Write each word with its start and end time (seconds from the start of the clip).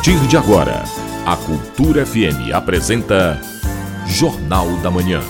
partir 0.00 0.26
de 0.28 0.36
agora, 0.38 0.82
a 1.26 1.36
Cultura 1.36 2.06
FM 2.06 2.54
apresenta 2.54 3.38
Jornal 4.06 4.66
da 4.78 4.90
Manhã. 4.90 5.20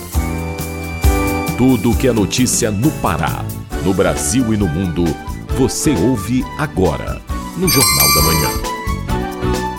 Tudo 1.58 1.92
que 1.96 2.06
é 2.06 2.12
notícia 2.12 2.70
no 2.70 2.88
Pará, 3.02 3.44
no 3.84 3.92
Brasil 3.92 4.54
e 4.54 4.56
no 4.56 4.68
mundo, 4.68 5.04
você 5.58 5.90
ouve 5.90 6.44
agora 6.56 7.20
no 7.56 7.68
Jornal 7.68 8.14
da 8.14 8.22
Manhã. 8.22 8.80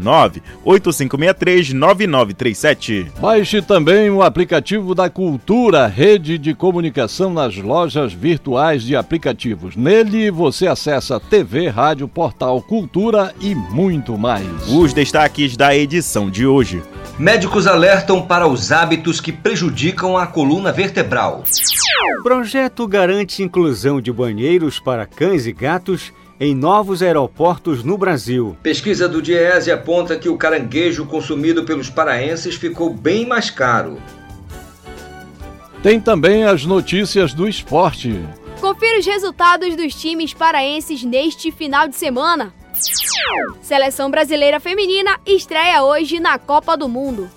985639937. 0.66 3.12
Baixe 3.22 3.62
também 3.62 4.10
o 4.10 4.24
aplicativo 4.24 4.96
da 4.96 5.08
Cultura, 5.08 5.86
rede 5.86 6.40
de 6.40 6.56
comunicação 6.56 6.79
comunicação 6.80 7.34
nas 7.34 7.58
lojas 7.58 8.14
virtuais 8.14 8.84
de 8.84 8.96
aplicativos. 8.96 9.76
Nele 9.76 10.32
você 10.32 10.66
acessa 10.66 11.20
TV, 11.20 11.68
rádio, 11.68 12.08
portal, 12.08 12.62
cultura 12.62 13.36
e 13.42 13.54
muito 13.54 14.18
mais. 14.18 14.48
Os 14.70 14.94
destaques 14.94 15.58
da 15.58 15.76
edição 15.76 16.30
de 16.30 16.48
hoje. 16.48 16.82
Médicos 17.18 17.68
alertam 17.68 18.22
para 18.22 18.48
os 18.48 18.72
hábitos 18.72 19.20
que 19.20 19.34
prejudicam 19.34 20.18
a 20.18 20.26
coluna 20.26 20.72
vertebral. 20.72 21.44
Projeto 22.24 22.88
garante 22.88 23.44
inclusão 23.44 24.00
de 24.00 24.14
banheiros 24.14 24.80
para 24.80 25.06
cães 25.06 25.46
e 25.46 25.52
gatos 25.52 26.14
em 26.40 26.56
novos 26.56 27.04
aeroportos 27.04 27.84
no 27.84 27.98
Brasil. 27.98 28.56
Pesquisa 28.64 29.10
do 29.10 29.22
Diese 29.22 29.70
aponta 29.70 30.18
que 30.18 30.30
o 30.30 30.38
caranguejo 30.38 31.06
consumido 31.06 31.66
pelos 31.66 31.90
paraenses 31.90 32.56
ficou 32.56 32.94
bem 32.94 33.28
mais 33.28 33.50
caro. 33.50 33.98
Tem 35.82 36.00
também 36.00 36.44
as 36.44 36.66
notícias 36.66 37.34
do 37.34 37.48
esporte. 37.48 38.14
Confira 38.60 39.00
os 39.00 39.06
resultados 39.06 39.78
dos 39.78 39.96
times 39.96 40.34
paraenses 40.34 41.04
neste 41.04 41.52
final 41.52 41.88
de 41.88 41.96
semana. 41.96 42.54
Seleção 43.62 44.12
brasileira 44.12 44.60
feminina 44.60 45.18
estreia 45.26 45.82
hoje 45.84 46.20
na 46.20 46.38
Copa 46.38 46.76
do 46.76 46.90
Mundo. 46.90 47.32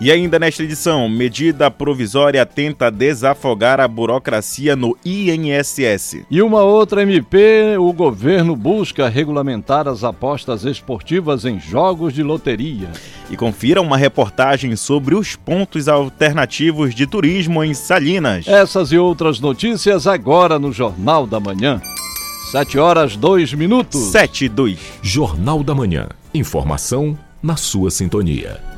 E 0.00 0.12
ainda 0.12 0.38
nesta 0.38 0.62
edição, 0.62 1.08
medida 1.08 1.68
provisória 1.72 2.46
tenta 2.46 2.88
desafogar 2.88 3.80
a 3.80 3.88
burocracia 3.88 4.76
no 4.76 4.96
INSS. 5.04 6.24
E 6.30 6.40
uma 6.40 6.62
outra 6.62 7.02
MP, 7.02 7.76
o 7.80 7.92
governo 7.92 8.54
busca 8.54 9.08
regulamentar 9.08 9.88
as 9.88 10.04
apostas 10.04 10.64
esportivas 10.64 11.44
em 11.44 11.58
jogos 11.58 12.14
de 12.14 12.22
loteria. 12.22 12.88
E 13.28 13.36
confira 13.36 13.82
uma 13.82 13.96
reportagem 13.96 14.76
sobre 14.76 15.16
os 15.16 15.34
pontos 15.34 15.88
alternativos 15.88 16.94
de 16.94 17.04
turismo 17.04 17.64
em 17.64 17.74
Salinas. 17.74 18.46
Essas 18.46 18.92
e 18.92 18.98
outras 18.98 19.40
notícias 19.40 20.06
agora 20.06 20.60
no 20.60 20.72
Jornal 20.72 21.26
da 21.26 21.40
Manhã. 21.40 21.82
7 22.52 22.78
horas 22.78 23.16
2 23.16 23.52
minutos. 23.54 24.00
7 24.12 24.44
e 24.44 24.48
2. 24.48 24.78
Jornal 25.02 25.64
da 25.64 25.74
Manhã. 25.74 26.06
Informação 26.32 27.18
na 27.42 27.56
sua 27.56 27.90
sintonia. 27.90 28.77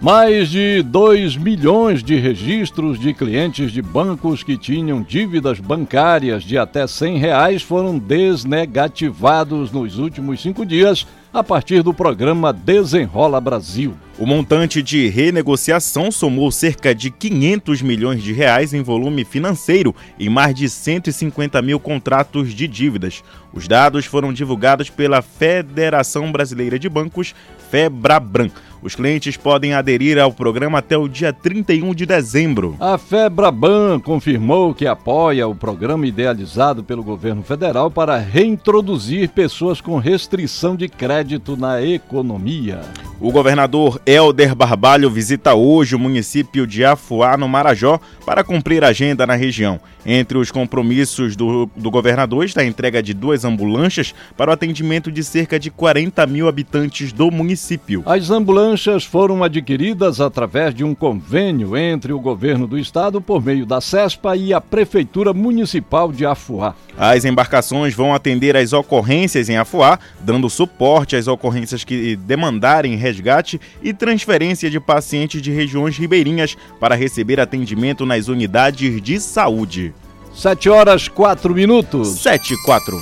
Mais 0.00 0.48
de 0.48 0.82
2 0.82 1.36
milhões 1.36 2.02
de 2.02 2.16
registros 2.16 2.98
de 2.98 3.12
clientes 3.12 3.70
de 3.70 3.82
bancos 3.82 4.42
que 4.42 4.56
tinham 4.56 5.02
dívidas 5.02 5.60
bancárias 5.60 6.42
de 6.42 6.56
até 6.56 6.86
100 6.86 7.18
reais 7.18 7.62
foram 7.62 7.98
desnegativados 7.98 9.70
nos 9.70 9.98
últimos 9.98 10.40
cinco 10.40 10.64
dias 10.64 11.06
a 11.32 11.44
partir 11.44 11.82
do 11.82 11.92
programa 11.92 12.50
Desenrola 12.50 13.38
Brasil. 13.42 13.94
O 14.18 14.24
montante 14.24 14.82
de 14.82 15.06
renegociação 15.08 16.10
somou 16.10 16.50
cerca 16.50 16.94
de 16.94 17.10
500 17.10 17.82
milhões 17.82 18.22
de 18.22 18.32
reais 18.32 18.72
em 18.72 18.82
volume 18.82 19.24
financeiro 19.24 19.94
e 20.18 20.30
mais 20.30 20.54
de 20.54 20.68
150 20.68 21.60
mil 21.60 21.78
contratos 21.78 22.54
de 22.54 22.66
dívidas. 22.66 23.22
Os 23.52 23.68
dados 23.68 24.06
foram 24.06 24.32
divulgados 24.32 24.88
pela 24.88 25.20
Federação 25.22 26.32
Brasileira 26.32 26.78
de 26.78 26.88
Bancos, 26.88 27.34
FEBRABRAN. 27.70 28.50
Os 28.82 28.94
clientes 28.94 29.36
podem 29.36 29.74
aderir 29.74 30.18
ao 30.18 30.32
programa 30.32 30.78
até 30.78 30.96
o 30.96 31.06
dia 31.06 31.32
31 31.32 31.94
de 31.94 32.06
dezembro. 32.06 32.76
A 32.80 32.96
FEBRABAN 32.96 34.00
confirmou 34.00 34.74
que 34.74 34.86
apoia 34.86 35.46
o 35.46 35.54
programa 35.54 36.06
idealizado 36.06 36.82
pelo 36.82 37.02
governo 37.02 37.42
federal 37.42 37.90
para 37.90 38.16
reintroduzir 38.16 39.28
pessoas 39.30 39.80
com 39.80 39.98
restrição 39.98 40.74
de 40.76 40.88
crédito 40.88 41.56
na 41.56 41.82
economia. 41.82 42.80
O 43.20 43.30
governador 43.30 44.00
Helder 44.06 44.54
Barbalho 44.54 45.10
visita 45.10 45.54
hoje 45.54 45.94
o 45.94 45.98
município 45.98 46.66
de 46.66 46.82
Afuá, 46.82 47.36
no 47.36 47.46
Marajó, 47.46 48.00
para 48.24 48.42
cumprir 48.42 48.82
a 48.82 48.88
agenda 48.88 49.26
na 49.26 49.34
região. 49.34 49.78
Entre 50.04 50.38
os 50.38 50.50
compromissos 50.50 51.36
do, 51.36 51.68
do 51.76 51.90
governador 51.90 52.44
está 52.44 52.62
a 52.62 52.64
entrega 52.64 53.02
de 53.02 53.12
duas 53.12 53.44
ambulâncias 53.44 54.14
para 54.36 54.50
o 54.50 54.54
atendimento 54.54 55.12
de 55.12 55.22
cerca 55.22 55.58
de 55.58 55.70
40 55.70 56.26
mil 56.26 56.48
habitantes 56.48 57.12
do 57.12 57.30
município. 57.30 58.02
As 58.06 58.30
ambulâncias 58.30 59.04
foram 59.04 59.44
adquiridas 59.44 60.20
através 60.20 60.74
de 60.74 60.84
um 60.84 60.94
convênio 60.94 61.76
entre 61.76 62.12
o 62.12 62.20
governo 62.20 62.66
do 62.66 62.78
estado 62.78 63.20
por 63.20 63.44
meio 63.44 63.66
da 63.66 63.80
CESPA 63.80 64.36
e 64.36 64.54
a 64.54 64.60
Prefeitura 64.60 65.32
Municipal 65.32 66.10
de 66.10 66.24
Afuá. 66.24 66.74
As 66.96 67.24
embarcações 67.24 67.94
vão 67.94 68.14
atender 68.14 68.56
às 68.56 68.72
ocorrências 68.72 69.48
em 69.48 69.56
Afuá, 69.56 69.98
dando 70.20 70.50
suporte 70.50 71.16
às 71.16 71.26
ocorrências 71.26 71.84
que 71.84 72.16
demandarem 72.16 72.96
resgate 72.96 73.60
e 73.82 73.92
transferência 73.92 74.70
de 74.70 74.80
pacientes 74.80 75.40
de 75.40 75.50
regiões 75.50 75.96
ribeirinhas 75.96 76.56
para 76.78 76.94
receber 76.94 77.40
atendimento 77.40 78.04
nas 78.06 78.28
unidades 78.28 79.00
de 79.02 79.20
saúde. 79.20 79.94
7 80.34 80.70
horas 80.70 81.08
4 81.08 81.54
minutos. 81.54 82.08
7 82.20 82.54
e 82.54 82.62
4. 82.62 83.00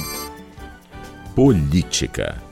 Política. 1.35 2.49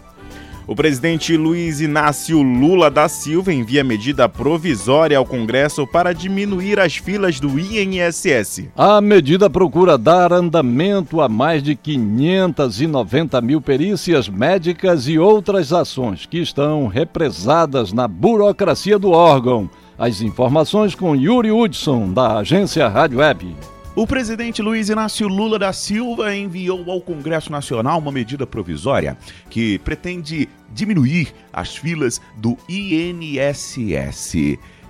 O 0.66 0.75
presidente 0.75 1.37
Luiz 1.37 1.81
Inácio 1.81 2.42
Lula 2.42 2.91
da 2.91 3.09
Silva 3.09 3.53
envia 3.53 3.84
medida 3.84 4.28
provisória 4.28 5.16
ao 5.16 5.25
Congresso 5.25 5.86
para 5.86 6.12
diminuir 6.12 6.81
as 6.81 6.97
filas 6.97 7.38
do 7.38 7.59
INSS. 7.59 8.69
A 8.76 9.00
medida 9.00 9.48
procura 9.48 9.97
dar 9.97 10.32
andamento 10.32 11.20
a 11.20 11.28
mais 11.28 11.62
de 11.62 11.76
590 11.76 13.41
mil 13.41 13.60
perícias 13.60 14.28
médicas 14.28 15.06
e 15.06 15.19
outras 15.19 15.72
ações 15.72 16.26
que 16.26 16.38
estão 16.38 16.88
represadas 16.88 17.92
na 17.92 18.09
burocracia 18.09 18.98
do 18.98 19.12
órgão. 19.12 19.70
As 19.97 20.20
informações 20.20 20.97
com 20.97 21.15
Yuri 21.15 21.53
Hudson, 21.53 22.12
da 22.12 22.38
agência 22.38 22.88
Rádio 22.88 23.19
Web. 23.19 23.54
O 23.96 24.06
presidente 24.06 24.60
Luiz 24.60 24.90
Inácio 24.90 25.26
Lula 25.26 25.58
da 25.58 25.72
Silva 25.72 26.36
enviou 26.36 26.90
ao 26.90 27.00
Congresso 27.00 27.50
Nacional 27.50 27.98
uma 27.98 28.12
medida 28.12 28.46
provisória 28.46 29.16
que 29.48 29.78
pretende 29.78 30.50
diminuir 30.70 31.32
as 31.50 31.74
filas 31.74 32.20
do 32.36 32.58
INSS. 32.68 34.34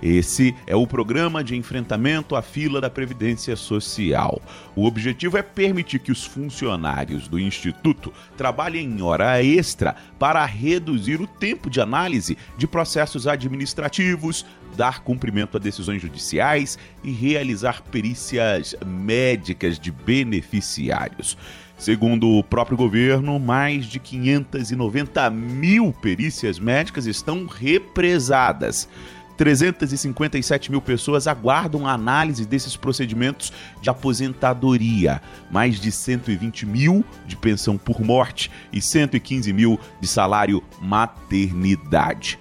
Esse 0.01 0.53
é 0.67 0.75
o 0.75 0.85
programa 0.85 1.43
de 1.43 1.55
enfrentamento 1.55 2.35
à 2.35 2.41
fila 2.41 2.79
da 2.79 2.89
Previdência 2.89 3.55
Social. 3.55 4.39
O 4.75 4.85
objetivo 4.85 5.37
é 5.37 5.41
permitir 5.41 5.99
que 5.99 6.11
os 6.11 6.23
funcionários 6.23 7.27
do 7.27 7.39
Instituto 7.39 8.13
trabalhem 8.37 8.85
em 8.85 9.01
hora 9.01 9.43
extra 9.43 9.95
para 10.19 10.45
reduzir 10.45 11.19
o 11.19 11.25
tempo 11.27 11.69
de 11.69 11.81
análise 11.81 12.37
de 12.57 12.67
processos 12.67 13.27
administrativos, 13.27 14.45
dar 14.75 14.99
cumprimento 15.01 15.57
a 15.57 15.59
decisões 15.59 16.01
judiciais 16.01 16.77
e 17.03 17.11
realizar 17.11 17.81
perícias 17.81 18.75
médicas 18.85 19.79
de 19.79 19.91
beneficiários. 19.91 21.35
Segundo 21.77 22.29
o 22.29 22.43
próprio 22.43 22.75
governo, 22.75 23.39
mais 23.39 23.85
de 23.85 23.99
590 23.99 25.29
mil 25.29 25.93
perícias 25.93 26.57
médicas 26.57 27.05
estão 27.05 27.45
represadas. 27.45 28.89
357 29.37 30.71
mil 30.71 30.81
pessoas 30.81 31.27
aguardam 31.27 31.87
a 31.87 31.93
análise 31.93 32.45
desses 32.45 32.75
procedimentos 32.75 33.53
de 33.81 33.89
aposentadoria, 33.89 35.21
mais 35.51 35.79
de 35.79 35.91
120 35.91 36.65
mil 36.65 37.05
de 37.25 37.37
pensão 37.37 37.77
por 37.77 38.01
morte 38.01 38.51
e 38.73 38.81
115 38.81 39.53
mil 39.53 39.79
de 40.01 40.07
salário 40.07 40.63
maternidade. 40.81 42.39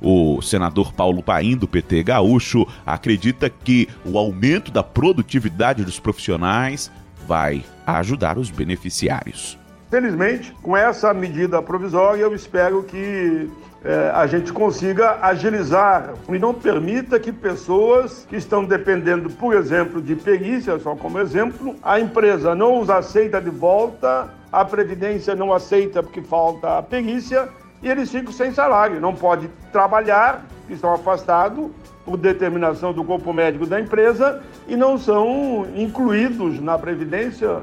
O 0.00 0.42
senador 0.42 0.92
Paulo 0.92 1.22
Paim, 1.22 1.56
do 1.56 1.66
PT 1.66 2.02
Gaúcho, 2.02 2.66
acredita 2.84 3.48
que 3.48 3.88
o 4.04 4.18
aumento 4.18 4.70
da 4.70 4.82
produtividade 4.82 5.82
dos 5.82 5.98
profissionais 5.98 6.92
vai 7.26 7.64
ajudar 7.86 8.36
os 8.36 8.50
beneficiários. 8.50 9.58
Felizmente, 9.90 10.52
com 10.60 10.76
essa 10.76 11.14
medida 11.14 11.62
provisória, 11.62 12.22
eu 12.22 12.34
espero 12.34 12.82
que 12.82 13.48
é, 13.84 14.10
a 14.14 14.26
gente 14.26 14.50
consiga 14.50 15.18
agilizar 15.20 16.14
e 16.30 16.38
não 16.38 16.54
permita 16.54 17.20
que 17.20 17.30
pessoas 17.30 18.26
que 18.28 18.36
estão 18.36 18.64
dependendo, 18.64 19.28
por 19.28 19.54
exemplo, 19.54 20.00
de 20.00 20.16
perícia, 20.16 20.78
só 20.78 20.96
como 20.96 21.20
exemplo, 21.20 21.76
a 21.82 22.00
empresa 22.00 22.54
não 22.54 22.80
os 22.80 22.88
aceita 22.88 23.40
de 23.40 23.50
volta, 23.50 24.30
a 24.50 24.64
Previdência 24.64 25.34
não 25.34 25.52
aceita 25.52 26.02
porque 26.02 26.22
falta 26.22 26.78
a 26.78 26.82
perícia 26.82 27.48
e 27.82 27.90
eles 27.90 28.10
ficam 28.10 28.32
sem 28.32 28.52
salário, 28.52 28.98
não 28.98 29.14
podem 29.14 29.50
trabalhar, 29.70 30.46
estão 30.70 30.94
afastados 30.94 31.70
por 32.06 32.16
determinação 32.16 32.92
do 32.92 33.04
corpo 33.04 33.34
médico 33.34 33.66
da 33.66 33.78
empresa 33.78 34.42
e 34.66 34.76
não 34.76 34.96
são 34.96 35.66
incluídos 35.76 36.58
na 36.58 36.78
Previdência 36.78 37.62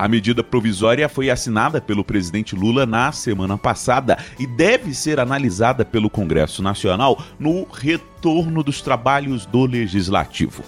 a 0.00 0.08
medida 0.08 0.42
provisória 0.42 1.10
foi 1.10 1.28
assinada 1.28 1.78
pelo 1.78 2.02
presidente 2.02 2.56
Lula 2.56 2.86
na 2.86 3.12
semana 3.12 3.58
passada 3.58 4.16
e 4.38 4.46
deve 4.46 4.94
ser 4.94 5.20
analisada 5.20 5.84
pelo 5.84 6.08
Congresso 6.08 6.62
Nacional 6.62 7.22
no 7.38 7.64
retorno 7.70 8.62
dos 8.62 8.80
trabalhos 8.80 9.44
do 9.44 9.66
Legislativo. 9.66 10.64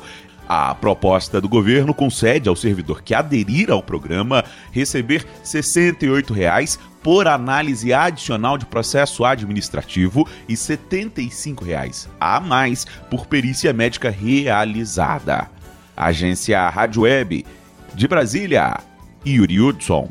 A 0.46 0.74
proposta 0.74 1.40
do 1.40 1.48
governo 1.48 1.94
concede 1.94 2.46
ao 2.46 2.54
servidor 2.54 3.00
que 3.00 3.14
aderir 3.14 3.70
ao 3.70 3.82
programa 3.82 4.44
receber 4.70 5.26
68 5.42 6.34
reais 6.34 6.78
por 7.02 7.26
análise 7.26 7.90
adicional 7.90 8.58
de 8.58 8.66
processo 8.66 9.24
administrativo 9.24 10.28
e 10.46 10.54
75 10.54 11.64
reais 11.64 12.06
a 12.20 12.38
mais 12.38 12.84
por 13.08 13.24
perícia 13.24 13.72
médica 13.72 14.10
realizada. 14.10 15.50
Agência 15.96 16.68
Rádio 16.68 17.04
Web 17.04 17.46
de 17.94 18.06
Brasília. 18.06 18.91
Yuri 19.26 19.60
Hudson. 19.60 20.08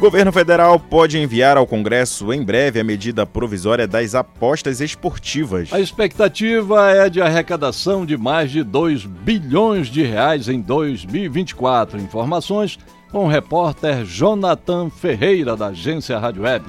Governo 0.00 0.30
federal 0.30 0.78
pode 0.78 1.18
enviar 1.18 1.56
ao 1.56 1.66
Congresso 1.66 2.32
em 2.32 2.40
breve 2.40 2.78
a 2.78 2.84
medida 2.84 3.26
provisória 3.26 3.84
das 3.84 4.14
apostas 4.14 4.80
esportivas. 4.80 5.72
A 5.72 5.80
expectativa 5.80 6.88
é 6.92 7.10
de 7.10 7.20
arrecadação 7.20 8.06
de 8.06 8.16
mais 8.16 8.52
de 8.52 8.62
2 8.62 9.04
bilhões 9.04 9.88
de 9.88 10.04
reais 10.04 10.48
em 10.48 10.60
2024. 10.60 11.98
Informações 11.98 12.78
com 13.10 13.24
o 13.24 13.28
repórter 13.28 14.04
Jonathan 14.04 14.88
Ferreira, 14.88 15.56
da 15.56 15.68
agência 15.68 16.16
Rádio 16.16 16.42
Web. 16.42 16.64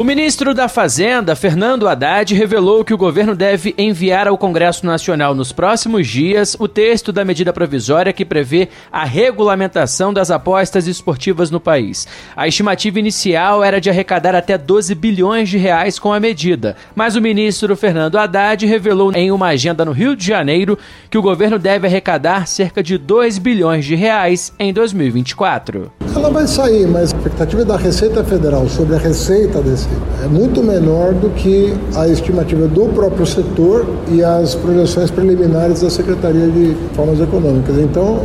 O 0.00 0.04
ministro 0.04 0.54
da 0.54 0.66
Fazenda, 0.66 1.36
Fernando 1.36 1.86
Haddad, 1.86 2.34
revelou 2.34 2.82
que 2.82 2.94
o 2.94 2.96
governo 2.96 3.36
deve 3.36 3.74
enviar 3.76 4.26
ao 4.26 4.38
Congresso 4.38 4.86
Nacional 4.86 5.34
nos 5.34 5.52
próximos 5.52 6.08
dias 6.08 6.56
o 6.58 6.66
texto 6.66 7.12
da 7.12 7.22
medida 7.22 7.52
provisória 7.52 8.10
que 8.10 8.24
prevê 8.24 8.70
a 8.90 9.04
regulamentação 9.04 10.10
das 10.10 10.30
apostas 10.30 10.86
esportivas 10.86 11.50
no 11.50 11.60
país. 11.60 12.08
A 12.34 12.48
estimativa 12.48 12.98
inicial 12.98 13.62
era 13.62 13.78
de 13.78 13.90
arrecadar 13.90 14.34
até 14.34 14.56
12 14.56 14.94
bilhões 14.94 15.50
de 15.50 15.58
reais 15.58 15.98
com 15.98 16.14
a 16.14 16.18
medida, 16.18 16.76
mas 16.94 17.14
o 17.14 17.20
ministro 17.20 17.76
Fernando 17.76 18.16
Haddad 18.16 18.64
revelou 18.64 19.12
em 19.12 19.30
uma 19.30 19.48
agenda 19.48 19.84
no 19.84 19.92
Rio 19.92 20.16
de 20.16 20.26
Janeiro 20.26 20.78
que 21.10 21.18
o 21.18 21.22
governo 21.22 21.58
deve 21.58 21.86
arrecadar 21.86 22.46
cerca 22.46 22.82
de 22.82 22.96
2 22.96 23.36
bilhões 23.36 23.84
de 23.84 23.96
reais 23.96 24.50
em 24.58 24.72
2024. 24.72 25.92
Ela 26.16 26.30
vai 26.30 26.46
sair, 26.46 26.88
mas 26.88 27.12
a 27.12 27.16
expectativa 27.16 27.64
da 27.64 27.76
Receita 27.76 28.24
Federal 28.24 28.68
sobre 28.68 28.96
a 28.96 28.98
receita 28.98 29.60
desse 29.60 29.89
é 30.22 30.28
muito 30.28 30.62
menor 30.62 31.14
do 31.14 31.30
que 31.30 31.74
a 31.94 32.06
estimativa 32.08 32.66
do 32.68 32.92
próprio 32.92 33.24
setor 33.24 33.86
e 34.10 34.22
as 34.22 34.54
projeções 34.54 35.10
preliminares 35.10 35.80
da 35.80 35.90
Secretaria 35.90 36.46
de 36.46 36.76
Formas 36.94 37.20
Econômicas. 37.20 37.76
Então, 37.78 38.20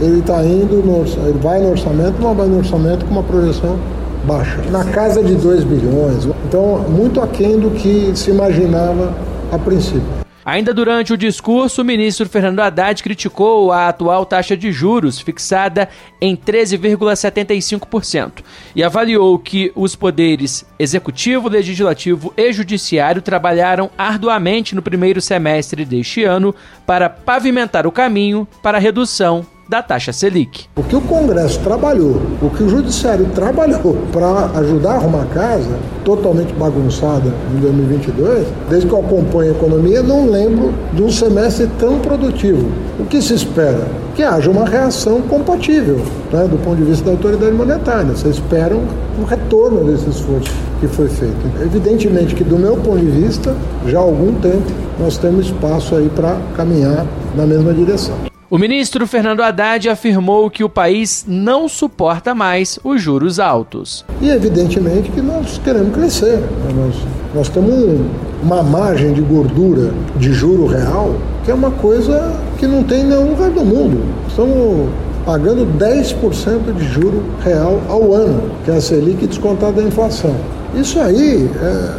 ele 0.00 0.20
está 0.20 0.42
indo, 0.44 0.76
no, 0.84 1.04
ele 1.28 1.38
vai 1.40 1.60
no 1.60 1.70
orçamento, 1.70 2.14
mas 2.20 2.36
vai 2.36 2.46
no 2.46 2.58
orçamento 2.58 3.04
com 3.04 3.12
uma 3.12 3.22
projeção 3.22 3.76
baixa, 4.24 4.58
na 4.70 4.84
casa 4.84 5.22
de 5.22 5.34
2 5.34 5.64
bilhões. 5.64 6.28
Então, 6.48 6.80
muito 6.88 7.20
aquém 7.20 7.58
do 7.58 7.70
que 7.70 8.12
se 8.14 8.30
imaginava 8.30 9.12
a 9.50 9.58
princípio. 9.58 10.21
Ainda 10.44 10.74
durante 10.74 11.12
o 11.12 11.16
discurso, 11.16 11.82
o 11.82 11.84
ministro 11.84 12.28
Fernando 12.28 12.58
Haddad 12.58 13.00
criticou 13.00 13.70
a 13.70 13.88
atual 13.88 14.26
taxa 14.26 14.56
de 14.56 14.72
juros, 14.72 15.20
fixada 15.20 15.88
em 16.20 16.36
13,75%, 16.36 18.42
e 18.74 18.82
avaliou 18.82 19.38
que 19.38 19.70
os 19.76 19.94
poderes 19.94 20.66
executivo, 20.78 21.48
legislativo 21.48 22.34
e 22.36 22.52
judiciário 22.52 23.22
trabalharam 23.22 23.88
arduamente 23.96 24.74
no 24.74 24.82
primeiro 24.82 25.20
semestre 25.20 25.84
deste 25.84 26.24
ano 26.24 26.52
para 26.84 27.08
pavimentar 27.08 27.86
o 27.86 27.92
caminho 27.92 28.48
para 28.60 28.78
a 28.78 28.80
redução 28.80 29.46
da 29.72 29.82
taxa 29.82 30.12
Selic. 30.12 30.66
O 30.76 30.82
que 30.82 30.94
o 30.94 31.00
Congresso 31.00 31.58
trabalhou, 31.60 32.20
o 32.42 32.50
que 32.50 32.62
o 32.62 32.68
Judiciário 32.68 33.24
trabalhou 33.34 33.96
para 34.12 34.50
ajudar 34.60 34.90
a 34.90 34.94
arrumar 34.96 35.22
a 35.22 35.26
casa, 35.34 35.78
totalmente 36.04 36.52
bagunçada 36.52 37.32
em 37.56 37.58
2022, 37.58 38.46
desde 38.68 38.86
que 38.86 38.92
eu 38.92 39.00
acompanho 39.00 39.54
a 39.54 39.56
economia, 39.56 40.02
não 40.02 40.28
lembro 40.28 40.74
de 40.92 41.02
um 41.02 41.10
semestre 41.10 41.70
tão 41.78 42.00
produtivo. 42.00 42.70
O 43.00 43.06
que 43.06 43.22
se 43.22 43.32
espera? 43.32 43.88
Que 44.14 44.22
haja 44.22 44.50
uma 44.50 44.66
reação 44.66 45.22
compatível 45.22 46.02
né, 46.30 46.46
do 46.46 46.62
ponto 46.62 46.76
de 46.76 46.84
vista 46.84 47.06
da 47.06 47.12
autoridade 47.12 47.52
monetária. 47.52 48.14
Vocês 48.14 48.34
esperam 48.34 48.82
um 49.18 49.24
retorno 49.24 49.90
desse 49.90 50.10
esforço 50.10 50.52
que 50.80 50.86
foi 50.86 51.08
feito. 51.08 51.50
Evidentemente 51.62 52.34
que, 52.34 52.44
do 52.44 52.58
meu 52.58 52.76
ponto 52.76 52.98
de 52.98 53.06
vista, 53.06 53.56
já 53.86 54.00
há 54.00 54.02
algum 54.02 54.34
tempo 54.34 54.70
nós 55.00 55.16
temos 55.16 55.46
espaço 55.46 55.96
aí 55.96 56.10
para 56.14 56.36
caminhar 56.54 57.06
na 57.34 57.46
mesma 57.46 57.72
direção. 57.72 58.31
O 58.52 58.58
ministro 58.58 59.06
Fernando 59.06 59.40
Haddad 59.40 59.88
afirmou 59.88 60.50
que 60.50 60.62
o 60.62 60.68
país 60.68 61.24
não 61.26 61.66
suporta 61.66 62.34
mais 62.34 62.78
os 62.84 63.00
juros 63.00 63.40
altos. 63.40 64.04
E 64.20 64.28
evidentemente 64.28 65.10
que 65.10 65.22
nós 65.22 65.56
queremos 65.64 65.94
crescer. 65.94 66.38
Nós, 66.76 66.94
nós 67.34 67.48
temos 67.48 67.72
um, 67.72 68.06
uma 68.42 68.62
margem 68.62 69.14
de 69.14 69.22
gordura 69.22 69.90
de 70.16 70.34
juro 70.34 70.66
real 70.66 71.14
que 71.46 71.50
é 71.50 71.54
uma 71.54 71.70
coisa 71.70 72.30
que 72.58 72.66
não 72.66 72.84
tem 72.84 73.00
em 73.00 73.04
nenhum 73.04 73.30
lugar 73.30 73.48
do 73.48 73.64
mundo. 73.64 74.04
Estamos 74.28 74.90
pagando 75.24 75.66
10% 75.78 76.76
de 76.76 76.84
juro 76.84 77.24
real 77.42 77.80
ao 77.88 78.12
ano, 78.12 78.50
que 78.66 78.70
é 78.70 78.74
a 78.74 78.80
Selic 78.82 79.28
descontada 79.28 79.80
da 79.80 79.82
inflação. 79.82 80.36
Isso 80.74 81.00
aí 81.00 81.50
é, 81.56 81.94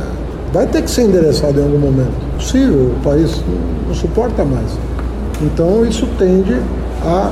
vai 0.54 0.68
ter 0.68 0.84
que 0.84 0.92
ser 0.92 1.06
endereçado 1.06 1.60
em 1.60 1.64
algum 1.64 1.80
momento. 1.80 2.14
Possível, 2.36 2.92
o 2.96 3.04
país 3.04 3.42
não, 3.48 3.88
não 3.88 3.96
suporta 3.96 4.46
mais. 4.46 4.78
Então 5.44 5.86
isso 5.86 6.08
tende 6.18 6.54
a 7.04 7.32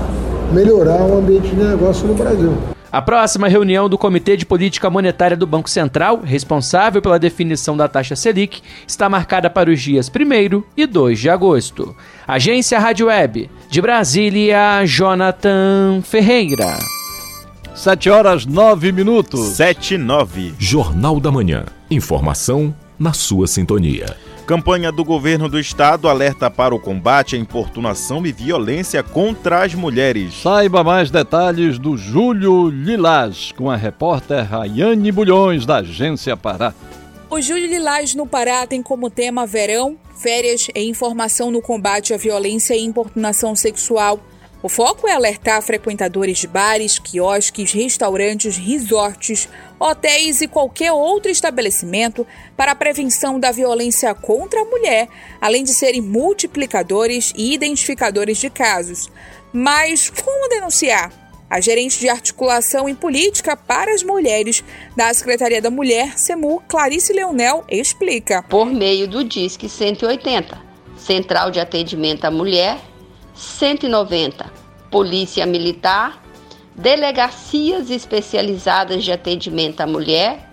melhorar 0.52 1.02
o 1.04 1.18
ambiente 1.18 1.48
de 1.48 1.56
negócio 1.56 2.06
no 2.06 2.14
Brasil. 2.14 2.54
A 2.92 3.02
próxima 3.02 3.48
reunião 3.48 3.88
do 3.88 3.98
Comitê 3.98 4.36
de 4.36 4.46
Política 4.46 4.90
Monetária 4.90 5.38
do 5.38 5.48
Banco 5.48 5.70
Central, 5.70 6.20
responsável 6.22 7.02
pela 7.02 7.18
definição 7.18 7.78
da 7.78 7.88
taxa 7.88 8.18
Selic, 8.18 8.62
está 8.86 9.08
marcada 9.08 9.50
para 9.50 9.72
os 9.72 9.80
dias 9.80 10.12
1 10.14 10.64
e 10.76 10.86
2 10.86 11.18
de 11.18 11.30
agosto. 11.30 11.96
Agência 12.28 12.78
Rádio 12.78 13.08
Web, 13.08 13.50
de 13.70 13.82
Brasília, 13.82 14.86
Jonathan 14.86 16.02
Ferreira. 16.04 16.78
7 17.74 18.10
horas 18.10 18.46
9 18.46 18.92
minutos. 18.92 19.40
7 19.40 19.94
e 19.94 19.98
9. 19.98 20.54
Jornal 20.60 21.18
da 21.18 21.32
Manhã. 21.32 21.64
Informação 21.90 22.76
na 23.00 23.14
sua 23.14 23.48
sintonia. 23.48 24.18
Campanha 24.46 24.92
do 24.92 25.04
governo 25.06 25.48
do 25.48 25.60
estado 25.60 26.10
alerta 26.10 26.50
para 26.50 26.74
o 26.74 26.80
combate 26.80 27.36
à 27.36 27.40
importunação 27.40 28.26
e 28.26 28.32
violência 28.32 29.02
contra 29.04 29.64
as 29.64 29.74
mulheres. 29.74 30.42
Saiba 30.42 30.84
mais 30.84 31.12
detalhes 31.12 31.78
do 31.78 31.96
Júlio 31.96 32.70
Lilás 32.70 33.52
com 33.56 33.70
a 33.70 33.76
repórter 33.76 34.44
Rayane 34.44 35.12
Bulhões, 35.12 35.66
da 35.66 35.78
Agência 35.78 36.36
Pará. 36.36 36.74
O 37.30 37.40
Júlio 37.40 37.68
Lilás 37.68 38.14
no 38.14 38.28
Pará 38.28 38.68
tem 38.68 38.82
como 38.82 39.10
tema 39.10 39.46
verão, 39.46 39.96
férias 40.18 40.68
e 40.76 40.82
informação 40.82 41.50
no 41.50 41.62
combate 41.62 42.14
à 42.14 42.18
violência 42.18 42.76
e 42.76 42.84
importunação 42.84 43.56
sexual. 43.56 44.20
O 44.64 44.70
foco 44.70 45.08
é 45.08 45.14
alertar 45.14 45.60
frequentadores 45.64 46.38
de 46.38 46.48
bares, 46.48 47.00
quiosques, 47.00 47.72
restaurantes, 47.72 48.58
resorts, 48.58 49.50
hotéis 49.80 50.40
e 50.40 50.48
qualquer 50.48 50.92
outro 50.92 51.32
estabelecimento 51.32 52.28
para 52.56 52.74
a 52.74 52.76
prevenção 52.76 53.40
da 53.40 53.52
violência 53.52 54.14
contra 54.14 54.62
a 54.62 54.66
mulher, 54.66 55.08
além 55.42 55.64
de 55.64 55.74
serem 55.74 56.00
multiplicadores 56.00 57.34
e 57.36 57.56
identificadores 57.56 58.38
de 58.38 58.52
casos. 58.52 59.10
Mas 59.52 60.12
como 60.12 60.48
denunciar? 60.50 61.12
A 61.50 61.60
gerente 61.60 62.00
de 62.00 62.08
articulação 62.08 62.88
em 62.88 62.96
política 62.96 63.58
para 63.58 63.94
as 63.94 64.04
mulheres 64.04 64.64
da 64.96 65.12
Secretaria 65.14 65.62
da 65.62 65.72
Mulher, 65.72 66.18
SEMU, 66.18 66.62
Clarice 66.68 67.12
Leonel, 67.12 67.66
explica. 67.68 68.44
Por 68.44 68.68
meio 68.68 69.08
do 69.08 69.24
DISC 69.24 69.68
180, 69.68 70.58
Central 70.96 71.52
de 71.52 71.60
Atendimento 71.60 72.24
à 72.24 72.32
Mulher 72.32 72.78
190, 73.34 74.52
Polícia 74.90 75.46
Militar, 75.46 76.22
Delegacias 76.76 77.90
Especializadas 77.90 79.04
de 79.04 79.12
Atendimento 79.12 79.82
à 79.82 79.88
Mulher, 79.88 80.50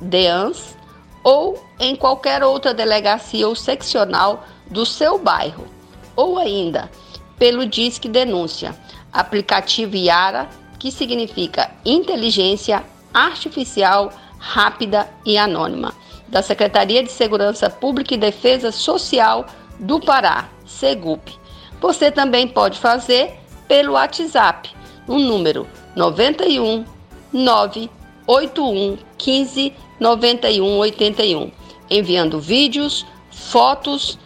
DEANS, 0.00 0.76
ou 1.22 1.62
em 1.80 1.96
qualquer 1.96 2.42
outra 2.42 2.74
delegacia 2.74 3.48
ou 3.48 3.54
seccional 3.54 4.44
do 4.70 4.84
seu 4.84 5.18
bairro, 5.18 5.66
ou 6.14 6.38
ainda 6.38 6.90
pelo 7.38 7.66
Disque 7.66 8.08
Denúncia. 8.08 8.74
aplicativo 9.12 9.96
Yara, 9.96 10.48
que 10.78 10.90
significa 10.90 11.70
Inteligência 11.84 12.84
Artificial 13.12 14.12
Rápida 14.38 15.08
e 15.24 15.38
Anônima, 15.38 15.94
da 16.28 16.42
Secretaria 16.42 17.02
de 17.02 17.12
Segurança 17.12 17.70
Pública 17.70 18.14
e 18.14 18.18
Defesa 18.18 18.72
Social 18.72 19.46
do 19.78 20.00
Pará, 20.00 20.48
SEGUP. 20.66 21.38
Você 21.80 22.10
também 22.10 22.48
pode 22.48 22.78
fazer 22.78 23.38
pelo 23.68 23.92
WhatsApp, 23.92 24.70
no 25.06 25.18
número 25.18 25.66
91 25.94 26.84
981 27.32 28.98
15 29.18 29.72
91 30.00 30.78
81, 30.78 31.50
enviando 31.90 32.40
vídeos, 32.40 33.06
fotos 33.30 34.18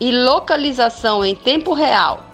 e 0.00 0.10
localização 0.12 1.24
em 1.24 1.34
tempo 1.34 1.72
real. 1.72 2.24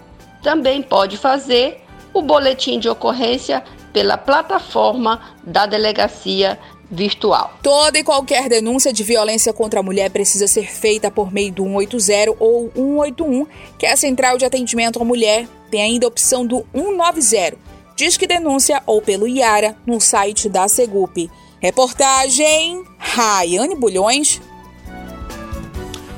Também 0.42 0.82
pode 0.82 1.16
fazer 1.16 1.82
o 2.12 2.23
boletim 2.23 2.78
de 2.78 2.88
ocorrência 2.88 3.64
pela 3.92 4.18
plataforma 4.18 5.20
da 5.42 5.66
delegacia 5.66 6.58
virtual. 6.94 7.58
Toda 7.62 7.98
e 7.98 8.04
qualquer 8.04 8.48
denúncia 8.48 8.92
de 8.92 9.02
violência 9.02 9.52
contra 9.52 9.80
a 9.80 9.82
mulher 9.82 10.10
precisa 10.10 10.46
ser 10.46 10.72
feita 10.72 11.10
por 11.10 11.32
meio 11.32 11.52
do 11.52 11.64
180 11.64 12.36
ou 12.38 12.70
181, 12.74 13.46
que 13.78 13.86
é 13.86 13.92
a 13.92 13.96
central 13.96 14.38
de 14.38 14.44
atendimento 14.44 15.00
à 15.00 15.04
mulher. 15.04 15.46
Tem 15.70 15.82
ainda 15.82 16.06
a 16.06 16.08
opção 16.08 16.46
do 16.46 16.64
190. 16.72 17.56
Diz 17.96 18.16
que 18.16 18.26
denúncia 18.26 18.82
ou 18.86 19.02
pelo 19.02 19.28
IARA 19.28 19.76
no 19.86 20.00
site 20.00 20.48
da 20.48 20.68
Segup. 20.68 21.30
Reportagem 21.60 22.84
Raiane 22.98 23.74
Bulhões 23.74 24.40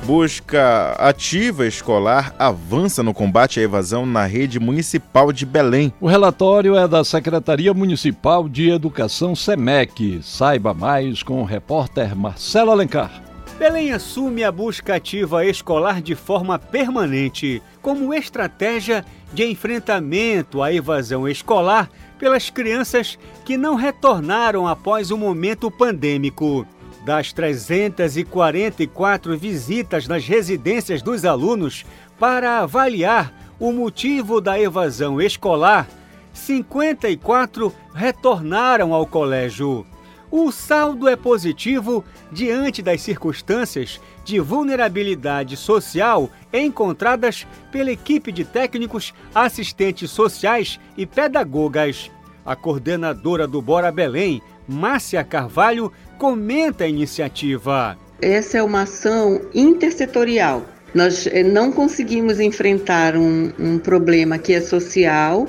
Busca 0.07 0.93
ativa 0.97 1.67
escolar 1.67 2.33
avança 2.39 3.03
no 3.03 3.13
combate 3.13 3.59
à 3.59 3.63
evasão 3.63 4.05
na 4.05 4.25
rede 4.25 4.57
municipal 4.57 5.33
de 5.33 5.45
Belém. 5.45 5.91
O 5.99 6.07
relatório 6.07 6.77
é 6.77 6.87
da 6.87 7.03
Secretaria 7.03 7.73
Municipal 7.73 8.47
de 8.47 8.69
Educação 8.69 9.35
SEMEC. 9.35 10.21
Saiba 10.23 10.73
mais 10.73 11.21
com 11.21 11.41
o 11.41 11.43
repórter 11.43 12.15
Marcelo 12.15 12.71
Alencar. 12.71 13.21
Belém 13.59 13.91
assume 13.91 14.45
a 14.45 14.51
busca 14.51 14.95
ativa 14.95 15.45
escolar 15.45 16.01
de 16.01 16.15
forma 16.15 16.57
permanente, 16.57 17.61
como 17.81 18.13
estratégia 18.13 19.03
de 19.33 19.45
enfrentamento 19.45 20.63
à 20.63 20.71
evasão 20.71 21.27
escolar 21.27 21.89
pelas 22.17 22.49
crianças 22.49 23.19
que 23.43 23.57
não 23.57 23.75
retornaram 23.75 24.65
após 24.69 25.11
o 25.11 25.17
momento 25.17 25.69
pandêmico. 25.69 26.65
Das 27.07 27.31
344 27.31 29.37
visitas 29.37 30.09
nas 30.09 30.27
residências 30.27 31.01
dos 31.01 31.23
alunos 31.23 31.85
para 32.19 32.59
avaliar 32.59 33.33
o 33.57 33.71
motivo 33.71 34.41
da 34.41 34.59
evasão 34.59 35.21
escolar, 35.21 35.87
54 36.33 37.73
retornaram 37.93 38.93
ao 38.93 39.07
colégio. 39.07 39.87
O 40.29 40.51
saldo 40.51 41.07
é 41.07 41.15
positivo 41.15 42.03
diante 42.29 42.81
das 42.81 42.99
circunstâncias 42.99 44.01
de 44.25 44.41
vulnerabilidade 44.41 45.55
social 45.55 46.29
encontradas 46.51 47.47
pela 47.71 47.89
equipe 47.89 48.33
de 48.33 48.43
técnicos, 48.43 49.13
assistentes 49.33 50.11
sociais 50.11 50.77
e 50.97 51.05
pedagogas. 51.05 52.11
A 52.45 52.53
coordenadora 52.53 53.47
do 53.47 53.61
Bora 53.61 53.93
Belém, 53.93 54.41
Márcia 54.67 55.23
Carvalho, 55.23 55.93
comenta 56.17 56.83
a 56.83 56.87
iniciativa. 56.87 57.97
Essa 58.21 58.57
é 58.57 58.63
uma 58.63 58.81
ação 58.81 59.41
intersetorial. 59.53 60.65
Nós 60.93 61.27
eh, 61.27 61.43
não 61.43 61.71
conseguimos 61.71 62.39
enfrentar 62.39 63.15
um, 63.15 63.51
um 63.59 63.77
problema 63.77 64.37
que 64.37 64.53
é 64.53 64.61
social 64.61 65.47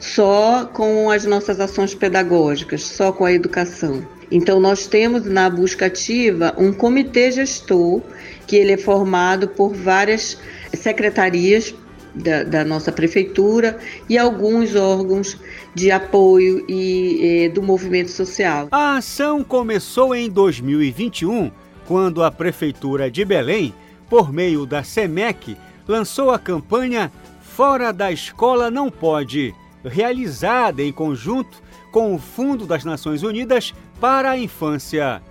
só 0.00 0.64
com 0.72 1.10
as 1.10 1.24
nossas 1.24 1.60
ações 1.60 1.94
pedagógicas, 1.94 2.82
só 2.82 3.12
com 3.12 3.24
a 3.24 3.32
educação. 3.32 4.06
Então 4.30 4.58
nós 4.58 4.86
temos 4.86 5.24
na 5.24 5.48
busca 5.48 5.86
ativa 5.86 6.54
um 6.58 6.72
comitê 6.72 7.30
gestor 7.30 8.02
que 8.46 8.56
ele 8.56 8.72
é 8.72 8.76
formado 8.76 9.48
por 9.48 9.74
várias 9.74 10.38
secretarias 10.74 11.74
da, 12.16 12.42
da, 12.42 12.64
nossa 12.64 12.90
prefeitura 12.90 13.78
e 14.08 14.16
alguns 14.16 14.74
órgãos 14.74 15.38
de 15.74 15.90
apoio 15.90 16.64
e, 16.68 17.50
do 17.54 17.62
movimento 17.62 18.10
social. 18.10 18.68
A 18.70 18.96
ação 18.96 19.44
começou 19.44 20.14
em 20.14 20.30
2021, 20.30 21.50
quando 21.86 22.24
a 22.24 22.30
prefeitura 22.30 23.10
de 23.10 23.24
Belém, 23.24 23.74
por 24.08 24.32
meio 24.32 24.64
da 24.64 24.82
SEMEC, 24.82 25.56
lançou 25.86 26.30
a 26.30 26.38
campanha 26.38 27.12
Fora 27.40 27.92
da 27.92 28.12
Escola 28.12 28.70
Não 28.70 28.90
Pode, 28.90 29.54
realizada 29.84 30.82
em 30.82 30.92
conjunto 30.92 31.62
com 31.90 32.14
o 32.14 32.18
Fundo 32.18 32.66
das 32.66 32.84
Nações 32.84 33.22
Unidas 33.22 33.72
para 34.00 34.32
a 34.32 34.38
Infância. 34.38 35.22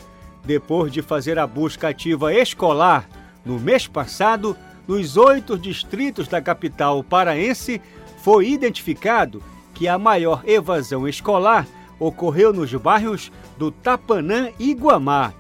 Depois 0.43 0.91
de 0.91 1.01
fazer 1.01 1.37
a 1.37 1.45
busca 1.45 1.89
ativa 1.89 2.33
escolar 2.33 3.07
no 3.45 3.59
mês 3.59 3.85
passado, 3.85 4.57
nos 4.87 5.17
oito 5.17 5.57
distritos 5.57 6.27
da 6.27 6.41
capital 6.41 7.03
paraense, 7.03 7.81
foi 8.17 8.49
identificado 8.49 9.41
que 9.73 9.87
a 9.87 9.97
maior 9.97 10.41
evasão 10.45 11.07
escolar 11.07 11.67
ocorreu 11.99 12.51
nos 12.53 12.73
bairros 12.73 13.31
do 13.57 13.71
Tapanã 13.71 14.49
e 14.59 14.73
Guamá. 14.73 15.33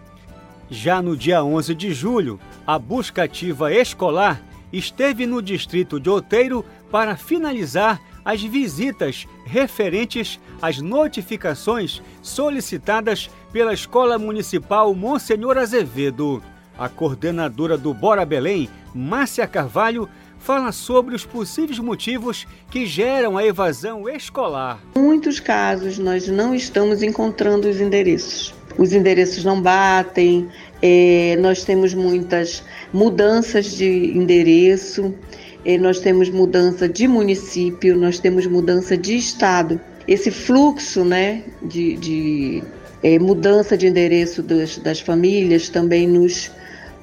Já 0.69 1.01
no 1.01 1.15
dia 1.15 1.43
11 1.43 1.75
de 1.75 1.93
julho, 1.93 2.39
a 2.65 2.79
busca 2.79 3.23
ativa 3.23 3.73
escolar 3.73 4.41
esteve 4.73 5.25
no 5.25 5.41
distrito 5.41 5.99
de 5.99 6.09
Outeiro 6.09 6.65
para 6.91 7.15
finalizar 7.15 8.01
as 8.23 8.41
visitas 8.41 9.27
referentes 9.45 10.39
às 10.61 10.79
notificações 10.79 12.01
solicitadas 12.21 13.29
pela 13.51 13.73
Escola 13.73 14.17
Municipal 14.17 14.93
Monsenhor 14.95 15.57
Azevedo. 15.57 16.41
A 16.77 16.89
coordenadora 16.89 17.77
do 17.77 17.93
Bora 17.93 18.25
Belém, 18.25 18.69
Márcia 18.93 19.47
Carvalho, 19.47 20.09
fala 20.37 20.71
sobre 20.71 21.15
os 21.15 21.25
possíveis 21.25 21.79
motivos 21.79 22.45
que 22.69 22.85
geram 22.85 23.37
a 23.37 23.45
evasão 23.45 24.09
escolar. 24.09 24.79
Em 24.95 24.99
muitos 24.99 25.39
casos, 25.39 25.97
nós 25.97 26.27
não 26.27 26.53
estamos 26.53 27.01
encontrando 27.01 27.69
os 27.69 27.79
endereços. 27.79 28.53
Os 28.77 28.91
endereços 28.91 29.45
não 29.45 29.61
batem, 29.61 30.49
é, 30.81 31.37
nós 31.39 31.63
temos 31.63 31.93
muitas 31.93 32.61
mudanças 32.93 33.71
de 33.71 34.11
endereço, 34.15 35.15
é, 35.63 35.77
nós 35.77 35.99
temos 35.99 36.29
mudança 36.29 36.89
de 36.89 37.07
município, 37.07 37.97
nós 37.97 38.19
temos 38.19 38.45
mudança 38.45 38.97
de 38.97 39.17
estado. 39.17 39.79
Esse 40.07 40.29
fluxo 40.29 41.05
né, 41.05 41.41
de, 41.63 41.95
de 41.95 42.63
é, 43.01 43.17
mudança 43.17 43.77
de 43.77 43.87
endereço 43.87 44.43
das, 44.43 44.77
das 44.77 44.99
famílias 44.99 45.69
também 45.69 46.07
nos 46.07 46.51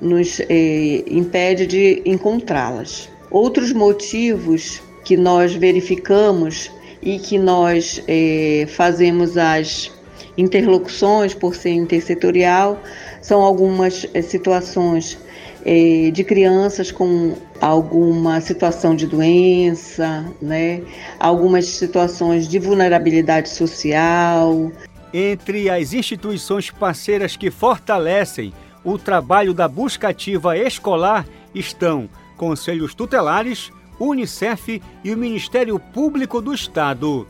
nos 0.03 0.41
eh, 0.41 1.05
impede 1.07 1.67
de 1.67 2.03
encontrá-las. 2.05 3.09
Outros 3.31 3.73
motivos 3.73 4.83
que 5.05 5.17
nós 5.17 5.55
verificamos 5.55 6.71
e 7.01 7.19
que 7.19 7.39
nós 7.39 8.03
eh, 8.09 8.67
fazemos 8.69 9.39
as 9.39 9.91
interlocuções 10.37 11.35
por 11.35 11.55
ser 11.55 11.71
intersetorial 11.71 12.81
são 13.21 13.41
algumas 13.43 14.07
eh, 14.13 14.23
situações 14.23 15.19
eh, 15.65 16.11
de 16.13 16.25
crianças 16.25 16.91
com 16.91 17.37
alguma 17.61 18.41
situação 18.41 18.97
de 18.97 19.07
doença, 19.07 20.25
né? 20.43 20.83
algumas 21.21 21.67
situações 21.67 22.49
de 22.49 22.59
vulnerabilidade 22.59 23.49
social. 23.49 24.73
Entre 25.15 25.71
as 25.71 25.93
instituições 25.93 26.71
parceiras 26.71 27.37
que 27.37 27.51
fortalecem 27.51 28.53
o 28.85 28.99
trabalho 28.99 29.55
da 29.55 29.69
busca 29.69 30.09
ativa 30.09 30.57
escolar 30.57 31.27
estão 31.55 32.09
conselhos 32.37 32.95
tutelares, 32.95 33.71
Unicef 34.01 34.83
e 35.05 35.15
o 35.15 35.17
Ministério 35.17 35.79
Público 35.79 36.41
do 36.41 36.53
Estado. 36.53 37.27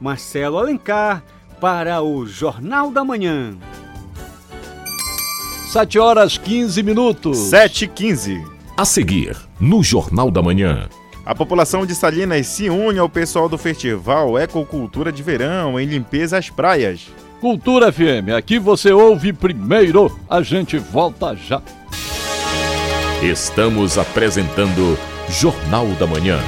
Marcelo 0.00 0.58
Alencar 0.58 1.22
para 1.60 2.02
o 2.02 2.26
Jornal 2.26 2.90
da 2.90 3.04
Manhã. 3.04 3.56
7 5.72 5.98
horas 5.98 6.36
15 6.36 6.82
minutos. 6.82 7.38
7 7.38 7.84
e 7.84 7.88
15. 7.88 8.44
A 8.76 8.84
seguir, 8.84 9.36
no 9.58 9.82
Jornal 9.82 10.30
da 10.30 10.42
Manhã. 10.42 10.88
A 11.24 11.34
população 11.34 11.86
de 11.86 11.94
Salinas 11.94 12.48
se 12.48 12.68
une 12.68 12.98
ao 12.98 13.08
pessoal 13.08 13.48
do 13.48 13.56
Festival 13.56 14.38
Ecocultura 14.38 15.12
de 15.12 15.22
Verão 15.22 15.78
em 15.78 15.86
limpeza 15.86 16.36
às 16.36 16.50
praias. 16.50 17.08
Cultura 17.42 17.90
FM, 17.90 18.30
aqui 18.38 18.56
você 18.56 18.92
ouve 18.92 19.32
primeiro. 19.32 20.16
A 20.30 20.42
gente 20.42 20.78
volta 20.78 21.34
já. 21.34 21.60
Estamos 23.20 23.98
apresentando 23.98 24.96
Jornal 25.28 25.88
da 25.98 26.06
Manhã. 26.06 26.38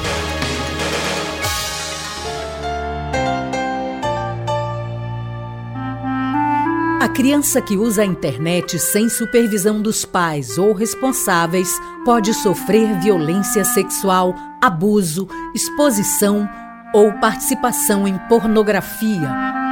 A 7.00 7.08
criança 7.08 7.60
que 7.60 7.76
usa 7.76 8.02
a 8.02 8.06
internet 8.06 8.78
sem 8.78 9.08
supervisão 9.08 9.82
dos 9.82 10.04
pais 10.04 10.58
ou 10.58 10.72
responsáveis 10.72 11.76
pode 12.04 12.32
sofrer 12.32 13.00
violência 13.00 13.64
sexual, 13.64 14.32
abuso, 14.62 15.26
exposição 15.52 16.48
ou 16.94 17.12
participação 17.14 18.06
em 18.06 18.16
pornografia. 18.28 19.63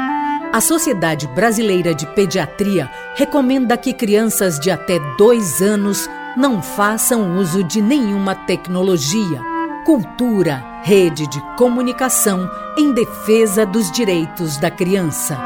A 0.52 0.60
Sociedade 0.60 1.26
Brasileira 1.28 1.94
de 1.94 2.06
Pediatria 2.08 2.90
recomenda 3.14 3.74
que 3.74 3.94
crianças 3.94 4.60
de 4.60 4.70
até 4.70 4.98
dois 5.16 5.62
anos 5.62 6.10
não 6.36 6.60
façam 6.60 7.38
uso 7.38 7.64
de 7.64 7.80
nenhuma 7.80 8.34
tecnologia. 8.34 9.40
Cultura, 9.86 10.62
rede 10.82 11.26
de 11.26 11.40
comunicação 11.56 12.50
em 12.76 12.92
defesa 12.92 13.64
dos 13.64 13.90
direitos 13.90 14.58
da 14.58 14.70
criança. 14.70 15.38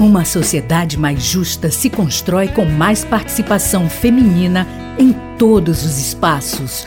Uma 0.00 0.24
sociedade 0.24 0.98
mais 0.98 1.22
justa 1.22 1.70
se 1.70 1.90
constrói 1.90 2.48
com 2.48 2.64
mais 2.64 3.04
participação 3.04 3.90
feminina 3.90 4.66
em 4.98 5.12
todos 5.36 5.84
os 5.84 5.98
espaços. 5.98 6.86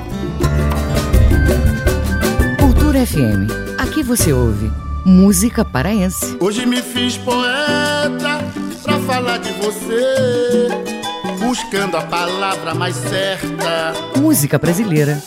FM. 3.05 3.49
Aqui 3.79 4.03
você 4.03 4.31
ouve 4.31 4.71
música 5.03 5.65
paraense. 5.65 6.37
Hoje 6.39 6.67
me 6.67 6.81
fiz 6.83 7.17
poeta 7.17 8.45
pra 8.83 8.99
falar 8.99 9.39
de 9.39 9.51
você, 9.53 10.67
buscando 11.39 11.97
a 11.97 12.01
palavra 12.03 12.75
mais 12.75 12.95
certa. 12.95 13.93
Música 14.19 14.59
brasileira 14.59 15.19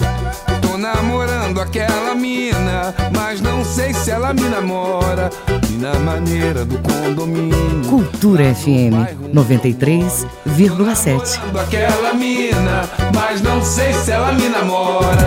Tô 0.63 0.79
namorando 0.79 1.61
aquela 1.61 2.15
mina, 2.15 2.95
mas 3.13 3.41
não 3.41 3.65
sei 3.65 3.93
se 3.93 4.09
ela 4.11 4.33
me 4.33 4.43
namora. 4.43 5.29
E 5.69 5.73
na 5.73 5.99
maneira 5.99 6.65
do 6.65 6.79
condomínio. 6.79 7.83
Cultura 7.89 8.55
FM 8.55 8.95
93,7. 9.33 11.41
Aquela 11.61 12.15
mina, 12.15 12.89
mas 13.15 13.41
não 13.41 13.61
sei 13.65 13.93
se 13.93 14.13
ela 14.13 14.33
me 14.33 14.49
namora. 14.49 15.27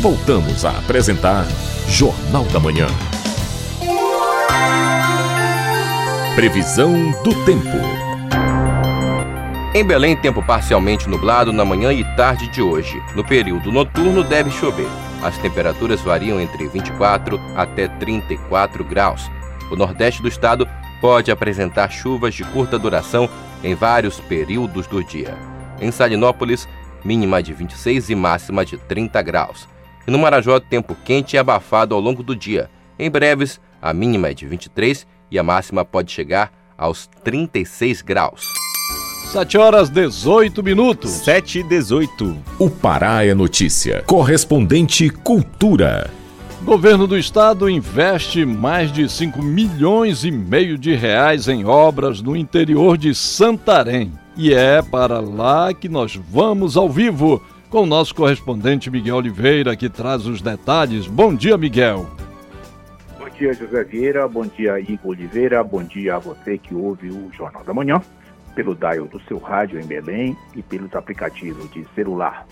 Voltamos 0.00 0.62
a 0.64 0.72
apresentar 0.72 1.46
Jornal 1.88 2.44
da 2.44 2.60
Manhã. 2.60 2.86
Previsão 6.34 7.12
do 7.22 7.34
tempo. 7.46 7.66
Em 9.74 9.82
Belém, 9.82 10.14
tempo 10.14 10.42
parcialmente 10.42 11.08
nublado 11.08 11.50
na 11.50 11.64
manhã 11.64 11.94
e 11.94 12.04
tarde 12.14 12.46
de 12.48 12.60
hoje. 12.60 13.02
No 13.14 13.24
período 13.24 13.72
noturno 13.72 14.22
deve 14.22 14.50
chover. 14.50 14.86
As 15.22 15.38
temperaturas 15.38 16.02
variam 16.02 16.38
entre 16.38 16.68
24 16.68 17.40
até 17.56 17.88
34 17.88 18.84
graus. 18.84 19.30
O 19.70 19.76
nordeste 19.76 20.20
do 20.20 20.28
estado 20.28 20.68
pode 21.00 21.30
apresentar 21.30 21.90
chuvas 21.90 22.34
de 22.34 22.44
curta 22.44 22.78
duração 22.78 23.30
em 23.64 23.74
vários 23.74 24.20
períodos 24.20 24.86
do 24.86 25.02
dia. 25.02 25.34
Em 25.80 25.90
Salinópolis, 25.90 26.68
mínima 27.02 27.42
de 27.42 27.54
26 27.54 28.10
e 28.10 28.14
máxima 28.14 28.62
de 28.62 28.76
30 28.76 29.22
graus. 29.22 29.75
E 30.06 30.10
no 30.10 30.18
Marajó, 30.18 30.60
tempo 30.60 30.96
quente 31.04 31.34
e 31.34 31.38
abafado 31.38 31.94
ao 31.94 32.00
longo 32.00 32.22
do 32.22 32.36
dia. 32.36 32.70
Em 32.98 33.10
breves, 33.10 33.60
a 33.82 33.92
mínima 33.92 34.28
é 34.28 34.34
de 34.34 34.46
23 34.46 35.06
e 35.30 35.38
a 35.38 35.42
máxima 35.42 35.84
pode 35.84 36.12
chegar 36.12 36.52
aos 36.78 37.08
36 37.24 38.02
graus. 38.02 38.52
7 39.32 39.58
horas 39.58 39.90
18 39.90 40.62
minutos. 40.62 41.10
7 41.10 41.58
e 41.58 41.62
18. 41.64 42.36
O 42.58 42.70
Pará 42.70 43.24
é 43.24 43.34
notícia. 43.34 44.02
Correspondente 44.06 45.10
Cultura. 45.10 46.10
Governo 46.62 47.06
do 47.06 47.18
Estado 47.18 47.68
investe 47.68 48.44
mais 48.44 48.92
de 48.92 49.08
5 49.08 49.42
milhões 49.42 50.24
e 50.24 50.30
meio 50.30 50.78
de 50.78 50.94
reais 50.94 51.48
em 51.48 51.64
obras 51.64 52.22
no 52.22 52.36
interior 52.36 52.96
de 52.96 53.14
Santarém. 53.14 54.12
E 54.36 54.52
é 54.52 54.80
para 54.82 55.20
lá 55.20 55.72
que 55.74 55.88
nós 55.88 56.14
vamos 56.14 56.76
ao 56.76 56.88
vivo 56.88 57.42
com 57.70 57.82
o 57.82 57.86
nosso 57.86 58.14
correspondente 58.14 58.90
Miguel 58.90 59.16
Oliveira, 59.16 59.76
que 59.76 59.88
traz 59.88 60.26
os 60.26 60.40
detalhes. 60.40 61.06
Bom 61.06 61.34
dia, 61.34 61.56
Miguel. 61.56 62.06
Bom 63.18 63.28
dia, 63.28 63.52
José 63.52 63.84
Vieira. 63.84 64.28
Bom 64.28 64.46
dia, 64.46 64.78
Igor 64.80 65.10
Oliveira. 65.10 65.62
Bom 65.62 65.82
dia 65.82 66.16
a 66.16 66.18
você 66.18 66.56
que 66.58 66.74
ouve 66.74 67.10
o 67.10 67.30
Jornal 67.32 67.64
da 67.64 67.74
Manhã, 67.74 68.00
pelo 68.54 68.74
dial 68.74 69.06
do 69.06 69.20
seu 69.22 69.38
rádio 69.38 69.80
em 69.80 69.86
Belém 69.86 70.36
e 70.54 70.62
pelos 70.62 70.94
aplicativos 70.94 71.70
de 71.70 71.86
celular. 71.94 72.46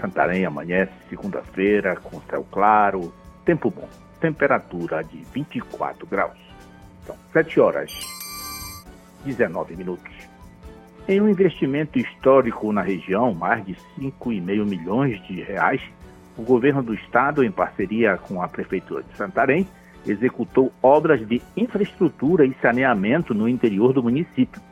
Santarém 0.00 0.44
amanhece 0.44 0.92
segunda-feira 1.08 1.96
com 1.96 2.20
céu 2.30 2.46
claro, 2.50 3.12
tempo 3.44 3.70
bom, 3.70 3.88
temperatura 4.20 5.02
de 5.02 5.24
24 5.32 6.06
graus. 6.06 6.38
São 7.06 7.16
7 7.32 7.60
horas 7.60 7.92
19 9.24 9.76
minutos. 9.76 10.29
Em 11.10 11.20
um 11.20 11.28
investimento 11.28 11.98
histórico 11.98 12.72
na 12.72 12.82
região, 12.82 13.34
mais 13.34 13.66
de 13.66 13.74
5,5 13.98 14.64
milhões 14.64 15.20
de 15.26 15.42
reais, 15.42 15.82
o 16.38 16.42
governo 16.42 16.84
do 16.84 16.94
estado, 16.94 17.42
em 17.42 17.50
parceria 17.50 18.16
com 18.16 18.40
a 18.40 18.46
prefeitura 18.46 19.02
de 19.02 19.16
Santarém, 19.16 19.66
executou 20.06 20.72
obras 20.80 21.26
de 21.26 21.42
infraestrutura 21.56 22.46
e 22.46 22.54
saneamento 22.62 23.34
no 23.34 23.48
interior 23.48 23.92
do 23.92 24.04
município. 24.04 24.62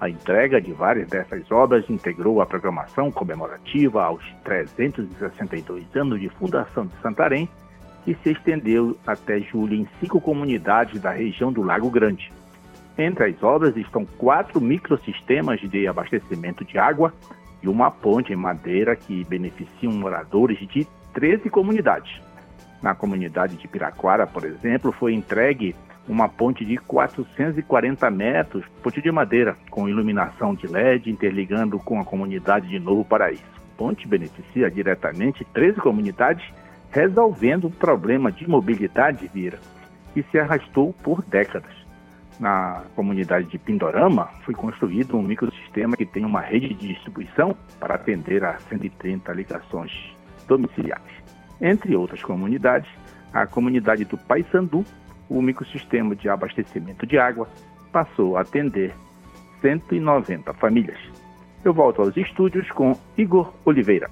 A 0.00 0.10
entrega 0.10 0.60
de 0.60 0.72
várias 0.72 1.06
dessas 1.06 1.48
obras 1.52 1.88
integrou 1.88 2.40
a 2.40 2.46
programação 2.46 3.12
comemorativa 3.12 4.02
aos 4.02 4.24
362 4.42 5.84
anos 5.94 6.20
de 6.20 6.28
fundação 6.30 6.88
de 6.88 7.00
Santarém, 7.00 7.48
que 8.04 8.12
se 8.24 8.32
estendeu 8.32 8.98
até 9.06 9.38
julho 9.38 9.74
em 9.74 9.86
cinco 10.00 10.20
comunidades 10.20 11.00
da 11.00 11.12
região 11.12 11.52
do 11.52 11.62
Lago 11.62 11.88
Grande. 11.88 12.32
Entre 12.98 13.26
as 13.26 13.42
obras 13.42 13.76
estão 13.76 14.04
quatro 14.04 14.60
microsistemas 14.60 15.60
de 15.60 15.86
abastecimento 15.86 16.64
de 16.64 16.78
água 16.78 17.12
e 17.62 17.68
uma 17.68 17.90
ponte 17.90 18.32
em 18.32 18.36
madeira 18.36 18.96
que 18.96 19.24
beneficiam 19.24 19.92
moradores 19.92 20.58
de 20.68 20.86
13 21.12 21.50
comunidades. 21.50 22.20
Na 22.82 22.94
comunidade 22.94 23.56
de 23.56 23.68
Piraquara, 23.68 24.26
por 24.26 24.44
exemplo, 24.44 24.92
foi 24.92 25.14
entregue 25.14 25.74
uma 26.08 26.28
ponte 26.28 26.64
de 26.64 26.76
440 26.76 28.10
metros, 28.10 28.64
ponte 28.82 29.02
de 29.02 29.10
madeira, 29.10 29.56
com 29.70 29.88
iluminação 29.88 30.54
de 30.54 30.66
LED 30.66 31.10
interligando 31.10 31.78
com 31.78 32.00
a 32.00 32.04
comunidade 32.04 32.68
de 32.68 32.78
Novo 32.78 33.04
Paraíso. 33.04 33.42
Ponte 33.76 34.06
beneficia 34.06 34.70
diretamente 34.70 35.44
13 35.52 35.80
comunidades, 35.80 36.46
resolvendo 36.90 37.66
o 37.66 37.70
problema 37.70 38.30
de 38.30 38.48
mobilidade, 38.48 39.28
Vira, 39.32 39.58
que 40.14 40.22
se 40.30 40.38
arrastou 40.38 40.94
por 41.02 41.22
décadas. 41.22 41.85
Na 42.38 42.82
comunidade 42.94 43.48
de 43.48 43.58
Pindorama, 43.58 44.28
foi 44.44 44.54
construído 44.54 45.16
um 45.16 45.22
microsistema 45.22 45.96
que 45.96 46.04
tem 46.04 46.24
uma 46.24 46.40
rede 46.40 46.74
de 46.74 46.88
distribuição 46.88 47.56
para 47.80 47.94
atender 47.94 48.44
a 48.44 48.58
130 48.58 49.32
ligações 49.32 49.90
domiciliares. 50.46 51.12
Entre 51.60 51.96
outras 51.96 52.22
comunidades, 52.22 52.90
a 53.32 53.46
comunidade 53.46 54.04
do 54.04 54.18
Paysandu, 54.18 54.84
o 55.28 55.40
microsistema 55.40 56.14
de 56.14 56.28
abastecimento 56.28 57.06
de 57.06 57.18
água, 57.18 57.48
passou 57.90 58.36
a 58.36 58.42
atender 58.42 58.94
190 59.62 60.52
famílias. 60.54 60.98
Eu 61.64 61.72
volto 61.72 62.02
aos 62.02 62.16
estúdios 62.16 62.70
com 62.70 62.92
Igor 63.16 63.52
Oliveira. 63.64 64.10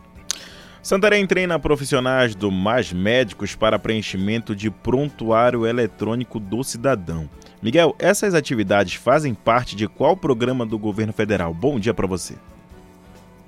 Santarém 0.85 1.27
treina 1.27 1.59
profissionais 1.59 2.35
do 2.35 2.53
Mais 2.53 2.93
Médicos 2.93 3.57
para 3.57 3.79
preenchimento 3.79 4.55
de 4.55 4.71
prontuário 4.71 5.67
eletrônico 5.67 6.39
do 6.39 6.63
cidadão. 6.63 7.27
Miguel, 7.63 7.97
essas 7.99 8.35
atividades 8.35 8.93
fazem 8.93 9.33
parte 9.33 9.75
de 9.75 9.89
qual 9.89 10.15
programa 10.15 10.67
do 10.67 10.79
governo 10.79 11.15
federal? 11.15 11.55
Bom 11.55 11.81
dia 11.81 11.95
para 11.95 12.07
você. 12.07 12.35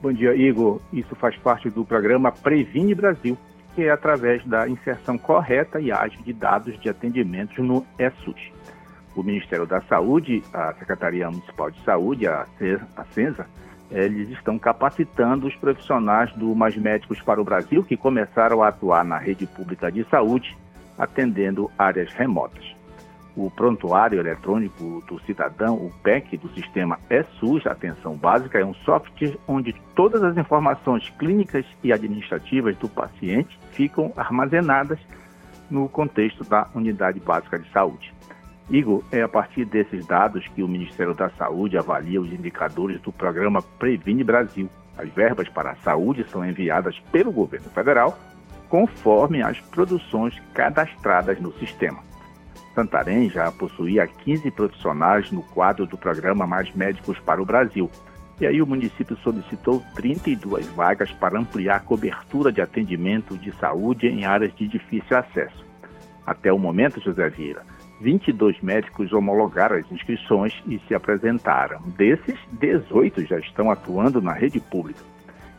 Bom 0.01 0.15
dia, 0.15 0.35
Igor. 0.35 0.81
Isso 0.91 1.15
faz 1.17 1.37
parte 1.37 1.69
do 1.69 1.85
programa 1.85 2.33
Previne 2.33 2.95
Brasil, 2.95 3.37
que 3.75 3.83
é 3.83 3.91
através 3.91 4.43
da 4.47 4.67
inserção 4.67 5.19
correta 5.19 5.79
e 5.79 5.93
ágil 5.93 6.23
de 6.23 6.33
dados 6.33 6.81
de 6.81 6.89
atendimentos 6.89 7.59
no 7.59 7.87
ESUS. 7.99 8.41
O 9.15 9.23
Ministério 9.23 9.67
da 9.67 9.83
Saúde, 9.83 10.43
a 10.55 10.73
Secretaria 10.79 11.31
Municipal 11.31 11.71
de 11.71 11.85
Saúde, 11.85 12.27
a 12.27 12.47
CENSA, 13.13 13.47
eles 13.91 14.29
estão 14.31 14.59
capacitando 14.59 15.47
os 15.47 15.55
profissionais 15.57 16.33
do 16.33 16.55
Mais 16.55 16.77
Médicos 16.77 17.21
para 17.21 17.41
o 17.41 17.45
Brasil, 17.45 17.85
que 17.85 17.97
começaram 17.97 18.63
a 18.63 18.69
atuar 18.69 19.05
na 19.05 19.19
rede 19.19 19.47
pública 19.47 19.91
de 19.91 20.05
saúde, 20.05 20.57
atendendo 20.99 21.71
áreas 21.79 22.13
remotas. 22.13 22.65
O 23.37 23.51
prontuário 23.51 24.19
eletrônico 24.19 25.05
do 25.07 25.21
cidadão, 25.21 25.75
o 25.77 25.93
PEC, 26.03 26.39
do 26.39 26.49
sistema 26.55 26.99
ESUS, 27.11 27.67
Atenção 27.67 28.17
Básica, 28.17 28.59
é 28.59 28.65
um 28.65 28.73
software 28.77 29.37
onde 29.47 29.75
todas 29.95 30.23
as 30.23 30.39
informações 30.39 31.13
clínicas 31.19 31.67
e 31.85 31.93
administrativas 31.93 32.75
do 32.79 32.89
paciente 32.89 33.59
ficam 33.73 34.11
armazenadas 34.17 34.99
no 35.71 35.87
contexto 35.87 36.45
da 36.45 36.67
unidade 36.75 37.21
básica 37.21 37.59
de 37.59 37.71
saúde. 37.71 38.16
Igor, 38.69 39.05
é 39.13 39.23
a 39.23 39.29
partir 39.29 39.65
desses 39.65 40.05
dados 40.07 40.47
que 40.49 40.63
o 40.63 40.69
Ministério 40.69 41.15
da 41.15 41.31
Saúde 41.31 41.79
avalia 41.79 42.21
os 42.21 42.33
indicadores 42.33 43.01
do 43.01 43.13
programa 43.13 43.63
Previne 43.63 44.25
Brasil. 44.25 44.69
As 44.99 45.09
verbas 45.11 45.49
para 45.49 45.71
a 45.71 45.77
saúde 45.77 46.27
são 46.31 46.45
enviadas 46.45 46.99
pelo 47.13 47.31
governo 47.31 47.71
federal 47.71 48.19
conforme 48.69 49.43
as 49.43 49.61
produções 49.61 50.35
cadastradas 50.53 51.41
no 51.41 51.53
sistema. 51.55 52.03
Santarém 52.75 53.31
já 53.31 53.51
possuía 53.53 54.07
15 54.07 54.51
profissionais 54.51 55.31
no 55.31 55.43
quadro 55.43 55.87
do 55.87 55.97
programa 55.97 56.47
Mais 56.47 56.75
Médicos 56.75 57.19
para 57.21 57.41
o 57.41 57.47
Brasil. 57.47 57.89
E 58.41 58.47
aí 58.47 58.61
o 58.61 58.67
município 58.67 59.17
solicitou 59.19 59.83
32 59.95 60.67
vagas 60.67 61.11
para 61.13 61.39
ampliar 61.39 61.77
a 61.77 61.81
cobertura 61.81 62.51
de 62.51 62.61
atendimento 62.61 63.39
de 63.39 63.51
saúde 63.53 64.09
em 64.09 64.25
áreas 64.25 64.55
de 64.55 64.67
difícil 64.67 65.17
acesso. 65.17 65.65
Até 66.27 66.53
o 66.53 66.59
momento, 66.59 67.01
José 67.01 67.31
Vieira, 67.31 67.63
22 68.01 68.61
médicos 68.61 69.13
homologaram 69.13 69.77
as 69.77 69.91
inscrições 69.91 70.53
e 70.67 70.79
se 70.87 70.95
apresentaram. 70.95 71.81
Desses, 71.97 72.39
18 72.53 73.25
já 73.27 73.39
estão 73.39 73.71
atuando 73.71 74.21
na 74.21 74.33
rede 74.33 74.61
pública. 74.61 75.01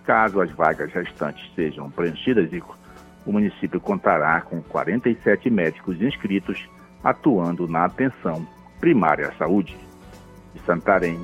Caso 0.05 0.39
as 0.39 0.51
vagas 0.51 0.91
restantes 0.93 1.43
sejam 1.55 1.89
preenchidas, 1.89 2.49
o 3.25 3.31
município 3.31 3.79
contará 3.79 4.39
com 4.41 4.61
47 4.61 5.49
médicos 5.49 6.01
inscritos 6.01 6.63
atuando 7.03 7.67
na 7.67 7.85
atenção 7.85 8.47
primária 8.79 9.27
à 9.27 9.31
saúde. 9.33 9.75
De 10.53 10.61
Santarém, 10.65 11.19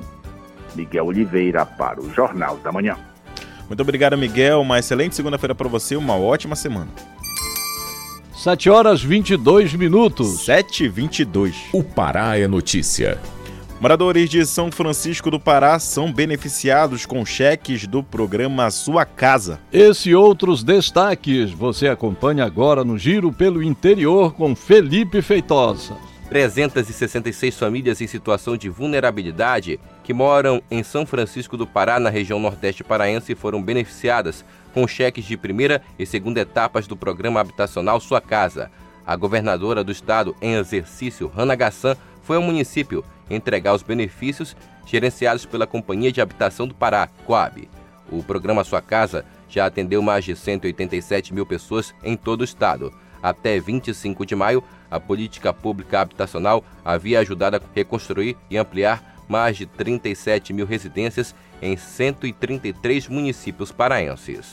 Miguel 0.74 1.06
Oliveira 1.06 1.64
para 1.64 2.00
o 2.00 2.10
Jornal 2.10 2.58
da 2.58 2.70
Manhã. 2.70 2.96
Muito 3.66 3.80
obrigado, 3.80 4.18
Miguel. 4.18 4.60
Uma 4.60 4.78
excelente 4.78 5.14
segunda-feira 5.14 5.54
para 5.54 5.68
você, 5.68 5.96
uma 5.96 6.16
ótima 6.16 6.54
semana. 6.54 6.90
7 8.44 8.68
horas 8.68 9.02
22 9.02 9.72
minutos. 9.72 10.44
7 10.44 10.84
e 10.84 10.88
22. 10.88 11.56
O 11.72 11.82
Pará 11.82 12.38
é 12.38 12.46
notícia. 12.46 13.18
Moradores 13.80 14.28
de 14.28 14.44
São 14.44 14.70
Francisco 14.70 15.30
do 15.30 15.40
Pará 15.40 15.78
são 15.78 16.12
beneficiados 16.12 17.06
com 17.06 17.24
cheques 17.24 17.86
do 17.86 18.02
programa 18.02 18.70
Sua 18.70 19.06
Casa. 19.06 19.58
Esse 19.72 20.10
e 20.10 20.14
outros 20.14 20.62
destaques 20.62 21.52
você 21.52 21.88
acompanha 21.88 22.44
agora 22.44 22.84
no 22.84 22.98
Giro 22.98 23.32
pelo 23.32 23.62
Interior 23.62 24.34
com 24.34 24.54
Felipe 24.54 25.22
Feitosa. 25.22 25.96
366 26.28 27.56
famílias 27.56 28.02
em 28.02 28.06
situação 28.06 28.58
de 28.58 28.68
vulnerabilidade 28.68 29.80
que 30.02 30.12
moram 30.12 30.62
em 30.70 30.82
São 30.82 31.06
Francisco 31.06 31.56
do 31.56 31.66
Pará, 31.66 31.98
na 31.98 32.10
região 32.10 32.38
nordeste 32.38 32.84
paraense, 32.84 33.34
foram 33.34 33.62
beneficiadas 33.62 34.44
com 34.74 34.88
cheques 34.88 35.24
de 35.24 35.36
primeira 35.36 35.80
e 35.96 36.04
segunda 36.04 36.40
etapas 36.40 36.88
do 36.88 36.96
programa 36.96 37.40
habitacional 37.40 38.00
Sua 38.00 38.20
Casa. 38.20 38.70
A 39.06 39.14
governadora 39.14 39.84
do 39.84 39.92
estado 39.92 40.34
em 40.42 40.54
exercício, 40.54 41.28
Rana 41.28 41.54
Gassan, 41.54 41.96
foi 42.22 42.36
ao 42.36 42.42
município 42.42 43.04
entregar 43.30 43.72
os 43.72 43.82
benefícios 43.82 44.56
gerenciados 44.84 45.46
pela 45.46 45.66
Companhia 45.66 46.10
de 46.10 46.20
Habitação 46.20 46.66
do 46.66 46.74
Pará, 46.74 47.08
Coab. 47.24 47.68
O 48.10 48.22
programa 48.22 48.64
Sua 48.64 48.82
Casa 48.82 49.24
já 49.48 49.64
atendeu 49.64 50.02
mais 50.02 50.24
de 50.24 50.34
187 50.34 51.32
mil 51.32 51.46
pessoas 51.46 51.94
em 52.02 52.16
todo 52.16 52.40
o 52.40 52.44
estado. 52.44 52.92
Até 53.22 53.58
25 53.60 54.26
de 54.26 54.34
maio, 54.34 54.62
a 54.90 54.98
política 54.98 55.52
pública 55.52 56.00
habitacional 56.00 56.64
havia 56.84 57.20
ajudado 57.20 57.56
a 57.56 57.60
reconstruir 57.74 58.36
e 58.50 58.58
ampliar 58.58 59.14
mais 59.28 59.56
de 59.56 59.66
37 59.66 60.52
mil 60.52 60.66
residências 60.66 61.34
em 61.64 61.78
133 61.78 63.08
municípios 63.08 63.72
paraenses. 63.72 64.52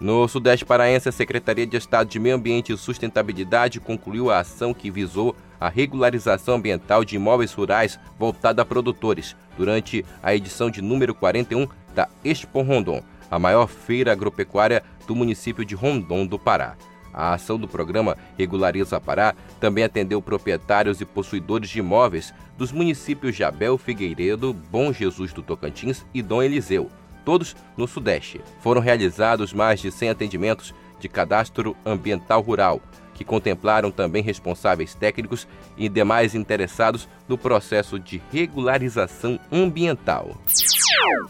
No 0.00 0.26
Sudeste 0.26 0.64
Paraense, 0.64 1.08
a 1.08 1.12
Secretaria 1.12 1.64
de 1.64 1.76
Estado 1.76 2.10
de 2.10 2.18
Meio 2.18 2.34
Ambiente 2.34 2.72
e 2.72 2.76
Sustentabilidade 2.76 3.78
concluiu 3.78 4.28
a 4.28 4.40
ação 4.40 4.74
que 4.74 4.90
visou 4.90 5.36
a 5.60 5.68
regularização 5.68 6.56
ambiental 6.56 7.04
de 7.04 7.14
imóveis 7.14 7.52
rurais 7.52 8.00
voltada 8.18 8.62
a 8.62 8.64
produtores 8.64 9.36
durante 9.56 10.04
a 10.20 10.34
edição 10.34 10.68
de 10.68 10.82
número 10.82 11.14
41 11.14 11.68
da 11.94 12.08
Expo 12.24 12.62
Rondon, 12.62 13.00
a 13.30 13.38
maior 13.38 13.68
feira 13.68 14.10
agropecuária 14.10 14.82
do 15.06 15.14
município 15.14 15.64
de 15.64 15.76
Rondon 15.76 16.26
do 16.26 16.38
Pará. 16.38 16.76
A 17.18 17.34
ação 17.34 17.58
do 17.58 17.66
programa 17.66 18.16
Regulariza 18.38 19.00
Pará 19.00 19.34
também 19.58 19.82
atendeu 19.82 20.22
proprietários 20.22 21.00
e 21.00 21.04
possuidores 21.04 21.68
de 21.68 21.80
imóveis 21.80 22.32
dos 22.56 22.70
municípios 22.70 23.34
de 23.34 23.42
Abel 23.42 23.76
Figueiredo, 23.76 24.54
Bom 24.54 24.92
Jesus 24.92 25.32
do 25.32 25.42
Tocantins 25.42 26.06
e 26.14 26.22
Dom 26.22 26.40
Eliseu, 26.44 26.88
todos 27.24 27.56
no 27.76 27.88
Sudeste. 27.88 28.40
Foram 28.60 28.80
realizados 28.80 29.52
mais 29.52 29.80
de 29.80 29.90
100 29.90 30.10
atendimentos 30.10 30.72
de 31.00 31.08
cadastro 31.08 31.76
ambiental 31.84 32.40
rural, 32.40 32.80
que 33.18 33.24
contemplaram 33.24 33.90
também 33.90 34.22
responsáveis 34.22 34.94
técnicos 34.94 35.48
e 35.76 35.88
demais 35.88 36.36
interessados 36.36 37.08
no 37.28 37.36
processo 37.36 37.98
de 37.98 38.22
regularização 38.32 39.40
ambiental. 39.50 40.36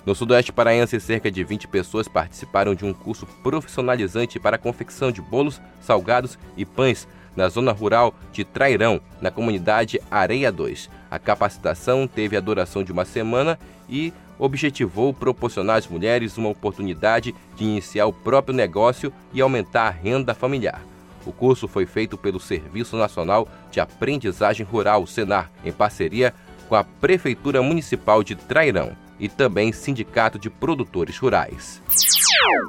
No 0.04 0.14
Sudoeste 0.14 0.52
Paraense, 0.52 1.00
cerca 1.00 1.30
de 1.30 1.42
20 1.42 1.66
pessoas 1.66 2.06
participaram 2.06 2.74
de 2.74 2.84
um 2.84 2.92
curso 2.92 3.24
profissionalizante 3.42 4.38
para 4.38 4.56
a 4.56 4.58
confecção 4.58 5.10
de 5.10 5.22
bolos, 5.22 5.62
salgados 5.80 6.38
e 6.58 6.64
pães 6.66 7.08
na 7.34 7.48
zona 7.48 7.72
rural 7.72 8.14
de 8.32 8.44
Trairão, 8.44 9.00
na 9.18 9.30
comunidade 9.30 9.98
Areia 10.10 10.52
2. 10.52 10.90
A 11.10 11.18
capacitação 11.18 12.06
teve 12.06 12.36
a 12.36 12.40
duração 12.40 12.84
de 12.84 12.92
uma 12.92 13.06
semana 13.06 13.58
e 13.88 14.12
objetivou 14.38 15.14
proporcionar 15.14 15.78
às 15.78 15.88
mulheres 15.88 16.36
uma 16.36 16.50
oportunidade 16.50 17.34
de 17.56 17.64
iniciar 17.64 18.04
o 18.04 18.12
próprio 18.12 18.54
negócio 18.54 19.10
e 19.32 19.40
aumentar 19.40 19.86
a 19.86 19.90
renda 19.90 20.34
familiar. 20.34 20.87
O 21.28 21.32
curso 21.32 21.68
foi 21.68 21.84
feito 21.84 22.16
pelo 22.16 22.40
Serviço 22.40 22.96
Nacional 22.96 23.46
de 23.70 23.80
Aprendizagem 23.80 24.64
Rural, 24.64 25.06
Senar, 25.06 25.50
em 25.62 25.70
parceria 25.70 26.32
com 26.70 26.74
a 26.74 26.82
Prefeitura 26.82 27.62
Municipal 27.62 28.24
de 28.24 28.34
Trairão 28.34 28.96
e 29.20 29.28
também 29.28 29.70
Sindicato 29.70 30.38
de 30.38 30.48
Produtores 30.48 31.18
Rurais. 31.18 31.82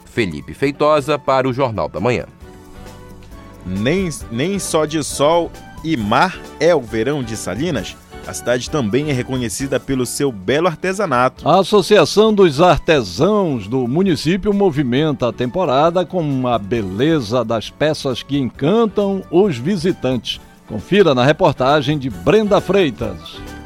Felipe 0.05 0.53
Feitosa 0.53 1.17
para 1.17 1.47
o 1.47 1.53
Jornal 1.53 1.87
da 1.87 2.01
Manhã. 2.01 2.25
Nem, 3.65 4.09
nem 4.29 4.59
só 4.59 4.85
de 4.85 5.01
sol 5.05 5.49
e 5.81 5.95
mar 5.95 6.37
é 6.59 6.75
o 6.75 6.81
verão 6.81 7.23
de 7.23 7.37
Salinas. 7.37 7.95
A 8.29 8.33
cidade 8.33 8.69
também 8.69 9.09
é 9.09 9.11
reconhecida 9.11 9.79
pelo 9.79 10.05
seu 10.05 10.31
belo 10.31 10.67
artesanato. 10.67 11.49
A 11.49 11.61
Associação 11.61 12.31
dos 12.31 12.61
Artesãos 12.61 13.67
do 13.67 13.87
município 13.87 14.53
movimenta 14.53 15.29
a 15.29 15.33
temporada 15.33 16.05
com 16.05 16.47
a 16.47 16.59
beleza 16.59 17.43
das 17.43 17.71
peças 17.71 18.21
que 18.21 18.37
encantam 18.37 19.23
os 19.31 19.57
visitantes. 19.57 20.39
Confira 20.67 21.15
na 21.15 21.25
reportagem 21.25 21.97
de 21.97 22.11
Brenda 22.11 22.61
Freitas. 22.61 23.17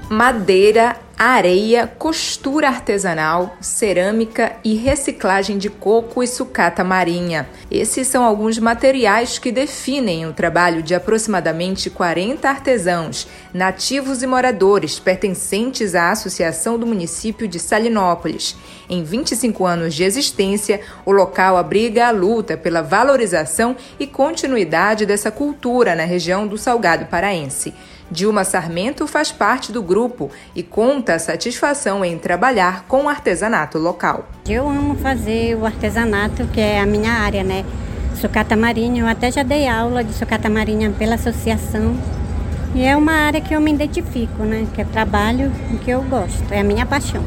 Madeira 0.10 0.96
areia, 1.26 1.88
costura 1.88 2.68
artesanal, 2.68 3.56
cerâmica 3.62 4.58
e 4.64 4.74
reciclagem 4.76 5.58
de 5.58 5.70
coco 5.70 6.22
e 6.22 6.28
sucata 6.28 6.84
marinha. 6.84 7.48
Esses 7.72 8.08
são 8.08 8.24
alguns 8.24 8.60
materiais 8.60 9.40
que 9.40 9.52
definem 9.52 10.26
o 10.26 10.34
trabalho 10.34 10.84
de 10.84 10.94
aproximadamente 10.94 11.90
40 11.90 12.50
artesãos, 12.50 13.28
nativos 13.54 14.22
e 14.22 14.28
moradores 14.28 15.00
pertencentes 15.00 15.96
à 15.96 16.12
Associação 16.12 16.78
do 16.78 16.86
Município 16.86 17.48
de 17.48 17.60
Salinópolis. 17.60 18.56
Em 18.90 19.04
25 19.04 19.66
anos 19.66 19.94
de 19.94 20.04
existência, 20.04 20.82
o 21.06 21.12
local 21.12 21.56
abriga 21.56 22.08
a 22.08 22.12
luta 22.12 22.58
pela 22.58 22.82
valorização 22.82 23.76
e 24.00 24.06
continuidade 24.06 25.06
dessa 25.06 25.32
cultura 25.32 25.96
na 25.96 26.04
região 26.04 26.46
do 26.46 26.58
Salgado 26.58 27.06
Paraense. 27.06 27.74
Dilma 28.14 28.44
Sarmento 28.44 29.08
faz 29.08 29.32
parte 29.32 29.72
do 29.72 29.82
grupo 29.82 30.30
e 30.56 30.62
conta 30.62 31.16
a 31.16 31.20
satisfação 31.20 32.06
em 32.06 32.16
trabalhar 32.16 32.86
com 32.88 33.06
o 33.06 33.10
artesanato 33.10 33.80
local. 33.80 34.28
Eu 34.48 34.70
amo 34.70 34.96
fazer 34.96 35.58
o 35.58 35.66
artesanato, 35.66 36.46
que 36.54 36.62
é 36.62 36.80
a 36.80 36.86
minha 36.86 37.12
área, 37.12 37.44
né? 37.44 37.66
Sucata 38.22 38.56
marinha, 38.56 39.02
eu 39.02 39.08
até 39.08 39.32
já 39.32 39.42
dei 39.42 39.68
aula 39.68 40.04
de 40.04 40.14
sucata 40.14 40.48
marinha 40.48 40.92
pela 40.92 41.16
associação. 41.16 41.96
E 42.76 42.86
é 42.86 42.96
uma 42.96 43.14
área 43.14 43.42
que 43.42 43.56
eu 43.56 43.60
me 43.60 43.74
identifico, 43.74 44.44
né? 44.44 44.68
Que 44.76 44.82
é 44.82 44.86
trabalho 44.86 45.52
que 45.84 45.90
eu 45.90 46.04
gosto, 46.04 46.54
é 46.54 46.60
a 46.60 46.64
minha 46.64 46.86
paixão. 46.86 47.24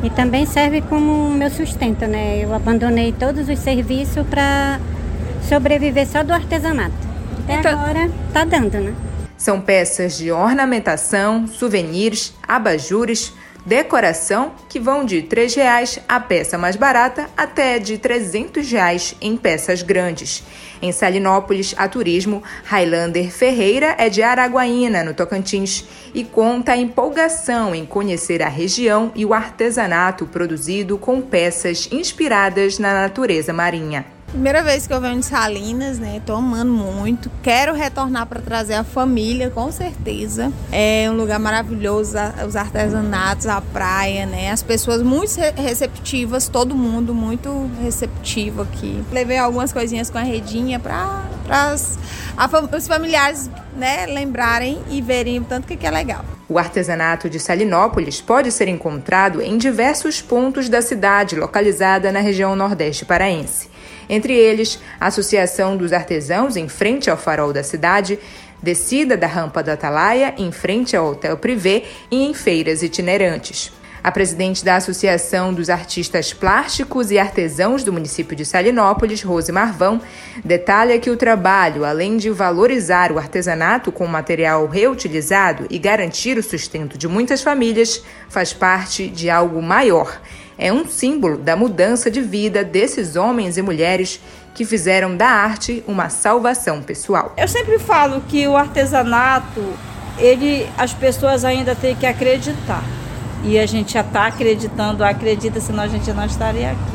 E 0.00 0.10
também 0.10 0.46
serve 0.46 0.80
como 0.82 1.28
meu 1.30 1.50
sustento, 1.50 2.06
né? 2.06 2.38
Eu 2.40 2.54
abandonei 2.54 3.10
todos 3.10 3.48
os 3.48 3.58
serviços 3.58 4.24
para 4.28 4.78
sobreviver 5.48 6.06
só 6.06 6.22
do 6.22 6.32
artesanato. 6.32 6.94
Até 7.42 7.58
então... 7.58 7.72
agora 7.72 8.08
tá 8.32 8.44
dando, 8.44 8.78
né? 8.78 8.94
São 9.36 9.60
peças 9.60 10.16
de 10.16 10.30
ornamentação, 10.30 11.46
souvenirs, 11.46 12.32
abajures, 12.46 13.32
decoração 13.66 14.52
que 14.68 14.78
vão 14.78 15.04
de 15.04 15.20
R$ 15.20 15.28
3,00 15.28 16.02
a 16.06 16.20
peça 16.20 16.58
mais 16.58 16.76
barata 16.76 17.28
até 17.36 17.78
de 17.78 17.96
300 17.96 18.70
reais 18.70 19.14
em 19.20 19.36
peças 19.36 19.82
grandes. 19.82 20.44
Em 20.82 20.92
Salinópolis, 20.92 21.74
a 21.76 21.88
turismo, 21.88 22.42
Highlander 22.64 23.30
Ferreira 23.30 23.94
é 23.98 24.10
de 24.10 24.22
Araguaína, 24.22 25.02
no 25.02 25.14
Tocantins, 25.14 25.84
e 26.12 26.24
conta 26.24 26.72
a 26.72 26.76
empolgação 26.76 27.74
em 27.74 27.86
conhecer 27.86 28.42
a 28.42 28.48
região 28.48 29.10
e 29.14 29.24
o 29.24 29.32
artesanato 29.32 30.26
produzido 30.26 30.98
com 30.98 31.20
peças 31.22 31.88
inspiradas 31.90 32.78
na 32.78 32.92
natureza 32.92 33.52
marinha. 33.52 34.13
Primeira 34.34 34.64
vez 34.64 34.84
que 34.84 34.92
eu 34.92 35.00
venho 35.00 35.20
de 35.20 35.26
Salinas, 35.26 36.00
né? 36.00 36.20
Tô 36.26 36.34
amando 36.34 36.72
muito. 36.72 37.30
Quero 37.40 37.72
retornar 37.72 38.26
para 38.26 38.40
trazer 38.40 38.74
a 38.74 38.82
família, 38.82 39.48
com 39.48 39.70
certeza. 39.70 40.52
É 40.72 41.08
um 41.08 41.14
lugar 41.14 41.38
maravilhoso, 41.38 42.16
os 42.44 42.56
artesanatos, 42.56 43.46
a 43.46 43.60
praia, 43.60 44.26
né? 44.26 44.50
As 44.50 44.60
pessoas 44.60 45.02
muito 45.02 45.38
receptivas, 45.54 46.48
todo 46.48 46.74
mundo 46.74 47.14
muito 47.14 47.70
receptivo 47.80 48.62
aqui. 48.62 49.04
Levei 49.12 49.38
algumas 49.38 49.72
coisinhas 49.72 50.10
com 50.10 50.18
a 50.18 50.22
redinha 50.22 50.80
para 50.80 51.22
os 52.76 52.88
familiares, 52.88 53.48
né, 53.76 54.04
lembrarem 54.06 54.80
e 54.90 55.00
verem 55.00 55.38
o 55.38 55.44
tanto 55.44 55.68
que, 55.68 55.76
que 55.76 55.86
é 55.86 55.90
legal. 55.92 56.24
O 56.48 56.58
artesanato 56.58 57.30
de 57.30 57.38
Salinópolis 57.38 58.20
pode 58.20 58.50
ser 58.50 58.66
encontrado 58.66 59.40
em 59.40 59.56
diversos 59.56 60.20
pontos 60.20 60.68
da 60.68 60.82
cidade, 60.82 61.36
localizada 61.36 62.10
na 62.10 62.18
região 62.18 62.56
nordeste 62.56 63.04
paraense 63.04 63.72
entre 64.08 64.34
eles 64.34 64.78
a 65.00 65.06
Associação 65.06 65.76
dos 65.76 65.92
Artesãos 65.92 66.56
em 66.56 66.68
frente 66.68 67.10
ao 67.10 67.16
farol 67.16 67.52
da 67.52 67.62
cidade, 67.62 68.18
descida 68.62 69.16
da 69.16 69.26
rampa 69.26 69.62
da 69.62 69.74
Atalaia 69.74 70.34
em 70.38 70.50
frente 70.50 70.96
ao 70.96 71.12
Hotel 71.12 71.36
Privé 71.36 71.84
e 72.10 72.24
em 72.24 72.34
feiras 72.34 72.82
itinerantes. 72.82 73.72
A 74.04 74.12
presidente 74.12 74.62
da 74.62 74.76
Associação 74.76 75.54
dos 75.54 75.70
Artistas 75.70 76.30
Plásticos 76.30 77.10
e 77.10 77.18
Artesãos 77.18 77.82
do 77.82 77.90
município 77.90 78.36
de 78.36 78.44
Salinópolis, 78.44 79.22
Rose 79.22 79.50
Marvão, 79.50 79.98
detalha 80.44 80.98
que 80.98 81.08
o 81.08 81.16
trabalho, 81.16 81.86
além 81.86 82.18
de 82.18 82.28
valorizar 82.28 83.10
o 83.10 83.16
artesanato 83.16 83.90
com 83.90 84.06
material 84.06 84.66
reutilizado 84.66 85.66
e 85.70 85.78
garantir 85.78 86.36
o 86.36 86.42
sustento 86.42 86.98
de 86.98 87.08
muitas 87.08 87.42
famílias, 87.42 88.04
faz 88.28 88.52
parte 88.52 89.08
de 89.08 89.30
algo 89.30 89.62
maior 89.62 90.20
é 90.58 90.72
um 90.72 90.86
símbolo 90.86 91.36
da 91.36 91.56
mudança 91.56 92.10
de 92.10 92.20
vida 92.20 92.64
desses 92.64 93.16
homens 93.16 93.56
e 93.56 93.62
mulheres 93.62 94.20
que 94.54 94.64
fizeram 94.64 95.16
da 95.16 95.26
arte 95.26 95.82
uma 95.86 96.08
salvação 96.08 96.80
pessoal. 96.80 97.32
Eu 97.36 97.48
sempre 97.48 97.78
falo 97.78 98.20
que 98.22 98.46
o 98.46 98.56
artesanato, 98.56 99.60
ele, 100.16 100.68
as 100.78 100.92
pessoas 100.92 101.44
ainda 101.44 101.74
têm 101.74 101.96
que 101.96 102.06
acreditar. 102.06 102.82
E 103.42 103.58
a 103.58 103.66
gente 103.66 103.92
já 103.92 104.00
está 104.00 104.26
acreditando, 104.26 105.04
acredita, 105.04 105.60
senão 105.60 105.82
a 105.82 105.88
gente 105.88 106.10
não 106.12 106.24
estaria 106.24 106.70
aqui. 106.70 106.94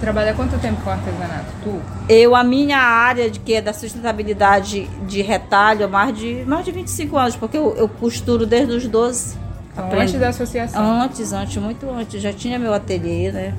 Trabalha 0.00 0.32
quanto 0.32 0.58
tempo 0.58 0.80
com 0.80 0.88
artesanato? 0.88 1.52
Tu? 1.62 1.80
Eu, 2.08 2.34
a 2.34 2.42
minha 2.42 2.78
área 2.78 3.30
de 3.30 3.38
que 3.38 3.52
é 3.52 3.60
da 3.60 3.74
sustentabilidade 3.74 4.88
de 5.06 5.20
retalho, 5.20 5.90
mais 5.90 6.16
de 6.16 6.42
mais 6.46 6.64
de 6.64 6.72
25 6.72 7.18
anos, 7.18 7.36
porque 7.36 7.58
eu, 7.58 7.74
eu 7.76 7.86
costuro 7.86 8.46
desde 8.46 8.72
os 8.72 8.86
12. 8.86 9.49
Então, 9.86 10.00
antes 10.00 10.14
da 10.14 10.28
associação? 10.28 11.02
Antes, 11.02 11.32
antes, 11.32 11.56
muito 11.56 11.88
antes. 11.90 12.20
Já 12.20 12.32
tinha 12.32 12.58
meu 12.58 12.72
ateliê, 12.72 13.32
né? 13.32 13.54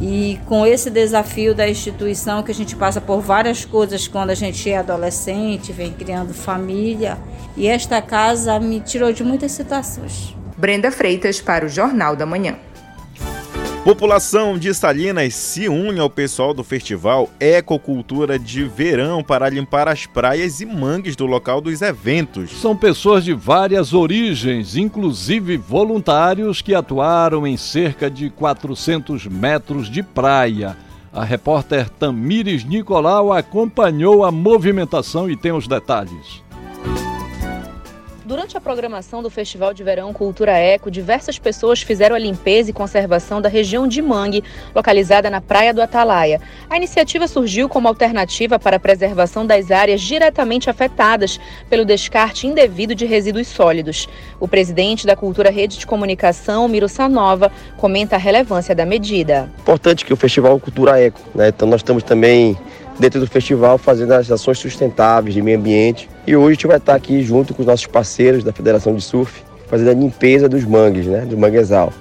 E 0.00 0.40
com 0.46 0.66
esse 0.66 0.90
desafio 0.90 1.54
da 1.54 1.68
instituição, 1.68 2.42
que 2.42 2.50
a 2.50 2.54
gente 2.54 2.74
passa 2.74 3.00
por 3.00 3.20
várias 3.20 3.64
coisas 3.64 4.08
quando 4.08 4.30
a 4.30 4.34
gente 4.34 4.68
é 4.68 4.78
adolescente, 4.78 5.72
vem 5.72 5.92
criando 5.92 6.34
família. 6.34 7.18
E 7.56 7.68
esta 7.68 8.02
casa 8.02 8.58
me 8.58 8.80
tirou 8.80 9.12
de 9.12 9.22
muitas 9.22 9.52
situações. 9.52 10.34
Brenda 10.56 10.90
Freitas 10.90 11.40
para 11.40 11.64
o 11.66 11.68
Jornal 11.68 12.16
da 12.16 12.26
Manhã. 12.26 12.56
População 13.84 14.56
de 14.56 14.72
Salinas 14.72 15.34
se 15.34 15.68
une 15.68 15.98
ao 15.98 16.08
pessoal 16.08 16.54
do 16.54 16.62
festival 16.62 17.28
Ecocultura 17.40 18.38
de 18.38 18.62
Verão 18.62 19.24
para 19.24 19.48
limpar 19.48 19.88
as 19.88 20.06
praias 20.06 20.60
e 20.60 20.66
mangues 20.66 21.16
do 21.16 21.26
local 21.26 21.60
dos 21.60 21.82
eventos. 21.82 22.52
São 22.60 22.76
pessoas 22.76 23.24
de 23.24 23.32
várias 23.32 23.92
origens, 23.92 24.76
inclusive 24.76 25.56
voluntários 25.56 26.62
que 26.62 26.76
atuaram 26.76 27.44
em 27.44 27.56
cerca 27.56 28.08
de 28.08 28.30
400 28.30 29.26
metros 29.26 29.90
de 29.90 30.00
praia. 30.00 30.76
A 31.12 31.24
repórter 31.24 31.90
Tamires 31.90 32.64
Nicolau 32.64 33.32
acompanhou 33.32 34.24
a 34.24 34.30
movimentação 34.30 35.28
e 35.28 35.36
tem 35.36 35.50
os 35.50 35.66
detalhes. 35.66 36.40
Durante 38.32 38.56
a 38.56 38.60
programação 38.62 39.22
do 39.22 39.28
Festival 39.28 39.74
de 39.74 39.84
Verão 39.84 40.10
Cultura 40.10 40.52
Eco, 40.52 40.90
diversas 40.90 41.38
pessoas 41.38 41.82
fizeram 41.82 42.16
a 42.16 42.18
limpeza 42.18 42.70
e 42.70 42.72
conservação 42.72 43.42
da 43.42 43.48
região 43.50 43.86
de 43.86 44.00
Mangue, 44.00 44.42
localizada 44.74 45.28
na 45.28 45.38
Praia 45.38 45.74
do 45.74 45.82
Atalaia. 45.82 46.40
A 46.70 46.78
iniciativa 46.78 47.28
surgiu 47.28 47.68
como 47.68 47.88
alternativa 47.88 48.58
para 48.58 48.76
a 48.76 48.80
preservação 48.80 49.44
das 49.44 49.70
áreas 49.70 50.00
diretamente 50.00 50.70
afetadas 50.70 51.38
pelo 51.68 51.84
descarte 51.84 52.46
indevido 52.46 52.94
de 52.94 53.04
resíduos 53.04 53.48
sólidos. 53.48 54.08
O 54.40 54.48
presidente 54.48 55.06
da 55.06 55.14
Cultura 55.14 55.50
Rede 55.50 55.76
de 55.76 55.86
Comunicação, 55.86 56.66
Miro 56.68 56.88
Sanova, 56.88 57.52
comenta 57.76 58.16
a 58.16 58.18
relevância 58.18 58.74
da 58.74 58.86
medida. 58.86 59.50
Importante 59.58 60.06
que 60.06 60.12
o 60.14 60.16
Festival 60.16 60.58
Cultura 60.58 60.98
Eco, 60.98 61.20
né? 61.34 61.48
Então 61.48 61.68
nós 61.68 61.80
estamos 61.80 62.02
também 62.02 62.56
dentro 62.98 63.20
do 63.20 63.26
festival 63.26 63.78
fazendo 63.78 64.12
as 64.12 64.30
ações 64.30 64.58
sustentáveis 64.58 65.34
de 65.34 65.42
meio 65.42 65.58
ambiente. 65.58 66.08
E 66.26 66.36
hoje 66.36 66.46
a 66.46 66.54
gente 66.54 66.66
vai 66.66 66.76
estar 66.76 66.94
aqui 66.94 67.22
junto 67.22 67.54
com 67.54 67.62
os 67.62 67.66
nossos 67.66 67.86
parceiros 67.86 68.44
da 68.44 68.52
Federação 68.52 68.94
de 68.94 69.02
Surf, 69.02 69.42
fazendo 69.66 69.90
a 69.90 69.94
limpeza 69.94 70.48
dos 70.48 70.64
mangues, 70.64 71.06
né, 71.06 71.20
do 71.22 71.36
manguezal. 71.36 71.92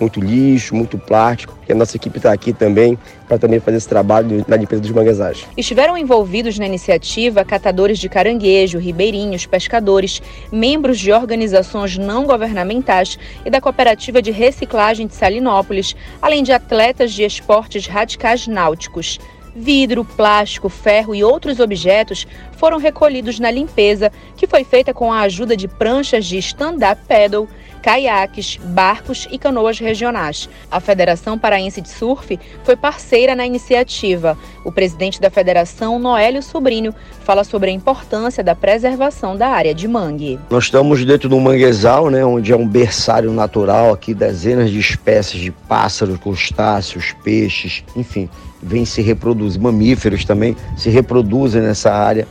Muito 0.00 0.20
lixo, 0.20 0.76
muito 0.76 0.96
plástico. 0.96 1.58
E 1.68 1.72
a 1.72 1.74
nossa 1.74 1.96
equipe 1.96 2.18
está 2.18 2.32
aqui 2.32 2.52
também 2.52 2.96
para 3.26 3.36
também 3.36 3.58
fazer 3.58 3.76
esse 3.76 3.88
trabalho 3.88 4.44
na 4.46 4.56
limpeza 4.56 4.80
dos 4.80 4.92
manguezais. 4.92 5.44
Estiveram 5.56 5.98
envolvidos 5.98 6.56
na 6.58 6.66
iniciativa 6.66 7.44
catadores 7.44 7.98
de 7.98 8.08
caranguejo, 8.08 8.78
ribeirinhos, 8.78 9.44
pescadores, 9.44 10.22
membros 10.52 10.98
de 10.98 11.12
organizações 11.12 11.98
não 11.98 12.24
governamentais 12.24 13.18
e 13.44 13.50
da 13.50 13.60
Cooperativa 13.60 14.22
de 14.22 14.30
Reciclagem 14.30 15.08
de 15.08 15.14
Salinópolis, 15.14 15.96
além 16.22 16.44
de 16.44 16.52
atletas 16.52 17.12
de 17.12 17.24
esportes 17.24 17.86
radicais 17.86 18.46
náuticos. 18.46 19.18
Vidro, 19.60 20.04
plástico, 20.04 20.68
ferro 20.68 21.16
e 21.16 21.24
outros 21.24 21.58
objetos 21.58 22.28
foram 22.52 22.78
recolhidos 22.78 23.40
na 23.40 23.50
limpeza, 23.50 24.12
que 24.36 24.46
foi 24.46 24.62
feita 24.62 24.94
com 24.94 25.12
a 25.12 25.22
ajuda 25.22 25.56
de 25.56 25.66
pranchas 25.66 26.26
de 26.26 26.38
stand-up 26.38 27.02
paddle, 27.08 27.48
caiaques, 27.78 28.58
barcos 28.62 29.28
e 29.30 29.38
canoas 29.38 29.78
regionais. 29.78 30.48
A 30.70 30.80
Federação 30.80 31.38
Paraense 31.38 31.80
de 31.80 31.88
Surf 31.88 32.38
foi 32.64 32.76
parceira 32.76 33.34
na 33.34 33.46
iniciativa. 33.46 34.36
O 34.64 34.72
presidente 34.72 35.20
da 35.20 35.30
federação, 35.30 35.98
Noélio 35.98 36.42
Sobrinho, 36.42 36.94
fala 37.24 37.44
sobre 37.44 37.70
a 37.70 37.72
importância 37.72 38.42
da 38.42 38.54
preservação 38.54 39.36
da 39.36 39.48
área 39.48 39.74
de 39.74 39.86
mangue. 39.88 40.38
Nós 40.50 40.64
estamos 40.64 41.04
dentro 41.04 41.28
do 41.28 41.38
manguezal, 41.40 42.10
né, 42.10 42.24
onde 42.24 42.52
é 42.52 42.56
um 42.56 42.66
berçário 42.66 43.32
natural 43.32 43.92
aqui, 43.92 44.12
dezenas 44.12 44.70
de 44.70 44.78
espécies 44.78 45.40
de 45.40 45.50
pássaros, 45.50 46.18
crustáceos, 46.18 47.14
peixes, 47.22 47.84
enfim, 47.96 48.28
vêm 48.62 48.84
se 48.84 49.00
reproduzir, 49.00 49.60
mamíferos 49.60 50.24
também 50.24 50.56
se 50.76 50.90
reproduzem 50.90 51.62
nessa 51.62 51.92
área, 51.92 52.26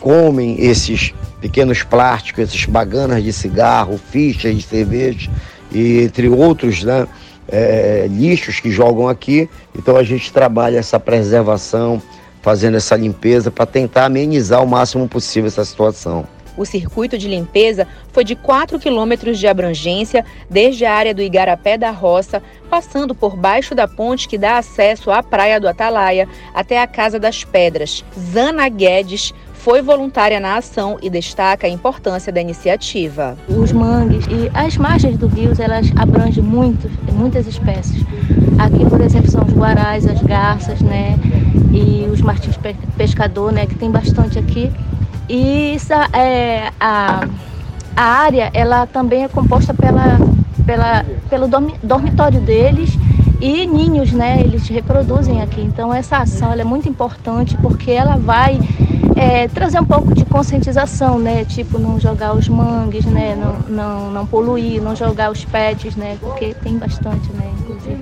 comem 0.00 0.56
esses 0.64 1.12
pequenos 1.40 1.82
plásticos, 1.82 2.44
esses 2.44 2.64
baganas 2.64 3.22
de 3.22 3.32
cigarro, 3.32 3.98
fichas 3.98 4.54
de 4.54 4.62
cerveja 4.62 5.30
e 5.70 6.02
entre 6.02 6.28
outros 6.28 6.82
né, 6.82 7.06
é, 7.48 8.06
lixos 8.08 8.60
que 8.60 8.70
jogam 8.70 9.08
aqui. 9.08 9.48
Então 9.76 9.96
a 9.96 10.02
gente 10.02 10.32
trabalha 10.32 10.78
essa 10.78 10.98
preservação, 10.98 12.00
fazendo 12.42 12.76
essa 12.76 12.96
limpeza 12.96 13.50
para 13.50 13.66
tentar 13.66 14.06
amenizar 14.06 14.62
o 14.62 14.66
máximo 14.66 15.08
possível 15.08 15.48
essa 15.48 15.64
situação. 15.64 16.26
O 16.56 16.64
circuito 16.64 17.18
de 17.18 17.28
limpeza 17.28 17.86
foi 18.12 18.24
de 18.24 18.34
4 18.34 18.78
quilômetros 18.78 19.38
de 19.38 19.46
abrangência, 19.46 20.24
desde 20.48 20.86
a 20.86 20.94
área 20.94 21.14
do 21.14 21.20
Igarapé 21.20 21.76
da 21.76 21.90
Roça, 21.90 22.42
passando 22.70 23.14
por 23.14 23.36
baixo 23.36 23.74
da 23.74 23.86
ponte 23.86 24.26
que 24.26 24.38
dá 24.38 24.56
acesso 24.56 25.10
à 25.10 25.22
Praia 25.22 25.60
do 25.60 25.68
Atalaia, 25.68 26.26
até 26.54 26.80
a 26.80 26.86
Casa 26.86 27.18
das 27.18 27.44
Pedras. 27.44 28.02
Zana 28.32 28.68
Guedes 28.70 29.34
foi 29.66 29.82
voluntária 29.82 30.38
na 30.38 30.58
ação 30.58 30.96
e 31.02 31.10
destaca 31.10 31.66
a 31.66 31.68
importância 31.68 32.32
da 32.32 32.40
iniciativa. 32.40 33.36
Os 33.48 33.72
mangues 33.72 34.24
e 34.26 34.48
as 34.54 34.76
margens 34.76 35.18
do 35.18 35.26
rio, 35.26 35.50
elas 35.58 35.90
abrangem 35.96 36.40
muito, 36.40 36.88
muitas 37.12 37.48
espécies. 37.48 38.00
Aqui, 38.60 38.88
por 38.88 39.00
exemplo, 39.00 39.28
são 39.28 39.44
os 39.44 39.52
guarás, 39.52 40.06
as 40.06 40.22
garças, 40.22 40.80
né? 40.80 41.18
E 41.72 42.08
os 42.08 42.20
martins 42.20 42.56
pescador, 42.96 43.50
né? 43.50 43.66
Que 43.66 43.74
tem 43.74 43.90
bastante 43.90 44.38
aqui. 44.38 44.70
E 45.28 45.72
essa, 45.74 46.08
é, 46.12 46.70
a, 46.78 47.26
a 47.96 48.04
área 48.04 48.52
ela 48.54 48.86
também 48.86 49.24
é 49.24 49.28
composta 49.28 49.74
pela, 49.74 50.16
pela, 50.64 51.04
pelo 51.28 51.48
dormitório 51.82 52.40
deles 52.40 52.96
e 53.40 53.66
ninhos, 53.66 54.12
né? 54.12 54.42
Eles 54.42 54.68
reproduzem 54.68 55.42
aqui. 55.42 55.60
Então 55.60 55.92
essa 55.92 56.18
ação 56.18 56.52
é 56.52 56.62
muito 56.62 56.88
importante 56.88 57.56
porque 57.56 57.90
ela 57.90 58.16
vai 58.16 58.60
é, 59.16 59.48
trazer 59.48 59.80
um 59.80 59.84
pouco 59.84 60.14
de 60.14 60.24
conscientização, 60.26 61.18
né? 61.18 61.44
Tipo, 61.46 61.78
não 61.78 61.98
jogar 61.98 62.36
os 62.36 62.48
mangues, 62.48 63.06
né? 63.06 63.34
Não, 63.34 63.74
não, 63.74 64.10
não 64.10 64.26
poluir, 64.26 64.80
não 64.82 64.94
jogar 64.94 65.32
os 65.32 65.44
pets, 65.44 65.96
né? 65.96 66.18
Porque 66.20 66.54
tem 66.62 66.76
bastante, 66.76 67.32
né? 67.32 67.50
Inclusive. 67.60 67.98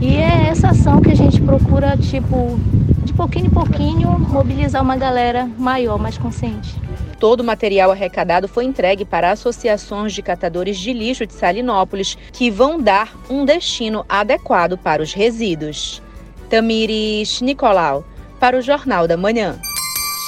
E 0.00 0.16
é 0.16 0.48
essa 0.48 0.70
ação 0.70 1.00
que 1.00 1.10
a 1.10 1.16
gente 1.16 1.40
procura, 1.40 1.96
tipo, 1.96 2.58
de 3.04 3.12
pouquinho 3.12 3.46
em 3.46 3.50
pouquinho, 3.50 4.18
mobilizar 4.18 4.82
uma 4.82 4.96
galera 4.96 5.48
maior, 5.56 5.98
mais 5.98 6.18
consciente. 6.18 6.74
Todo 7.20 7.40
o 7.40 7.44
material 7.44 7.92
arrecadado 7.92 8.48
foi 8.48 8.64
entregue 8.64 9.04
para 9.04 9.30
associações 9.30 10.12
de 10.14 10.22
catadores 10.22 10.78
de 10.78 10.92
lixo 10.92 11.26
de 11.26 11.34
Salinópolis, 11.34 12.16
que 12.32 12.50
vão 12.50 12.80
dar 12.80 13.14
um 13.28 13.44
destino 13.44 14.04
adequado 14.08 14.76
para 14.78 15.02
os 15.02 15.12
resíduos. 15.12 16.02
Tamires 16.48 17.40
Nicolau, 17.40 18.04
para 18.40 18.56
o 18.56 18.62
Jornal 18.62 19.06
da 19.06 19.18
Manhã. 19.18 19.60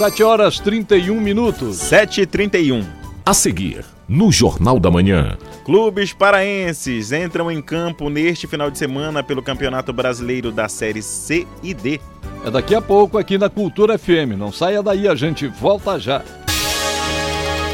7 0.03 0.25
horas 0.25 0.59
31 0.59 1.21
minutos. 1.21 1.77
7 1.77 2.23
e 2.23 2.27
31 2.27 2.85
A 3.25 3.33
seguir, 3.33 3.85
no 4.09 4.33
Jornal 4.33 4.81
da 4.81 4.91
Manhã. 4.91 5.38
Clubes 5.65 6.12
paraenses 6.12 7.12
entram 7.12 7.49
em 7.49 7.62
campo 7.62 8.11
neste 8.11 8.49
final 8.49 8.69
de 8.69 8.79
semana 8.79 9.23
pelo 9.23 9.41
Campeonato 9.41 9.93
Brasileiro 9.93 10.51
da 10.51 10.69
Série 10.69 11.03
C 11.03 11.47
e 11.62 11.73
D. 11.73 12.01
É 12.45 12.51
daqui 12.51 12.75
a 12.75 12.83
pouco 12.83 13.17
aqui 13.17 13.38
na 13.38 13.49
Cultura 13.49 13.97
FM. 13.97 14.35
Não 14.37 14.51
saia 14.51 14.83
daí, 14.83 15.07
a 15.07 15.15
gente 15.15 15.47
volta 15.47 16.01
já. 16.01 16.25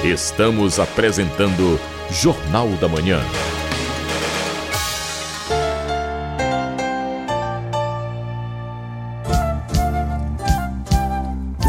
Estamos 0.04 0.78
apresentando 0.78 1.80
Jornal 2.10 2.68
da 2.72 2.88
Manhã. 2.88 3.22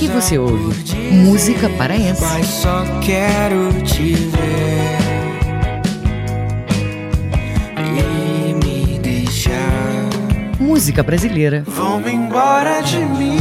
Aqui 0.00 0.08
você 0.08 0.38
ouve 0.38 0.72
música 1.12 1.68
paraense. 1.76 2.22
Mas 2.22 2.46
só 2.46 2.82
quero 3.02 3.70
te 3.82 4.14
ver 4.14 4.96
e 7.98 8.54
me 8.54 8.98
deixar. 8.98 9.52
Música 10.58 11.02
brasileira. 11.02 11.64
Vão 11.66 12.00
embora 12.08 12.80
de 12.80 12.96
mim. 12.96 13.36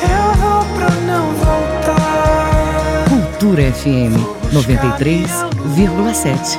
Eu 0.00 0.32
vou 0.40 0.64
pra 0.74 0.88
não 1.06 1.34
voltar. 1.34 3.04
Cultura 3.10 3.70
FM 3.70 4.16
93,7. 4.50 6.58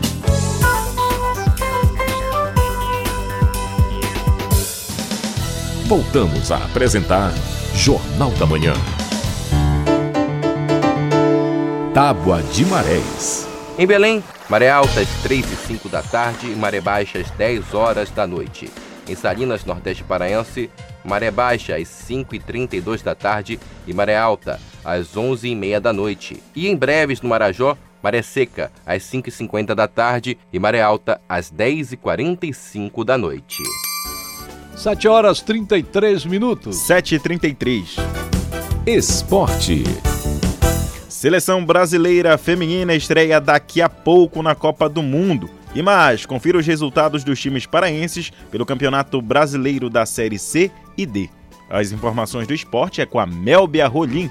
Voltamos 5.91 6.53
a 6.53 6.55
apresentar 6.55 7.33
Jornal 7.75 8.31
da 8.39 8.45
Manhã. 8.45 8.71
Tábua 11.93 12.41
de 12.43 12.65
Marés. 12.65 13.45
Em 13.77 13.85
Belém, 13.85 14.23
maré 14.47 14.69
alta 14.69 15.01
às 15.01 15.09
3 15.21 15.51
e 15.51 15.55
5 15.67 15.89
da 15.89 16.01
tarde 16.01 16.49
e 16.49 16.55
maré 16.55 16.79
baixa 16.79 17.19
às 17.19 17.29
10 17.31 17.73
horas 17.73 18.09
da 18.09 18.25
noite. 18.25 18.71
Em 19.05 19.15
Salinas, 19.15 19.65
Nordeste 19.65 20.05
Paraense, 20.05 20.69
maré 21.03 21.29
baixa 21.29 21.75
às 21.75 21.89
5 21.89 22.35
e 22.35 22.39
32 22.39 23.01
da 23.01 23.13
tarde 23.13 23.59
e 23.85 23.93
maré 23.93 24.17
alta 24.17 24.61
às 24.85 25.17
11 25.17 25.49
e 25.49 25.55
meia 25.57 25.81
da 25.81 25.91
noite. 25.91 26.41
E 26.55 26.69
em 26.69 26.75
breves, 26.77 27.19
no 27.19 27.27
Marajó, 27.27 27.77
maré 28.01 28.21
seca 28.21 28.71
às 28.85 29.03
5 29.03 29.27
e 29.27 29.31
50 29.33 29.75
da 29.75 29.89
tarde 29.89 30.37
e 30.53 30.57
maré 30.57 30.81
alta 30.81 31.19
às 31.27 31.49
10 31.49 31.91
e 31.91 31.97
45 31.97 33.03
da 33.03 33.17
noite. 33.17 33.61
7 34.75 35.07
horas 35.07 35.41
33 35.41 36.25
minutos. 36.25 36.77
7 36.77 37.15
e 37.15 37.19
33 37.19 37.95
Esporte. 38.85 39.83
Seleção 41.07 41.63
brasileira 41.63 42.37
feminina 42.37 42.95
estreia 42.95 43.39
daqui 43.39 43.81
a 43.81 43.87
pouco 43.87 44.41
na 44.41 44.55
Copa 44.55 44.89
do 44.89 45.03
Mundo. 45.03 45.49
E 45.75 45.81
mais, 45.81 46.25
confira 46.25 46.57
os 46.57 46.65
resultados 46.65 47.23
dos 47.23 47.39
times 47.39 47.65
paraenses 47.65 48.31
pelo 48.49 48.65
Campeonato 48.65 49.21
Brasileiro 49.21 49.89
da 49.89 50.05
Série 50.05 50.39
C 50.39 50.71
e 50.97 51.05
D. 51.05 51.29
As 51.69 51.91
informações 51.91 52.47
do 52.47 52.53
esporte 52.53 53.01
é 53.01 53.05
com 53.05 53.19
a 53.19 53.25
Melbia 53.25 53.87
Rolim. 53.87 54.29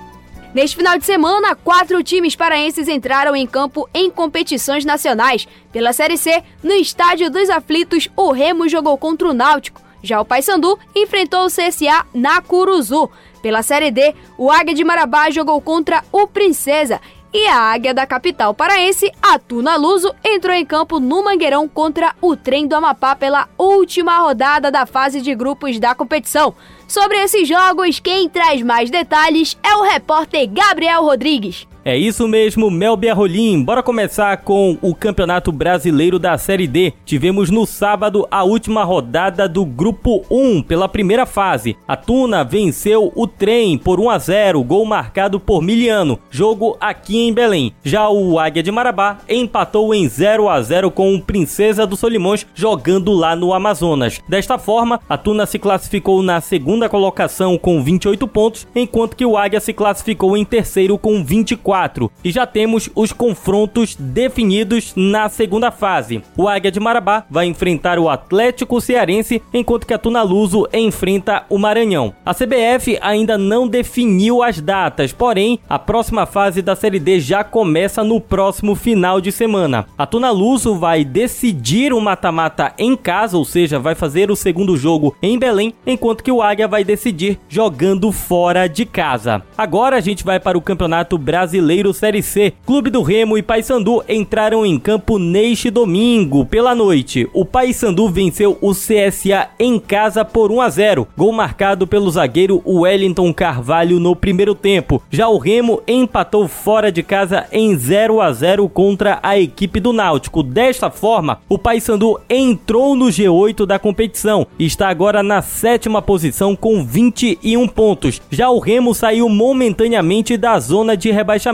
Neste 0.52 0.76
final 0.76 0.98
de 0.98 1.06
semana, 1.06 1.54
quatro 1.54 2.02
times 2.02 2.34
paraenses 2.34 2.88
entraram 2.88 3.36
em 3.36 3.46
campo 3.46 3.88
em 3.94 4.10
competições 4.10 4.84
nacionais. 4.84 5.46
Pela 5.72 5.92
Série 5.92 6.18
C, 6.18 6.42
no 6.62 6.72
Estádio 6.72 7.30
dos 7.30 7.48
Aflitos, 7.48 8.08
o 8.16 8.32
Remo 8.32 8.68
jogou 8.68 8.98
contra 8.98 9.28
o 9.28 9.32
Náutico. 9.32 9.89
Já 10.02 10.20
o 10.20 10.24
Paysandu 10.24 10.78
enfrentou 10.94 11.44
o 11.44 11.50
CSA 11.50 12.06
na 12.14 12.40
Curuzu. 12.40 13.10
Pela 13.42 13.62
Série 13.62 13.90
D, 13.90 14.14
o 14.36 14.50
Águia 14.50 14.74
de 14.74 14.84
Marabá 14.84 15.30
jogou 15.30 15.60
contra 15.60 16.04
o 16.12 16.26
Princesa. 16.26 17.00
E 17.32 17.46
a 17.46 17.56
Águia 17.56 17.94
da 17.94 18.06
capital 18.06 18.52
paraense, 18.52 19.10
a 19.22 19.38
Tuna 19.38 19.76
Luso, 19.76 20.12
entrou 20.24 20.54
em 20.54 20.66
campo 20.66 20.98
no 20.98 21.22
Mangueirão 21.22 21.68
contra 21.68 22.12
o 22.20 22.34
Trem 22.34 22.66
do 22.66 22.74
Amapá 22.74 23.14
pela 23.14 23.48
última 23.56 24.18
rodada 24.18 24.68
da 24.68 24.84
fase 24.84 25.20
de 25.20 25.32
grupos 25.32 25.78
da 25.78 25.94
competição. 25.94 26.52
Sobre 26.88 27.18
esses 27.18 27.46
jogos, 27.46 28.00
quem 28.00 28.28
traz 28.28 28.62
mais 28.62 28.90
detalhes 28.90 29.56
é 29.62 29.76
o 29.76 29.82
repórter 29.82 30.48
Gabriel 30.50 31.04
Rodrigues. 31.04 31.69
É 31.82 31.96
isso 31.96 32.28
mesmo, 32.28 32.70
Melbia 32.70 33.14
Rolim. 33.14 33.62
Bora 33.64 33.82
começar 33.82 34.36
com 34.38 34.76
o 34.82 34.94
Campeonato 34.94 35.50
Brasileiro 35.50 36.18
da 36.18 36.36
Série 36.36 36.66
D. 36.66 36.92
Tivemos 37.06 37.48
no 37.48 37.64
sábado 37.64 38.28
a 38.30 38.44
última 38.44 38.84
rodada 38.84 39.48
do 39.48 39.64
Grupo 39.64 40.22
1 40.30 40.60
pela 40.62 40.90
primeira 40.90 41.24
fase. 41.24 41.78
A 41.88 41.96
Tuna 41.96 42.44
venceu 42.44 43.10
o 43.16 43.26
Trem 43.26 43.78
por 43.78 43.98
1 43.98 44.10
a 44.10 44.18
0, 44.18 44.62
gol 44.62 44.84
marcado 44.84 45.40
por 45.40 45.62
Miliano. 45.62 46.18
Jogo 46.30 46.76
aqui 46.78 47.16
em 47.16 47.32
Belém. 47.32 47.72
Já 47.82 48.10
o 48.10 48.38
Águia 48.38 48.62
de 48.62 48.70
Marabá 48.70 49.18
empatou 49.26 49.94
em 49.94 50.06
0 50.06 50.50
a 50.50 50.60
0 50.60 50.90
com 50.90 51.14
o 51.14 51.22
Princesa 51.22 51.86
do 51.86 51.96
Solimões 51.96 52.46
jogando 52.54 53.10
lá 53.12 53.34
no 53.34 53.54
Amazonas. 53.54 54.20
Desta 54.28 54.58
forma, 54.58 55.00
a 55.08 55.16
Tuna 55.16 55.46
se 55.46 55.58
classificou 55.58 56.22
na 56.22 56.42
segunda 56.42 56.90
colocação 56.90 57.56
com 57.56 57.82
28 57.82 58.28
pontos, 58.28 58.66
enquanto 58.76 59.16
que 59.16 59.24
o 59.24 59.34
Águia 59.38 59.60
se 59.60 59.72
classificou 59.72 60.36
em 60.36 60.44
terceiro 60.44 60.98
com 60.98 61.24
24 61.24 61.69
G4 61.70 62.10
e 62.24 62.30
já 62.30 62.46
temos 62.46 62.90
os 62.94 63.12
confrontos 63.12 63.96
definidos 63.98 64.92
na 64.96 65.28
segunda 65.28 65.70
fase. 65.70 66.22
O 66.36 66.48
Águia 66.48 66.70
de 66.70 66.80
Marabá 66.80 67.24
vai 67.30 67.46
enfrentar 67.46 67.98
o 67.98 68.08
Atlético 68.08 68.80
Cearense, 68.80 69.42
enquanto 69.54 69.86
que 69.86 69.94
a 69.94 69.98
Tunaluso 69.98 70.66
enfrenta 70.72 71.44
o 71.48 71.58
Maranhão. 71.58 72.12
A 72.24 72.34
CBF 72.34 72.98
ainda 73.00 73.38
não 73.38 73.68
definiu 73.68 74.42
as 74.42 74.60
datas, 74.60 75.12
porém 75.12 75.60
a 75.68 75.78
próxima 75.78 76.26
fase 76.26 76.60
da 76.60 76.74
Série 76.74 76.98
D 76.98 77.20
já 77.20 77.44
começa 77.44 78.02
no 78.02 78.20
próximo 78.20 78.74
final 78.74 79.20
de 79.20 79.30
semana. 79.30 79.86
A 79.96 80.06
Tunaluso 80.06 80.74
vai 80.74 81.04
decidir 81.04 81.92
o 81.92 82.00
mata-mata 82.00 82.72
em 82.78 82.96
casa, 82.96 83.36
ou 83.36 83.44
seja, 83.44 83.78
vai 83.78 83.94
fazer 83.94 84.30
o 84.30 84.36
segundo 84.36 84.76
jogo 84.76 85.14
em 85.22 85.38
Belém, 85.38 85.74
enquanto 85.86 86.24
que 86.24 86.32
o 86.32 86.42
Águia 86.42 86.66
vai 86.66 86.82
decidir 86.82 87.38
jogando 87.48 88.10
fora 88.10 88.68
de 88.68 88.84
casa. 88.84 89.42
Agora 89.56 89.96
a 89.96 90.00
gente 90.00 90.24
vai 90.24 90.40
para 90.40 90.58
o 90.58 90.62
Campeonato 90.62 91.16
Brasileiro 91.16 91.59
Série 91.92 92.22
C. 92.22 92.52
Clube 92.64 92.90
do 92.90 93.02
Remo 93.02 93.36
e 93.36 93.42
Paysandu 93.42 94.02
entraram 94.08 94.64
em 94.64 94.78
campo 94.78 95.18
neste 95.18 95.70
domingo 95.70 96.44
pela 96.44 96.74
noite. 96.74 97.28
O 97.32 97.44
Paysandu 97.44 98.08
venceu 98.08 98.56
o 98.60 98.72
CSA 98.72 99.48
em 99.58 99.78
casa 99.78 100.24
por 100.24 100.50
1 100.50 100.60
a 100.60 100.68
0, 100.68 101.08
gol 101.16 101.32
marcado 101.32 101.86
pelo 101.86 102.10
zagueiro 102.10 102.62
Wellington 102.66 103.32
Carvalho 103.32 104.00
no 104.00 104.16
primeiro 104.16 104.54
tempo. 104.54 105.02
Já 105.10 105.28
o 105.28 105.38
Remo 105.38 105.82
empatou 105.86 106.48
fora 106.48 106.90
de 106.90 107.02
casa 107.02 107.46
em 107.52 107.76
0 107.76 108.20
a 108.20 108.32
0 108.32 108.68
contra 108.68 109.18
a 109.22 109.38
equipe 109.38 109.80
do 109.80 109.92
Náutico. 109.92 110.42
Desta 110.42 110.90
forma, 110.90 111.40
o 111.48 111.58
Paysandu 111.58 112.20
entrou 112.28 112.94
no 112.94 113.06
G8 113.06 113.66
da 113.66 113.78
competição 113.78 114.46
e 114.58 114.64
está 114.64 114.88
agora 114.88 115.22
na 115.22 115.42
sétima 115.42 116.00
posição 116.00 116.56
com 116.56 116.84
21 116.84 117.66
pontos. 117.68 118.20
Já 118.30 118.50
o 118.50 118.58
Remo 118.58 118.94
saiu 118.94 119.28
momentaneamente 119.28 120.36
da 120.36 120.58
zona 120.58 120.96
de 120.96 121.10
rebaixamento, 121.10 121.49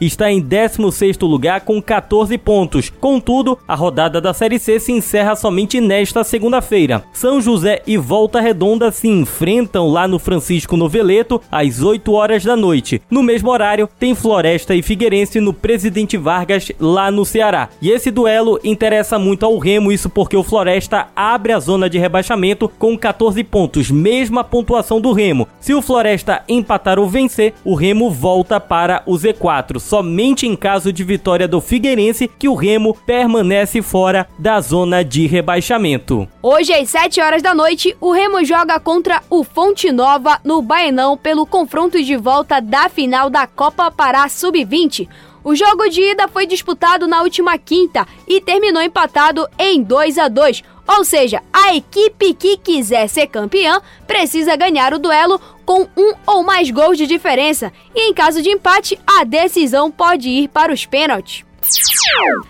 está 0.00 0.30
em 0.30 0.42
16º 0.42 1.26
lugar 1.26 1.62
com 1.62 1.80
14 1.80 2.36
pontos. 2.38 2.90
Contudo, 3.00 3.58
a 3.66 3.74
rodada 3.74 4.20
da 4.20 4.32
Série 4.32 4.58
C 4.58 4.78
se 4.78 4.92
encerra 4.92 5.34
somente 5.36 5.80
nesta 5.80 6.22
segunda-feira. 6.24 7.04
São 7.12 7.40
José 7.40 7.82
e 7.86 7.96
Volta 7.96 8.40
Redonda 8.40 8.90
se 8.90 9.08
enfrentam 9.08 9.88
lá 9.88 10.06
no 10.06 10.18
Francisco 10.18 10.76
Noveleto 10.76 11.40
às 11.50 11.82
8 11.82 12.12
horas 12.12 12.44
da 12.44 12.56
noite. 12.56 13.00
No 13.10 13.22
mesmo 13.22 13.50
horário, 13.50 13.88
tem 13.98 14.14
Floresta 14.14 14.74
e 14.74 14.82
Figueirense 14.82 15.40
no 15.40 15.52
Presidente 15.52 16.16
Vargas 16.16 16.70
lá 16.78 17.10
no 17.10 17.24
Ceará. 17.24 17.68
E 17.80 17.90
esse 17.90 18.10
duelo 18.10 18.58
interessa 18.62 19.18
muito 19.18 19.44
ao 19.44 19.58
Remo, 19.58 19.92
isso 19.92 20.08
porque 20.08 20.36
o 20.36 20.42
Floresta 20.42 21.08
abre 21.14 21.52
a 21.52 21.58
zona 21.58 21.88
de 21.88 21.98
rebaixamento 21.98 22.68
com 22.78 22.96
14 22.96 23.42
pontos, 23.44 23.90
mesma 23.90 24.44
pontuação 24.44 25.00
do 25.00 25.12
Remo. 25.12 25.48
Se 25.60 25.74
o 25.74 25.82
Floresta 25.82 26.42
empatar 26.48 26.98
ou 26.98 27.08
vencer, 27.08 27.54
o 27.64 27.74
Remo 27.74 28.10
volta 28.10 28.60
para 28.60 29.02
o 29.06 29.14
Z4. 29.14 29.37
Somente 29.80 30.46
em 30.46 30.56
caso 30.56 30.92
de 30.92 31.04
vitória 31.04 31.46
do 31.48 31.60
Figueirense 31.60 32.28
que 32.28 32.48
o 32.48 32.54
Remo 32.54 32.94
permanece 33.06 33.80
fora 33.80 34.28
da 34.38 34.60
zona 34.60 35.04
de 35.04 35.26
rebaixamento. 35.26 36.28
Hoje, 36.42 36.72
às 36.72 36.90
7 36.90 37.20
horas 37.20 37.42
da 37.42 37.54
noite, 37.54 37.96
o 38.00 38.12
Remo 38.12 38.44
joga 38.44 38.78
contra 38.80 39.22
o 39.30 39.44
Fonte 39.44 39.92
Nova 39.92 40.40
no 40.44 40.60
Baenão 40.60 41.16
pelo 41.16 41.46
confronto 41.46 42.02
de 42.02 42.16
volta 42.16 42.60
da 42.60 42.88
final 42.88 43.30
da 43.30 43.46
Copa 43.46 43.90
Pará 43.90 44.28
Sub-20. 44.28 45.08
O 45.44 45.54
jogo 45.54 45.88
de 45.88 46.02
ida 46.02 46.28
foi 46.28 46.46
disputado 46.46 47.06
na 47.06 47.22
última 47.22 47.56
quinta 47.56 48.06
e 48.26 48.40
terminou 48.40 48.82
empatado 48.82 49.48
em 49.58 49.82
2 49.82 50.18
a 50.18 50.28
2. 50.28 50.62
Ou 50.88 51.04
seja, 51.04 51.42
a 51.52 51.74
equipe 51.74 52.32
que 52.32 52.56
quiser 52.56 53.08
ser 53.08 53.26
campeã 53.26 53.80
precisa 54.06 54.56
ganhar 54.56 54.94
o 54.94 54.98
duelo 54.98 55.38
com 55.66 55.86
um 55.94 56.14
ou 56.26 56.42
mais 56.42 56.70
gols 56.70 56.96
de 56.96 57.06
diferença. 57.06 57.70
E 57.94 58.08
em 58.08 58.14
caso 58.14 58.40
de 58.40 58.48
empate, 58.48 58.98
a 59.06 59.22
decisão 59.22 59.90
pode 59.90 60.30
ir 60.30 60.48
para 60.48 60.72
os 60.72 60.86
pênaltis. 60.86 61.44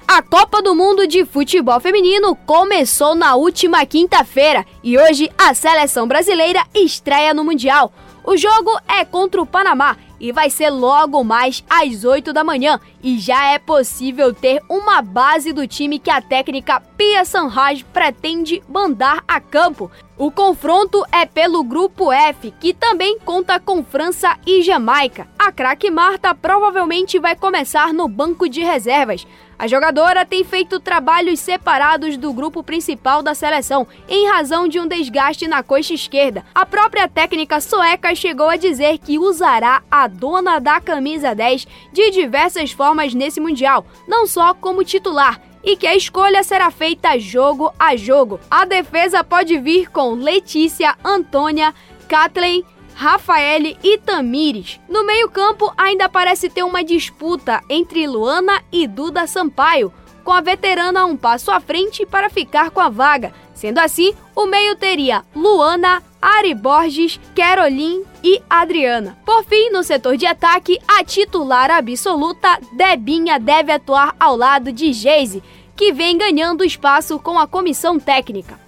A 0.06 0.22
Copa 0.22 0.62
do 0.62 0.74
Mundo 0.74 1.06
de 1.06 1.24
Futebol 1.24 1.80
Feminino 1.80 2.36
começou 2.46 3.16
na 3.16 3.34
última 3.34 3.84
quinta-feira 3.84 4.64
e 4.84 4.96
hoje 4.96 5.28
a 5.36 5.52
seleção 5.52 6.06
brasileira 6.06 6.64
estreia 6.72 7.34
no 7.34 7.42
Mundial. 7.42 7.92
O 8.22 8.36
jogo 8.36 8.70
é 8.86 9.04
contra 9.04 9.42
o 9.42 9.46
Panamá 9.46 9.96
e 10.20 10.32
vai 10.32 10.50
ser 10.50 10.70
logo 10.70 11.22
mais 11.22 11.64
às 11.68 12.04
8 12.04 12.32
da 12.32 12.42
manhã. 12.42 12.80
E 13.02 13.18
já 13.18 13.52
é 13.52 13.58
possível 13.58 14.34
ter 14.34 14.62
uma 14.68 15.00
base 15.00 15.52
do 15.52 15.66
time 15.66 15.98
que 15.98 16.10
a 16.10 16.20
técnica 16.20 16.80
Pia 16.96 17.24
Sanhaj 17.24 17.84
pretende 17.92 18.62
mandar 18.68 19.22
a 19.26 19.40
campo. 19.40 19.90
O 20.16 20.32
confronto 20.32 21.04
é 21.12 21.24
pelo 21.24 21.62
grupo 21.62 22.10
F, 22.10 22.52
que 22.58 22.74
também 22.74 23.18
conta 23.20 23.60
com 23.60 23.84
França 23.84 24.36
e 24.44 24.62
Jamaica. 24.62 25.28
A 25.38 25.52
craque 25.52 25.90
Marta 25.90 26.34
provavelmente 26.34 27.20
vai 27.20 27.36
começar 27.36 27.92
no 27.92 28.08
banco 28.08 28.48
de 28.48 28.60
reservas. 28.60 29.24
A 29.58 29.66
jogadora 29.66 30.24
tem 30.24 30.44
feito 30.44 30.78
trabalhos 30.78 31.40
separados 31.40 32.16
do 32.16 32.32
grupo 32.32 32.62
principal 32.62 33.24
da 33.24 33.34
seleção, 33.34 33.88
em 34.08 34.28
razão 34.28 34.68
de 34.68 34.78
um 34.78 34.86
desgaste 34.86 35.48
na 35.48 35.64
coxa 35.64 35.94
esquerda. 35.94 36.44
A 36.54 36.64
própria 36.64 37.08
técnica 37.08 37.60
sueca 37.60 38.14
chegou 38.14 38.48
a 38.48 38.54
dizer 38.54 38.98
que 38.98 39.18
usará 39.18 39.82
a 39.90 40.06
dona 40.06 40.60
da 40.60 40.80
camisa 40.80 41.34
10 41.34 41.66
de 41.92 42.10
diversas 42.12 42.70
formas 42.70 43.12
nesse 43.14 43.40
Mundial, 43.40 43.84
não 44.06 44.28
só 44.28 44.54
como 44.54 44.84
titular, 44.84 45.40
e 45.64 45.76
que 45.76 45.88
a 45.88 45.96
escolha 45.96 46.44
será 46.44 46.70
feita 46.70 47.18
jogo 47.18 47.72
a 47.76 47.96
jogo. 47.96 48.38
A 48.48 48.64
defesa 48.64 49.24
pode 49.24 49.58
vir 49.58 49.90
com 49.90 50.12
Letícia, 50.14 50.94
Antônia, 51.04 51.74
Kathleen, 52.08 52.64
Rafael 52.98 53.76
e 53.80 53.96
Tamires. 53.96 54.80
No 54.88 55.06
meio-campo 55.06 55.72
ainda 55.78 56.08
parece 56.08 56.50
ter 56.50 56.64
uma 56.64 56.82
disputa 56.82 57.62
entre 57.70 58.08
Luana 58.08 58.60
e 58.72 58.88
Duda 58.88 59.24
Sampaio, 59.24 59.92
com 60.24 60.32
a 60.32 60.40
veterana 60.40 61.06
um 61.06 61.16
passo 61.16 61.52
à 61.52 61.60
frente 61.60 62.04
para 62.04 62.28
ficar 62.28 62.72
com 62.72 62.80
a 62.80 62.88
vaga. 62.88 63.32
Sendo 63.54 63.78
assim, 63.78 64.12
o 64.34 64.46
meio 64.46 64.74
teria 64.74 65.22
Luana, 65.32 66.02
Ari 66.20 66.56
Borges, 66.56 67.20
Caroline 67.36 68.04
e 68.24 68.42
Adriana. 68.50 69.16
Por 69.24 69.44
fim, 69.44 69.70
no 69.70 69.84
setor 69.84 70.16
de 70.16 70.26
ataque, 70.26 70.80
a 70.88 71.04
titular 71.04 71.70
absoluta 71.70 72.58
Debinha 72.72 73.38
deve 73.38 73.70
atuar 73.70 74.16
ao 74.18 74.36
lado 74.36 74.72
de 74.72 74.92
Geise, 74.92 75.40
que 75.76 75.92
vem 75.92 76.18
ganhando 76.18 76.64
espaço 76.64 77.16
com 77.20 77.38
a 77.38 77.46
comissão 77.46 77.96
técnica. 77.96 78.58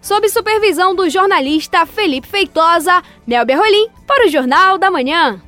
Sob 0.00 0.28
supervisão 0.28 0.94
do 0.94 1.08
jornalista 1.08 1.86
Felipe 1.86 2.28
Feitosa, 2.28 3.02
Mel 3.26 3.44
Berrolim, 3.44 3.88
para 4.06 4.26
o 4.26 4.30
Jornal 4.30 4.78
da 4.78 4.90
Manhã. 4.90 5.40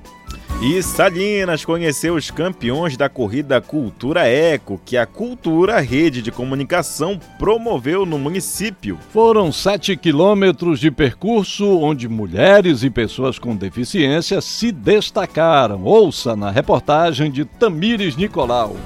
E 0.63 0.83
Salinas 0.83 1.67
conheceu 1.67 2.15
os 2.15 2.31
campeões 2.31 2.97
da 2.97 3.11
corrida 3.11 3.61
Cultura 3.61 4.27
Eco, 4.27 4.81
que 4.87 4.97
a 4.97 5.05
Cultura 5.05 5.79
Rede 5.81 6.23
de 6.23 6.33
Comunicação 6.33 7.21
promoveu 7.39 8.07
no 8.07 8.19
município. 8.19 8.99
Foram 9.11 9.53
sete 9.53 9.95
quilômetros 9.99 10.81
de 10.81 10.91
percurso 10.91 11.67
onde 11.79 12.09
mulheres 12.09 12.83
e 12.83 12.89
pessoas 12.89 13.39
com 13.39 13.55
deficiência 13.55 14.41
se 14.41 14.73
destacaram. 14.73 15.85
Ouça 15.85 16.35
na 16.35 16.51
reportagem 16.51 17.31
de 17.31 17.45
Tamires 17.45 18.17
Nicolau. 18.17 18.77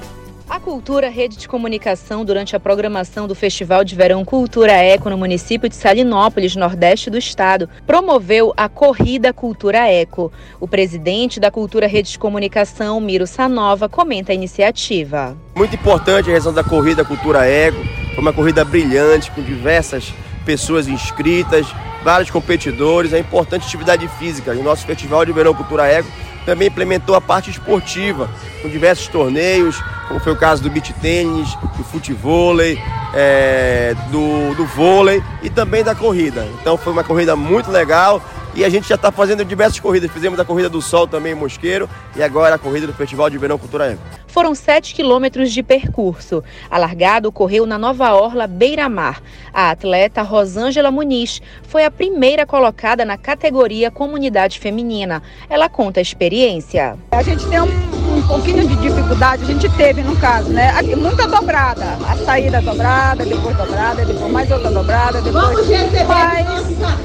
A 0.51 0.59
Cultura 0.59 1.07
Rede 1.07 1.37
de 1.37 1.47
Comunicação, 1.47 2.25
durante 2.25 2.57
a 2.57 2.59
programação 2.59 3.25
do 3.25 3.33
Festival 3.33 3.85
de 3.85 3.95
Verão 3.95 4.25
Cultura 4.25 4.73
Eco 4.73 5.09
no 5.09 5.17
município 5.17 5.69
de 5.69 5.75
Salinópolis, 5.77 6.57
nordeste 6.57 7.09
do 7.09 7.17
estado, 7.17 7.69
promoveu 7.87 8.51
a 8.57 8.67
Corrida 8.67 9.31
Cultura 9.31 9.87
Eco. 9.87 10.29
O 10.59 10.67
presidente 10.67 11.39
da 11.39 11.49
Cultura 11.49 11.87
Rede 11.87 12.11
de 12.11 12.19
Comunicação, 12.19 12.99
Miro 12.99 13.25
Sanova, 13.25 13.87
comenta 13.87 14.33
a 14.33 14.35
iniciativa. 14.35 15.37
Muito 15.55 15.73
importante 15.73 16.25
a 16.25 16.31
realização 16.33 16.53
da 16.53 16.65
Corrida 16.65 17.05
Cultura 17.05 17.47
Eco. 17.47 17.79
Foi 18.13 18.19
uma 18.21 18.33
corrida 18.33 18.65
brilhante, 18.65 19.31
com 19.31 19.41
diversas 19.41 20.13
pessoas 20.45 20.85
inscritas, 20.85 21.65
vários 22.03 22.29
competidores. 22.29 23.13
É 23.13 23.19
importante 23.19 23.65
atividade 23.65 24.05
física. 24.19 24.51
O 24.51 24.61
nosso 24.61 24.85
Festival 24.85 25.25
de 25.25 25.31
Verão 25.31 25.53
Cultura 25.53 25.87
Eco 25.87 26.09
também 26.45 26.67
implementou 26.67 27.15
a 27.15 27.21
parte 27.21 27.49
esportiva, 27.49 28.29
com 28.61 28.69
diversos 28.69 29.07
torneios, 29.07 29.81
como 30.07 30.19
foi 30.19 30.33
o 30.33 30.35
caso 30.35 30.61
do 30.61 30.69
beach 30.69 30.93
tênis, 31.01 31.55
do 31.77 31.83
futevôlei, 31.83 32.81
é, 33.13 33.95
do, 34.09 34.55
do 34.55 34.65
vôlei 34.65 35.23
e 35.41 35.49
também 35.49 35.83
da 35.83 35.95
corrida. 35.95 36.47
Então 36.59 36.77
foi 36.77 36.91
uma 36.93 37.03
corrida 37.03 37.35
muito 37.35 37.71
legal 37.71 38.21
e 38.53 38.65
a 38.65 38.69
gente 38.69 38.87
já 38.87 38.95
está 38.95 39.11
fazendo 39.11 39.43
diversas 39.45 39.79
corridas. 39.79 40.11
Fizemos 40.11 40.39
a 40.39 40.45
Corrida 40.45 40.69
do 40.69 40.81
Sol 40.81 41.07
também 41.07 41.33
em 41.33 41.35
Mosqueiro 41.35 41.89
e 42.15 42.23
agora 42.23 42.55
a 42.55 42.57
corrida 42.57 42.87
do 42.87 42.93
Festival 42.93 43.29
de 43.29 43.37
Verão 43.37 43.57
Cultura 43.57 43.91
Eco. 43.91 44.01
Foram 44.27 44.55
7 44.55 44.95
quilômetros 44.95 45.51
de 45.51 45.61
percurso. 45.61 46.41
A 46.69 46.77
largada 46.77 47.27
ocorreu 47.27 47.65
na 47.65 47.77
Nova 47.77 48.13
Orla, 48.13 48.47
Beira-Mar. 48.47 49.21
A 49.53 49.71
atleta 49.71 50.21
Rosângela 50.21 50.89
Muniz 50.89 51.41
foi 51.63 51.83
a 51.83 51.91
primeira 51.91 52.45
colocada 52.45 53.03
na 53.03 53.17
categoria 53.17 53.91
Comunidade 53.91 54.57
Feminina. 54.57 55.21
Ela 55.49 55.67
conta 55.67 55.99
a 55.99 56.01
experiência. 56.01 56.97
A 57.11 57.21
gente 57.21 57.45
tem 57.47 57.59
um, 57.59 57.65
um 57.65 58.20
pouquinho 58.31 58.65
de 58.65 58.75
dificuldade, 58.77 59.43
a 59.43 59.45
gente 59.45 59.69
teve 59.71 60.01
no 60.03 60.15
caso, 60.15 60.49
né? 60.49 60.71
Muita 60.95 61.27
dobrada. 61.27 61.97
A 62.07 62.15
saída 62.15 62.61
dobrada, 62.61 63.25
depois 63.25 63.57
dobrada, 63.57 64.05
depois 64.05 64.31
mais 64.31 64.49
outra 64.49 64.71
dobrada, 64.71 65.21
depois. 65.21 65.67
Mas 66.07 66.47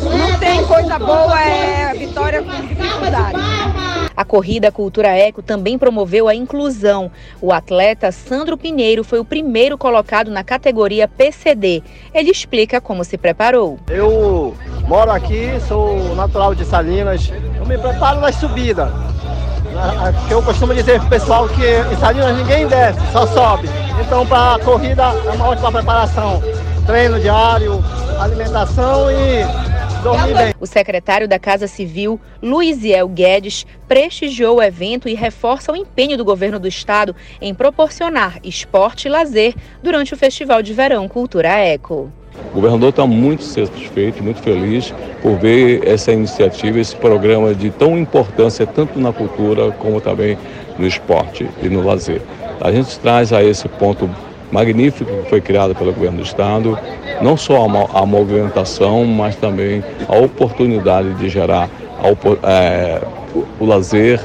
não 0.04 0.38
tem 0.38 0.64
coisa 0.64 0.98
boa, 0.98 1.40
é 1.40 1.94
vitória 1.94 2.42
com 2.42 2.50
dificuldade. 2.52 3.38
A 4.16 4.24
corrida 4.24 4.72
Cultura 4.72 5.08
Eco 5.08 5.42
também 5.42 5.76
promoveu 5.76 6.26
a 6.26 6.34
inclusão. 6.34 7.10
O 7.40 7.52
atleta 7.52 8.10
Sandro 8.10 8.56
Pinheiro 8.56 9.04
foi 9.04 9.18
o 9.18 9.24
primeiro 9.24 9.76
colocado 9.76 10.30
na 10.30 10.42
categoria 10.42 11.06
PCD. 11.06 11.82
Ele 12.14 12.30
explica 12.30 12.80
como 12.80 13.04
se 13.04 13.18
preparou. 13.18 13.78
Eu 13.88 14.56
moro 14.88 15.10
aqui, 15.10 15.50
sou 15.68 16.14
natural 16.14 16.54
de 16.54 16.64
Salinas. 16.64 17.30
Eu 17.58 17.66
me 17.66 17.76
preparo 17.76 18.20
nas 18.20 18.36
subidas. 18.36 18.88
Que 20.26 20.34
eu 20.34 20.42
costumo 20.42 20.74
dizer 20.74 21.00
pro 21.00 21.08
pessoal 21.08 21.48
que 21.48 21.64
em 21.64 21.96
Salinas 21.98 22.36
ninguém 22.36 22.66
desce, 22.66 23.00
só 23.12 23.26
sobe. 23.26 23.68
Então 24.00 24.26
para 24.26 24.54
a 24.54 24.58
corrida 24.58 25.02
é 25.02 25.30
uma 25.30 25.48
ótima 25.48 25.72
preparação. 25.72 26.42
Treino 26.86 27.18
diário, 27.18 27.84
alimentação 28.20 29.10
e 29.10 29.65
o 30.60 30.66
secretário 30.66 31.26
da 31.26 31.38
Casa 31.38 31.66
Civil, 31.66 32.20
Luiziel 32.42 33.08
Guedes, 33.08 33.66
prestigiou 33.88 34.56
o 34.56 34.62
evento 34.62 35.08
e 35.08 35.14
reforça 35.14 35.72
o 35.72 35.76
empenho 35.76 36.16
do 36.16 36.24
governo 36.24 36.58
do 36.58 36.68
estado 36.68 37.14
em 37.40 37.54
proporcionar 37.54 38.38
esporte 38.44 39.08
e 39.08 39.10
lazer 39.10 39.54
durante 39.82 40.14
o 40.14 40.16
Festival 40.16 40.62
de 40.62 40.72
Verão 40.72 41.08
Cultura 41.08 41.48
Eco. 41.48 42.10
O 42.50 42.54
governador 42.54 42.90
está 42.90 43.06
muito 43.06 43.42
satisfeito, 43.42 44.22
muito 44.22 44.40
feliz 44.40 44.94
por 45.22 45.36
ver 45.38 45.86
essa 45.86 46.12
iniciativa, 46.12 46.78
esse 46.78 46.94
programa 46.94 47.54
de 47.54 47.70
tão 47.70 47.98
importância 47.98 48.66
tanto 48.66 48.98
na 48.98 49.12
cultura 49.12 49.72
como 49.72 50.00
também 50.00 50.38
no 50.78 50.86
esporte 50.86 51.48
e 51.62 51.68
no 51.68 51.82
lazer. 51.84 52.20
A 52.60 52.70
gente 52.70 52.98
traz 52.98 53.32
a 53.32 53.42
esse 53.42 53.68
ponto 53.68 54.08
magnífico 54.50 55.10
que 55.22 55.28
foi 55.28 55.40
criado 55.40 55.74
pelo 55.74 55.92
governo 55.92 56.18
do 56.18 56.22
estado, 56.22 56.78
não 57.20 57.36
só 57.36 57.66
a, 57.66 58.00
a 58.02 58.06
movimentação, 58.06 59.04
mas 59.04 59.36
também 59.36 59.82
a 60.08 60.16
oportunidade 60.16 61.14
de 61.14 61.28
gerar 61.28 61.68
a, 61.98 62.48
é, 62.48 63.02
o, 63.34 63.64
o 63.64 63.66
lazer, 63.66 64.20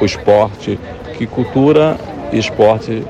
o 0.00 0.04
esporte, 0.04 0.78
que 1.16 1.26
cultura 1.26 1.96
e 2.32 2.38
esporte 2.38 3.04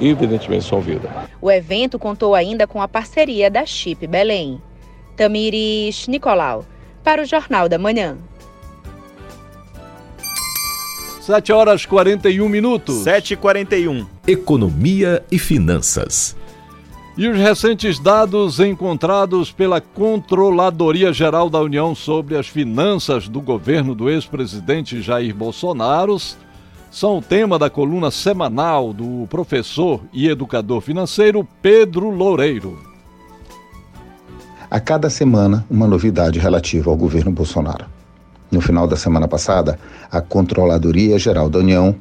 evidentemente 0.00 0.64
são 0.64 0.80
vida. 0.80 1.08
O 1.40 1.50
evento 1.50 1.98
contou 1.98 2.34
ainda 2.34 2.66
com 2.66 2.80
a 2.80 2.88
parceria 2.88 3.50
da 3.50 3.64
Chip 3.66 4.06
Belém. 4.06 4.60
Tamires 5.16 6.06
Nicolau, 6.06 6.64
para 7.02 7.22
o 7.22 7.24
Jornal 7.24 7.68
da 7.68 7.78
Manhã. 7.78 8.16
7 11.28 11.52
horas 11.52 11.84
41 11.84 12.48
minutos. 12.48 13.02
7 13.02 13.34
e 13.34 13.36
41 13.36 14.06
Economia 14.26 15.22
e 15.30 15.38
Finanças. 15.38 16.34
E 17.18 17.28
os 17.28 17.36
recentes 17.36 17.98
dados 17.98 18.58
encontrados 18.60 19.52
pela 19.52 19.78
Controladoria 19.78 21.12
Geral 21.12 21.50
da 21.50 21.60
União 21.60 21.94
sobre 21.94 22.34
as 22.34 22.48
finanças 22.48 23.28
do 23.28 23.42
governo 23.42 23.94
do 23.94 24.08
ex-presidente 24.08 25.02
Jair 25.02 25.34
Bolsonaro 25.34 26.16
são 26.90 27.18
o 27.18 27.22
tema 27.22 27.58
da 27.58 27.68
coluna 27.68 28.10
semanal 28.10 28.94
do 28.94 29.26
professor 29.28 30.00
e 30.14 30.28
educador 30.28 30.80
financeiro 30.80 31.46
Pedro 31.60 32.08
Loureiro. 32.08 32.78
A 34.70 34.80
cada 34.80 35.10
semana, 35.10 35.66
uma 35.68 35.86
novidade 35.86 36.38
relativa 36.38 36.90
ao 36.90 36.96
governo 36.96 37.30
Bolsonaro. 37.30 37.97
No 38.50 38.60
final 38.62 38.86
da 38.86 38.96
semana 38.96 39.28
passada, 39.28 39.78
a 40.10 40.20
Controladoria 40.20 41.18
Geral 41.18 41.50
da 41.50 41.58
União 41.58 41.94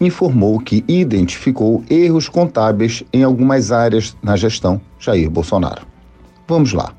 informou 0.00 0.58
que 0.58 0.82
identificou 0.88 1.84
erros 1.90 2.26
contábeis 2.26 3.04
em 3.12 3.22
algumas 3.22 3.70
áreas 3.70 4.16
na 4.22 4.34
gestão 4.34 4.80
Jair 4.98 5.28
Bolsonaro. 5.28 5.86
Vamos 6.48 6.72
lá. 6.72 6.94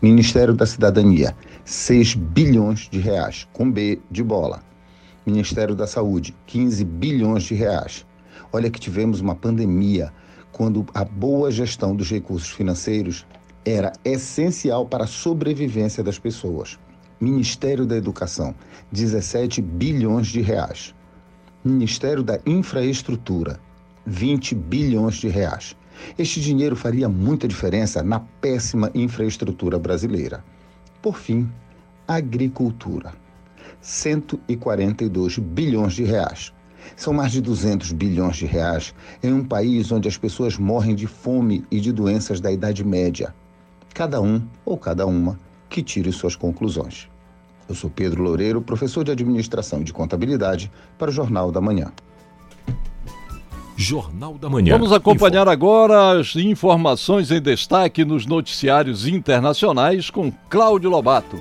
Ministério 0.00 0.54
da 0.54 0.64
Cidadania, 0.64 1.34
6 1.64 2.14
bilhões 2.14 2.88
de 2.88 3.00
reais, 3.00 3.48
com 3.52 3.68
B 3.68 4.00
de 4.10 4.22
bola. 4.22 4.62
Ministério 5.26 5.74
da 5.74 5.86
Saúde, 5.86 6.36
15 6.46 6.84
bilhões 6.84 7.42
de 7.44 7.54
reais. 7.54 8.06
Olha 8.52 8.70
que 8.70 8.78
tivemos 8.78 9.20
uma 9.20 9.34
pandemia 9.34 10.12
quando 10.52 10.86
a 10.94 11.04
boa 11.04 11.50
gestão 11.50 11.96
dos 11.96 12.10
recursos 12.10 12.50
financeiros 12.50 13.26
era 13.64 13.92
essencial 14.04 14.86
para 14.86 15.04
a 15.04 15.08
sobrevivência 15.08 16.04
das 16.04 16.18
pessoas. 16.18 16.78
Ministério 17.24 17.86
da 17.86 17.96
Educação, 17.96 18.54
17 18.92 19.62
bilhões 19.62 20.26
de 20.26 20.42
reais. 20.42 20.94
Ministério 21.64 22.22
da 22.22 22.38
Infraestrutura, 22.44 23.58
20 24.04 24.54
bilhões 24.54 25.14
de 25.14 25.28
reais. 25.28 25.74
Este 26.18 26.38
dinheiro 26.38 26.76
faria 26.76 27.08
muita 27.08 27.48
diferença 27.48 28.02
na 28.02 28.20
péssima 28.20 28.90
infraestrutura 28.94 29.78
brasileira. 29.78 30.44
Por 31.00 31.16
fim, 31.16 31.50
agricultura, 32.06 33.14
142 33.80 35.38
bilhões 35.38 35.94
de 35.94 36.04
reais. 36.04 36.52
São 36.94 37.14
mais 37.14 37.32
de 37.32 37.40
200 37.40 37.92
bilhões 37.92 38.36
de 38.36 38.44
reais 38.44 38.94
em 39.22 39.32
um 39.32 39.42
país 39.42 39.90
onde 39.90 40.08
as 40.08 40.18
pessoas 40.18 40.58
morrem 40.58 40.94
de 40.94 41.06
fome 41.06 41.64
e 41.70 41.80
de 41.80 41.90
doenças 41.90 42.38
da 42.38 42.52
Idade 42.52 42.84
Média. 42.84 43.34
Cada 43.94 44.20
um 44.20 44.46
ou 44.62 44.76
cada 44.76 45.06
uma 45.06 45.40
que 45.70 45.82
tire 45.82 46.12
suas 46.12 46.36
conclusões. 46.36 47.08
Eu 47.68 47.74
sou 47.74 47.88
Pedro 47.88 48.22
Loureiro, 48.22 48.60
professor 48.60 49.04
de 49.04 49.10
Administração 49.10 49.80
e 49.80 49.84
de 49.84 49.92
Contabilidade, 49.92 50.70
para 50.98 51.10
o 51.10 51.12
Jornal 51.12 51.50
da 51.50 51.60
Manhã. 51.60 51.92
Jornal 53.76 54.34
da 54.34 54.48
Manhã. 54.48 54.72
Vamos 54.72 54.92
acompanhar 54.92 55.48
agora 55.48 56.18
as 56.18 56.36
informações 56.36 57.30
em 57.30 57.40
destaque 57.40 58.04
nos 58.04 58.26
noticiários 58.26 59.06
internacionais 59.06 60.10
com 60.10 60.32
Cláudio 60.48 60.90
Lobato. 60.90 61.40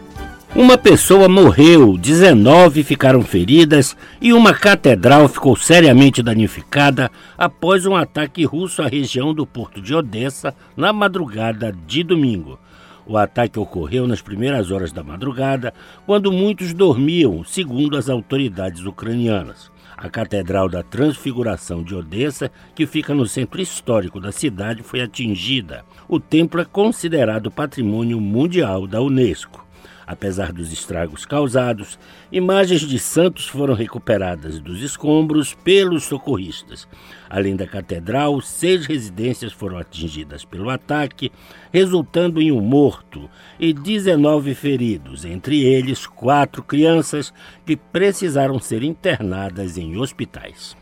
Uma 0.56 0.78
pessoa 0.78 1.28
morreu, 1.28 1.98
19 1.98 2.84
ficaram 2.84 3.24
feridas 3.24 3.98
e 4.22 4.32
uma 4.34 4.54
catedral 4.54 5.28
ficou 5.28 5.56
seriamente 5.56 6.22
danificada 6.22 7.10
após 7.36 7.88
um 7.88 7.96
ataque 7.96 8.46
russo 8.46 8.84
à 8.84 8.88
região 8.88 9.34
do 9.34 9.48
porto 9.48 9.82
de 9.82 9.96
Odessa 9.96 10.54
na 10.78 10.94
madrugada 10.94 11.76
de 11.88 12.04
domingo. 12.04 12.60
O 13.06 13.18
ataque 13.18 13.60
ocorreu 13.60 14.08
nas 14.08 14.22
primeiras 14.22 14.72
horas 14.72 14.91
da 14.91 15.04
madrugada, 15.04 15.74
quando 16.06 16.32
muitos 16.32 16.74
dormiam, 16.74 17.43
segundo 17.43 17.97
as 17.97 18.10
autoridades 18.10 18.86
ucranianas. 18.86 19.72
A 19.97 20.10
Catedral 20.10 20.70
da 20.70 20.82
Transfiguração 20.82 21.84
de 21.84 21.93
Odessa, 21.93 22.51
que 22.74 22.86
fica 22.86 23.14
no 23.14 23.26
centro 23.26 23.62
histórico 23.62 24.20
da 24.20 24.32
cidade, 24.32 24.84
foi 24.84 25.01
atingida. 25.01 25.86
O 26.08 26.20
templo 26.20 26.62
é 26.62 26.66
considerado 26.66 27.51
patrimônio 27.51 28.20
mundial 28.20 28.88
da 28.88 29.01
Unesco. 29.01 29.64
Apesar 30.06 30.51
dos 30.51 30.74
estragos 30.74 31.26
causados, 31.26 31.97
imagens 32.32 32.82
de 32.82 32.99
santos 32.99 33.47
foram 33.47 33.74
recuperadas 33.74 34.60
dos 34.60 34.82
escombros 34.82 35.54
pelos 35.54 36.04
socorristas. 36.04 36.88
Além 37.34 37.56
da 37.56 37.66
catedral, 37.66 38.40
seis 38.42 38.86
residências 38.86 39.52
foram 39.52 39.80
atingidas 39.80 40.46
pelo 40.46 40.70
ataque, 40.70 41.32
resultando 41.72 42.40
em 42.40 42.52
um 42.52 42.62
morto 42.62 43.28
e 43.60 43.74
19 43.74 44.54
feridos, 44.54 45.26
entre 45.26 45.64
eles 45.64 46.06
quatro 46.06 46.62
crianças 46.62 47.34
que 47.66 47.76
precisaram 47.76 48.60
ser 48.60 48.84
internadas 48.84 49.80
em 49.80 49.98
hospitais. 49.98 50.78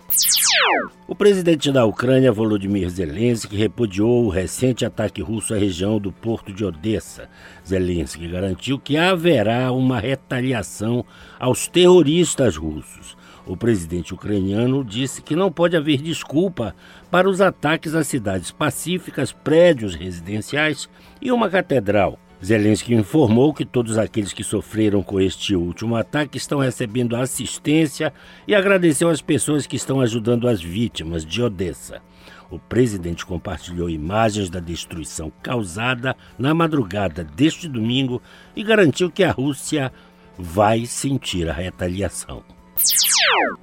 O 1.07 1.15
presidente 1.15 1.71
da 1.71 1.85
Ucrânia, 1.85 2.33
Volodymyr 2.33 2.89
Zelensky, 2.89 3.55
repudiou 3.55 4.25
o 4.25 4.29
recente 4.29 4.83
ataque 4.83 5.21
russo 5.21 5.53
à 5.53 5.57
região 5.57 5.99
do 5.99 6.11
porto 6.11 6.51
de 6.51 6.65
Odessa. 6.65 7.29
Zelensky 7.65 8.27
garantiu 8.27 8.77
que 8.77 8.97
haverá 8.97 9.71
uma 9.71 10.01
retaliação 10.01 11.05
aos 11.39 11.69
terroristas 11.69 12.57
russos. 12.57 13.15
O 13.45 13.57
presidente 13.57 14.13
ucraniano 14.13 14.83
disse 14.83 15.21
que 15.21 15.35
não 15.35 15.51
pode 15.51 15.75
haver 15.75 16.01
desculpa 16.01 16.75
para 17.09 17.29
os 17.29 17.41
ataques 17.41 17.95
a 17.95 18.03
cidades 18.03 18.51
pacíficas, 18.51 19.31
prédios 19.31 19.95
residenciais 19.95 20.87
e 21.21 21.31
uma 21.31 21.49
catedral. 21.49 22.19
Zelensky 22.43 22.95
informou 22.95 23.53
que 23.53 23.65
todos 23.65 23.97
aqueles 23.99 24.33
que 24.33 24.43
sofreram 24.43 25.03
com 25.03 25.19
este 25.19 25.55
último 25.55 25.95
ataque 25.95 26.37
estão 26.37 26.59
recebendo 26.59 27.15
assistência 27.15 28.11
e 28.47 28.55
agradeceu 28.55 29.09
às 29.09 29.21
pessoas 29.21 29.67
que 29.67 29.75
estão 29.75 30.01
ajudando 30.01 30.47
as 30.47 30.61
vítimas 30.61 31.23
de 31.23 31.41
Odessa. 31.41 32.01
O 32.49 32.57
presidente 32.57 33.25
compartilhou 33.25 33.89
imagens 33.89 34.49
da 34.49 34.59
destruição 34.59 35.31
causada 35.41 36.15
na 36.37 36.53
madrugada 36.53 37.23
deste 37.23 37.67
domingo 37.67 38.21
e 38.55 38.63
garantiu 38.63 39.11
que 39.11 39.23
a 39.23 39.31
Rússia 39.31 39.91
vai 40.37 40.85
sentir 40.85 41.47
a 41.47 41.53
retaliação. 41.53 42.43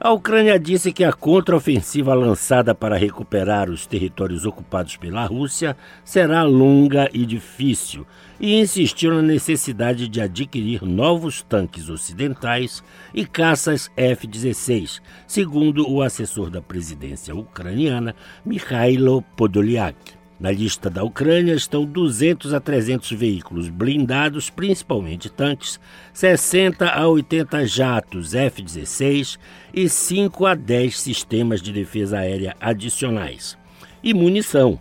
A 0.01 0.13
Ucrânia 0.13 0.59
disse 0.59 0.93
que 0.93 1.03
a 1.03 1.13
contraofensiva 1.13 2.15
lançada 2.15 2.75
para 2.75 2.97
recuperar 2.97 3.69
os 3.69 3.87
territórios 3.87 4.47
ocupados 4.47 4.97
pela 4.97 5.25
Rússia 5.27 5.77
será 6.05 6.43
longa 6.45 7.11
e 7.13 7.27
difícil 7.27 8.07
e 8.39 8.61
insistiu 8.61 9.13
na 9.13 9.23
necessidade 9.23 10.09
de 10.09 10.21
adquirir 10.21 10.85
novos 10.85 11.43
tanques 11.43 11.89
ocidentais 11.89 12.83
e 13.13 13.27
caças 13.27 13.91
F-16, 13.97 15.01
segundo 15.27 15.91
o 15.91 16.01
assessor 16.01 16.49
da 16.49 16.63
presidência 16.63 17.35
ucraniana, 17.35 18.15
Mikhailo 18.45 19.23
Podolyak. 19.37 20.18
Na 20.41 20.53
lista 20.53 20.89
da 20.89 21.03
Ucrânia 21.03 21.53
estão 21.53 21.85
200 21.85 22.55
a 22.55 22.61
300 22.61 23.11
veículos 23.11 23.69
blindados, 23.69 24.49
principalmente 24.49 25.29
tanques, 25.29 25.81
60 26.13 26.89
a 26.89 27.09
80 27.09 27.67
jatos 27.67 28.35
F-16 28.35 29.37
e 29.75 29.89
5 29.89 30.47
a 30.47 30.55
10 30.55 31.01
sistemas 31.01 31.61
de 31.61 31.73
defesa 31.73 32.19
aérea 32.19 32.55
adicionais. 32.61 33.59
E 34.01 34.15
munição. 34.15 34.79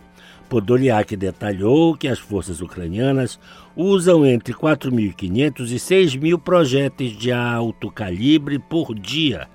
Podoliak 0.48 1.16
detalhou 1.16 1.94
que 1.96 2.06
as 2.06 2.20
forças 2.20 2.60
ucranianas 2.60 3.38
usam 3.76 4.24
entre 4.24 4.54
4.500 4.54 5.70
e 5.72 5.74
6.000 5.74 6.40
projéteis 6.40 7.18
de 7.18 7.32
alto 7.32 7.90
calibre 7.90 8.60
por 8.60 8.94
dia 8.94 9.48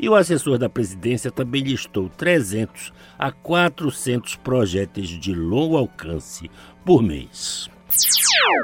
e 0.00 0.08
o 0.08 0.14
assessor 0.14 0.56
da 0.56 0.68
presidência 0.68 1.30
também 1.30 1.62
listou 1.62 2.08
300 2.08 2.92
a 3.18 3.30
400 3.30 4.36
projéteis 4.36 5.08
de 5.08 5.34
longo 5.34 5.76
alcance 5.76 6.50
por 6.84 7.02
mês. 7.02 7.68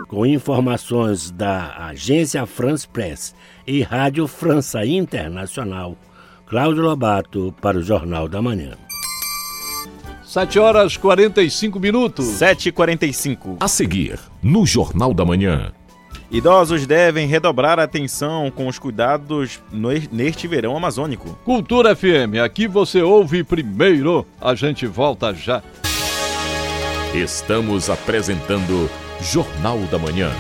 Com 0.08 0.24
informações 0.24 1.30
da 1.30 1.88
agência 1.88 2.46
France 2.46 2.88
Press 2.88 3.34
e 3.66 3.82
Rádio 3.82 4.26
França 4.26 4.86
Internacional, 4.86 5.96
Cláudio 6.46 6.82
Lobato 6.82 7.54
para 7.60 7.78
o 7.78 7.82
Jornal 7.82 8.28
da 8.28 8.40
Manhã. 8.40 8.72
7 10.24 10.58
horas 10.58 10.96
45 10.96 11.78
minutos. 11.80 12.26
7h45. 12.26 13.56
A 13.60 13.68
seguir, 13.68 14.18
no 14.42 14.66
Jornal 14.66 15.12
da 15.12 15.24
Manhã. 15.24 15.72
Idosos 16.30 16.86
devem 16.86 17.26
redobrar 17.28 17.78
a 17.78 17.84
atenção 17.84 18.50
com 18.50 18.66
os 18.66 18.78
cuidados 18.78 19.60
neste 20.10 20.48
verão 20.48 20.76
amazônico. 20.76 21.38
Cultura 21.44 21.94
FM, 21.94 22.40
aqui 22.44 22.66
você 22.66 23.00
ouve 23.00 23.44
primeiro. 23.44 24.26
A 24.40 24.54
gente 24.54 24.86
volta 24.86 25.32
já. 25.32 25.62
Estamos 27.14 27.88
apresentando 27.88 28.90
Jornal 29.20 29.78
da 29.90 29.98
Manhã. 29.98 30.32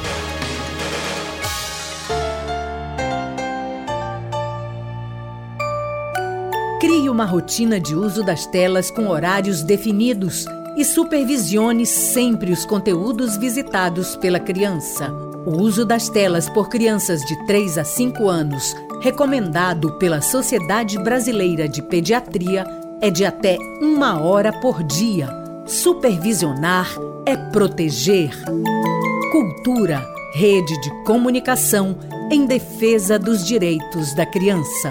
Crie 6.80 7.08
uma 7.08 7.24
rotina 7.24 7.80
de 7.80 7.94
uso 7.94 8.24
das 8.24 8.44
telas 8.44 8.90
com 8.90 9.08
horários 9.08 9.62
definidos 9.62 10.46
e 10.76 10.84
supervisione 10.84 11.86
sempre 11.86 12.52
os 12.52 12.66
conteúdos 12.66 13.36
visitados 13.36 14.16
pela 14.16 14.38
criança. 14.38 15.35
O 15.46 15.62
uso 15.62 15.84
das 15.84 16.08
telas 16.08 16.48
por 16.48 16.68
crianças 16.68 17.20
de 17.20 17.36
3 17.46 17.78
a 17.78 17.84
5 17.84 18.28
anos, 18.28 18.74
recomendado 19.00 19.92
pela 19.92 20.20
Sociedade 20.20 20.98
Brasileira 20.98 21.68
de 21.68 21.80
Pediatria, 21.82 22.64
é 23.00 23.10
de 23.10 23.24
até 23.24 23.56
uma 23.80 24.20
hora 24.20 24.52
por 24.60 24.82
dia. 24.82 25.28
Supervisionar 25.64 26.88
é 27.24 27.36
proteger. 27.36 28.32
Cultura, 29.30 30.04
rede 30.34 30.80
de 30.80 30.90
comunicação 31.04 31.96
em 32.28 32.44
defesa 32.44 33.16
dos 33.16 33.46
direitos 33.46 34.14
da 34.16 34.26
criança. 34.26 34.90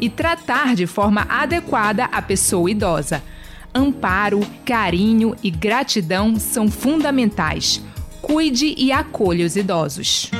e 0.00 0.08
tratar 0.08 0.74
de 0.74 0.86
forma 0.86 1.26
adequada 1.28 2.04
a 2.04 2.20
pessoa 2.22 2.70
idosa. 2.70 3.22
Amparo, 3.74 4.40
carinho 4.64 5.34
e 5.42 5.50
gratidão 5.50 6.36
são 6.38 6.68
fundamentais. 6.68 7.82
Cuide 8.22 8.74
e 8.76 8.90
acolha 8.90 9.44
os 9.44 9.56
idosos. 9.56 10.30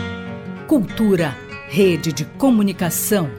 Cultura, 0.66 1.36
rede 1.68 2.12
de 2.12 2.24
comunicação. 2.24 3.30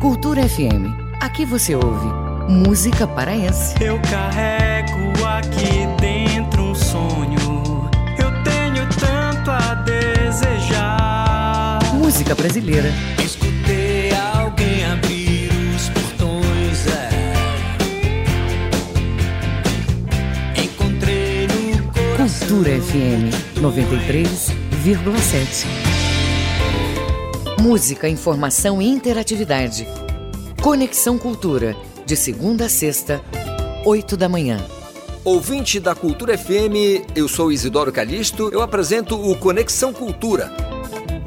Cultura 0.00 0.48
FM. 0.48 0.92
Aqui 1.20 1.44
você 1.44 1.74
ouve 1.74 2.08
música 2.48 3.06
paraense. 3.06 3.74
Eu 3.82 4.00
carrego 4.00 5.26
aqui 5.26 5.86
dentro 6.00 6.62
um 6.62 6.74
sonho. 6.74 7.21
Música 12.32 12.34
brasileira. 12.34 12.88
Escutei 13.22 14.10
alguém 14.34 14.82
abrir 14.86 15.50
os 15.74 15.90
portões. 15.90 16.86
É. 20.56 20.62
Encontrei 20.62 21.46
no 21.46 21.82
coração. 21.92 22.48
Cultura 22.48 22.80
FM 22.80 23.28
93,7. 23.60 25.66
Música, 27.60 28.08
informação 28.08 28.80
e 28.80 28.88
interatividade. 28.88 29.86
Conexão 30.62 31.18
Cultura, 31.18 31.76
de 32.06 32.16
segunda 32.16 32.64
a 32.64 32.68
sexta, 32.68 33.20
8 33.84 34.16
da 34.16 34.26
manhã. 34.28 34.64
Ouvinte 35.24 35.78
da 35.78 35.94
Cultura 35.94 36.38
FM, 36.38 37.04
eu 37.14 37.28
sou 37.28 37.52
Isidoro 37.52 37.92
Calixto, 37.92 38.48
eu 38.52 38.60
apresento 38.62 39.14
o 39.14 39.36
Conexão 39.36 39.92
Cultura. 39.92 40.71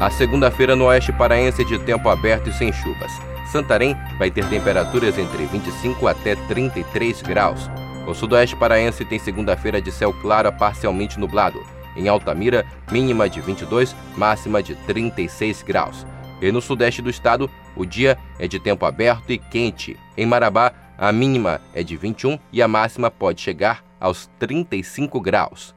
A 0.00 0.08
segunda-feira 0.08 0.74
no 0.74 0.86
oeste 0.86 1.12
paraense 1.12 1.60
é 1.60 1.64
de 1.64 1.78
tempo 1.78 2.08
aberto 2.08 2.48
e 2.48 2.52
sem 2.54 2.72
chuvas. 2.72 3.12
Santarém 3.52 3.94
vai 4.18 4.30
ter 4.30 4.48
temperaturas 4.48 5.18
entre 5.18 5.44
25 5.44 6.08
até 6.08 6.34
33 6.34 7.20
graus. 7.20 7.68
O 8.06 8.14
sudoeste 8.14 8.56
paraense 8.56 9.04
tem 9.04 9.18
segunda-feira 9.18 9.78
de 9.78 9.92
céu 9.92 10.10
claro 10.22 10.48
a 10.48 10.52
parcialmente 10.52 11.20
nublado. 11.20 11.62
Em 11.94 12.08
Altamira, 12.08 12.64
mínima 12.90 13.28
de 13.28 13.42
22, 13.42 13.94
máxima 14.16 14.62
de 14.62 14.74
36 14.74 15.62
graus. 15.62 16.06
E 16.40 16.50
no 16.50 16.62
sudeste 16.62 17.02
do 17.02 17.10
estado, 17.10 17.50
o 17.76 17.84
dia 17.84 18.16
é 18.38 18.48
de 18.48 18.58
tempo 18.58 18.86
aberto 18.86 19.30
e 19.30 19.36
quente. 19.36 19.98
Em 20.16 20.24
Marabá, 20.24 20.72
a 20.96 21.12
mínima 21.12 21.60
é 21.74 21.82
de 21.82 21.98
21 21.98 22.38
e 22.50 22.62
a 22.62 22.68
máxima 22.68 23.10
pode 23.10 23.42
chegar 23.42 23.84
aos 24.00 24.30
35 24.38 25.20
graus. 25.20 25.74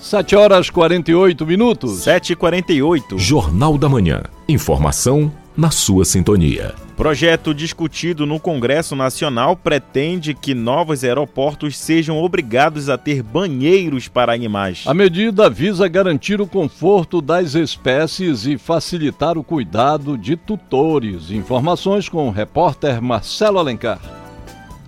7 0.00 0.36
horas 0.36 0.70
48 0.70 1.46
minutos. 1.46 2.04
7h48. 2.04 3.18
Jornal 3.18 3.78
da 3.78 3.88
Manhã. 3.88 4.22
Informação 4.48 5.32
na 5.56 5.70
sua 5.70 6.04
sintonia. 6.04 6.74
Projeto 6.96 7.54
discutido 7.54 8.26
no 8.26 8.38
Congresso 8.38 8.94
Nacional 8.94 9.56
pretende 9.56 10.34
que 10.34 10.54
novos 10.54 11.02
aeroportos 11.02 11.76
sejam 11.76 12.18
obrigados 12.18 12.88
a 12.88 12.96
ter 12.96 13.20
banheiros 13.22 14.06
para 14.06 14.32
animais. 14.32 14.84
A 14.86 14.94
medida 14.94 15.50
visa 15.50 15.88
garantir 15.88 16.40
o 16.40 16.46
conforto 16.46 17.20
das 17.20 17.54
espécies 17.54 18.46
e 18.46 18.56
facilitar 18.56 19.36
o 19.36 19.42
cuidado 19.42 20.16
de 20.16 20.36
tutores. 20.36 21.30
Informações 21.30 22.08
com 22.08 22.28
o 22.28 22.32
repórter 22.32 23.02
Marcelo 23.02 23.58
Alencar. 23.58 23.98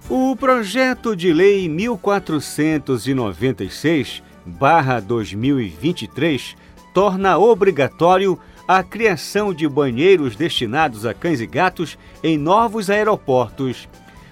O 0.08 0.36
projeto 0.36 1.16
de 1.16 1.32
lei 1.32 1.68
1496 1.68 4.22
2023 4.46 6.56
torna 6.94 7.36
obrigatório 7.36 8.38
a 8.66 8.82
criação 8.82 9.52
de 9.52 9.68
banheiros 9.68 10.34
destinados 10.34 11.04
a 11.04 11.12
cães 11.12 11.40
e 11.40 11.46
gatos 11.46 11.98
em 12.22 12.38
novos 12.38 12.90
aeroportos. 12.90 13.88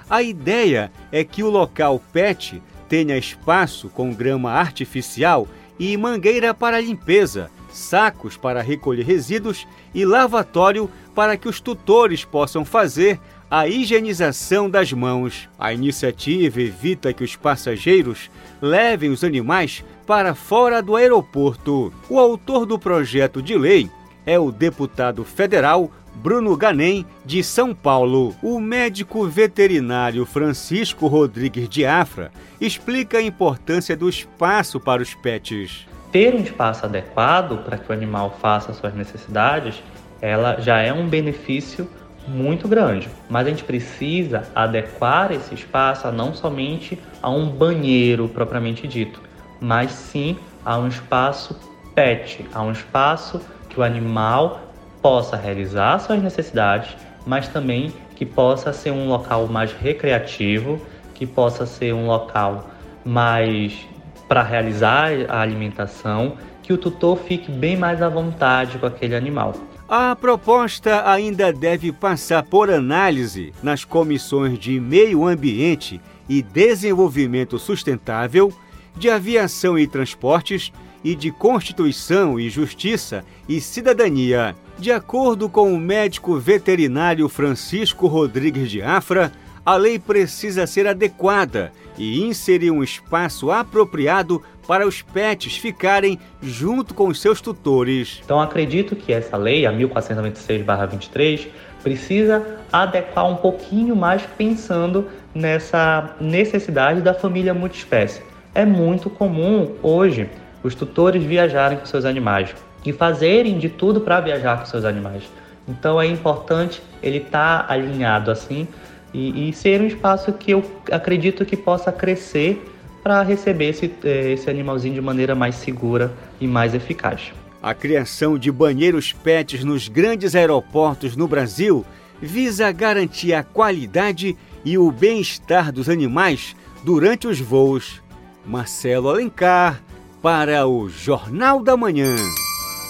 A 0.09 0.23
ideia 0.23 0.91
é 1.13 1.25
que 1.25 1.43
o 1.43 1.51
local 1.51 2.01
PET 2.13 2.63
tenha 2.89 3.17
espaço 3.17 3.89
com 3.89 4.13
grama 4.13 4.51
artificial 4.51 5.47
e 5.79 5.97
mangueira 5.97 6.55
para 6.55 6.81
limpeza, 6.81 7.51
sacos 7.71 8.37
para 8.37 8.63
recolher 8.63 9.05
resíduos 9.05 9.67
e 9.95 10.05
lavatório 10.05 10.91
para 11.15 11.37
que 11.37 11.49
os 11.49 11.61
tutores 11.61 12.25
possam 12.25 12.65
fazer 12.65 13.21
a 13.51 13.69
higienização 13.69 14.69
das 14.69 14.93
mãos. 14.93 15.49
A 15.59 15.73
iniciativa 15.73 16.61
evita 16.61 17.13
que 17.13 17.23
os 17.23 17.37
passageiros 17.37 18.31
levem 18.61 19.11
os 19.11 19.23
animais 19.23 19.85
para 20.05 20.35
fora 20.35 20.83
do 20.83 20.97
aeroporto. 20.97 21.93
O 22.09 22.19
autor 22.19 22.67
do 22.67 22.79
projeto 22.79 23.43
de 23.43 23.57
lei 23.57 23.91
é 24.27 24.39
o 24.39 24.51
deputado 24.51 25.25
federal 25.25 25.91
Bruno 26.15 26.57
Ganem, 26.57 27.05
de 27.25 27.43
São 27.43 27.75
Paulo. 27.75 28.35
O 28.43 28.61
médico 28.61 29.27
veterinário 29.27 30.25
Francisco 30.25 31.07
Rodrigues 31.07 31.69
de 31.69 31.85
Afra 31.85 32.31
explica 32.61 33.19
a 33.19 33.23
importância 33.23 33.97
do 33.97 34.09
espaço 34.09 34.79
para 34.79 35.03
os 35.03 35.15
pets. 35.15 35.87
Ter 36.13 36.35
um 36.35 36.41
espaço 36.41 36.87
adequado 36.87 37.65
para 37.65 37.77
que 37.77 37.91
o 37.91 37.93
animal 37.93 38.39
faça 38.41 38.73
suas 38.73 38.95
necessidades, 38.95 39.83
ela 40.21 40.61
já 40.61 40.79
é 40.81 40.93
um 40.93 41.09
benefício 41.09 41.89
muito 42.27 42.69
grande. 42.69 43.09
Mas 43.29 43.47
a 43.47 43.51
gente 43.51 43.65
precisa 43.65 44.45
adequar 44.55 45.33
esse 45.33 45.55
espaço 45.55 46.11
não 46.13 46.33
somente 46.33 46.99
a 47.21 47.29
um 47.29 47.49
banheiro 47.49 48.29
propriamente 48.29 48.87
dito, 48.87 49.21
mas 49.65 49.93
sim 49.93 50.37
a 50.63 50.77
um 50.77 50.89
espaço 50.89 51.59
pet, 51.95 52.45
a 52.53 52.63
um 52.63 52.71
espaço 52.71 53.41
que 53.71 53.81
o 53.81 53.83
animal 53.83 54.61
possa 55.01 55.37
realizar 55.37 55.99
suas 56.01 56.23
necessidades, 56.23 56.95
mas 57.27 57.49
também 57.49 57.91
que 58.15 58.27
possa 58.27 58.75
ser 58.75 58.91
um 58.91 59.09
local 59.09 59.47
mais 59.47 59.73
recreativo, 59.73 60.79
que 61.15 61.27
possa 61.27 61.65
ser 61.65 61.95
um 61.95 62.07
local 62.07 62.69
mais 63.05 63.87
para 64.29 64.43
realizar 64.43 65.11
a 65.29 65.41
alimentação, 65.41 66.37
que 66.63 66.73
o 66.73 66.79
tutor 66.79 67.17
fique 67.17 67.51
bem 67.51 67.75
mais 67.77 68.03
à 68.03 68.09
vontade 68.09 68.79
com 68.79 68.85
aquele 68.85 69.17
animal. 69.17 69.55
A 69.89 70.15
proposta 70.15 71.09
ainda 71.11 71.53
deve 71.53 71.91
passar 71.91 72.43
por 72.43 72.71
análise 72.71 73.53
nas 73.63 73.83
comissões 73.83 74.59
de 74.59 74.79
Meio 74.79 75.27
Ambiente 75.27 76.01
e 76.29 76.43
Desenvolvimento 76.43 77.59
Sustentável, 77.59 78.53
de 78.97 79.11
Aviação 79.11 79.79
e 79.79 79.87
Transportes 79.87 80.73
e 81.03 81.15
de 81.15 81.31
Constituição 81.31 82.41
e 82.41 82.49
Justiça 82.49 83.25
e 83.49 83.61
Cidadania. 83.61 84.55
De 84.79 84.91
acordo 84.91 85.49
com 85.49 85.73
o 85.73 85.79
médico 85.79 86.39
veterinário 86.39 87.29
Francisco 87.29 88.07
Rodrigues 88.07 88.71
de 88.71 88.83
Afra, 88.83 89.31
a 89.65 89.77
lei 89.77 89.99
precisa 89.99 90.67
ser 90.67 90.87
adequada 90.87 91.73
e 91.97 92.23
inserir 92.23 92.71
um 92.71 92.83
espaço 92.83 93.51
apropriado 93.51 94.43
para 94.67 94.87
os 94.87 95.03
pets 95.03 95.57
ficarem 95.57 96.19
junto 96.43 96.95
com 96.95 97.09
os 97.09 97.21
seus 97.21 97.41
tutores. 97.41 98.21
Então 98.25 98.41
acredito 98.41 98.97
que 98.97 99.13
essa 99.13 99.37
lei, 99.37 99.67
a 99.67 99.73
1496/23, 99.73 101.49
precisa 101.83 102.61
adequar 102.73 103.27
um 103.31 103.37
pouquinho 103.37 103.95
mais 103.95 104.23
pensando 104.39 105.07
nessa 105.35 106.17
necessidade 106.21 107.03
da 107.03 107.13
família 107.13 107.53
multiespécie. 107.53 108.23
É 108.55 108.65
muito 108.65 109.11
comum 109.11 109.73
hoje 109.83 110.29
os 110.63 110.75
tutores 110.75 111.25
viajarem 111.25 111.79
com 111.79 111.87
seus 111.87 112.05
animais 112.05 112.55
e 112.87 112.93
fazerem 112.93 113.59
de 113.59 113.69
tudo 113.69 114.01
para 114.01 114.21
viajar 114.21 114.61
com 114.61 114.67
seus 114.67 114.85
animais. 114.85 115.25
Então 115.67 116.01
é 116.01 116.07
importante 116.07 116.81
ele 117.03 117.19
estar 117.19 117.67
tá 117.67 117.73
alinhado 117.73 118.31
assim 118.31 118.69
e, 119.13 119.49
e, 119.49 119.53
ser 119.53 119.81
um 119.81 119.87
espaço 119.87 120.33
que 120.33 120.53
eu 120.53 120.65
acredito 120.91 121.45
que 121.45 121.57
possa 121.57 121.91
crescer 121.91 122.63
para 123.03 123.23
receber 123.23 123.71
esse, 123.71 123.93
eh, 124.05 124.33
esse 124.33 124.49
animalzinho 124.51 124.95
de 124.95 125.01
maneira 125.01 125.35
mais 125.35 125.57
segura 125.57 126.13
e 126.41 126.47
mais 126.47 126.75
eficaz. 126.75 127.33
A 127.63 127.75
criação 127.75 128.39
de 128.39 128.51
banheiros 128.51 129.13
pets 129.13 129.65
nos 129.65 129.89
grandes 129.89 130.35
aeroportos 130.35 131.17
no 131.17 131.27
Brasil 131.29 131.85
visa 132.21 132.71
garantir 132.73 133.35
a 133.35 133.43
qualidade 133.43 134.37
e 134.65 134.77
o 134.79 134.91
bem-estar 134.91 135.73
dos 135.73 135.89
animais 135.89 136.57
durante 136.83 137.27
os 137.27 137.41
voos. 137.41 138.04
Marcelo 138.47 139.09
Alencar, 139.09 139.81
para 140.23 140.67
o 140.67 140.89
Jornal 140.89 141.63
da 141.63 141.77
Manhã. 141.77 142.17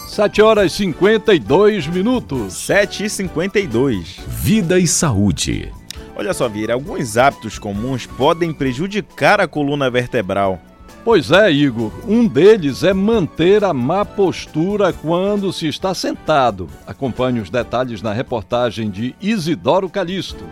7 0.07 0.43
horas 0.43 0.73
e 0.73 0.77
52 0.77 1.87
minutos. 1.87 2.55
7 2.55 3.05
e 3.05 3.11
52. 3.11 4.21
Vida 4.29 4.79
e 4.79 4.87
saúde. 4.87 5.73
Olha 6.17 6.33
só, 6.33 6.49
Vira, 6.49 6.75
alguns 6.75 7.17
hábitos 7.17 7.59
comuns 7.59 8.07
podem 8.07 8.53
prejudicar 8.53 9.41
a 9.41 9.49
coluna 9.49 9.91
vertebral. 9.91 10.61
Pois 11.05 11.31
é, 11.31 11.51
Igor. 11.51 11.93
Um 12.09 12.27
deles 12.27 12.83
é 12.83 12.95
manter 12.95 13.63
a 13.63 13.75
má 13.75 14.05
postura 14.05 14.93
quando 14.93 15.53
se 15.53 15.67
está 15.67 15.93
sentado. 15.93 16.69
Acompanhe 16.87 17.41
os 17.41 17.51
detalhes 17.51 18.01
na 18.01 18.13
reportagem 18.13 18.91
de 18.91 19.15
Isidoro 19.21 19.91
Calixto. 19.91 20.45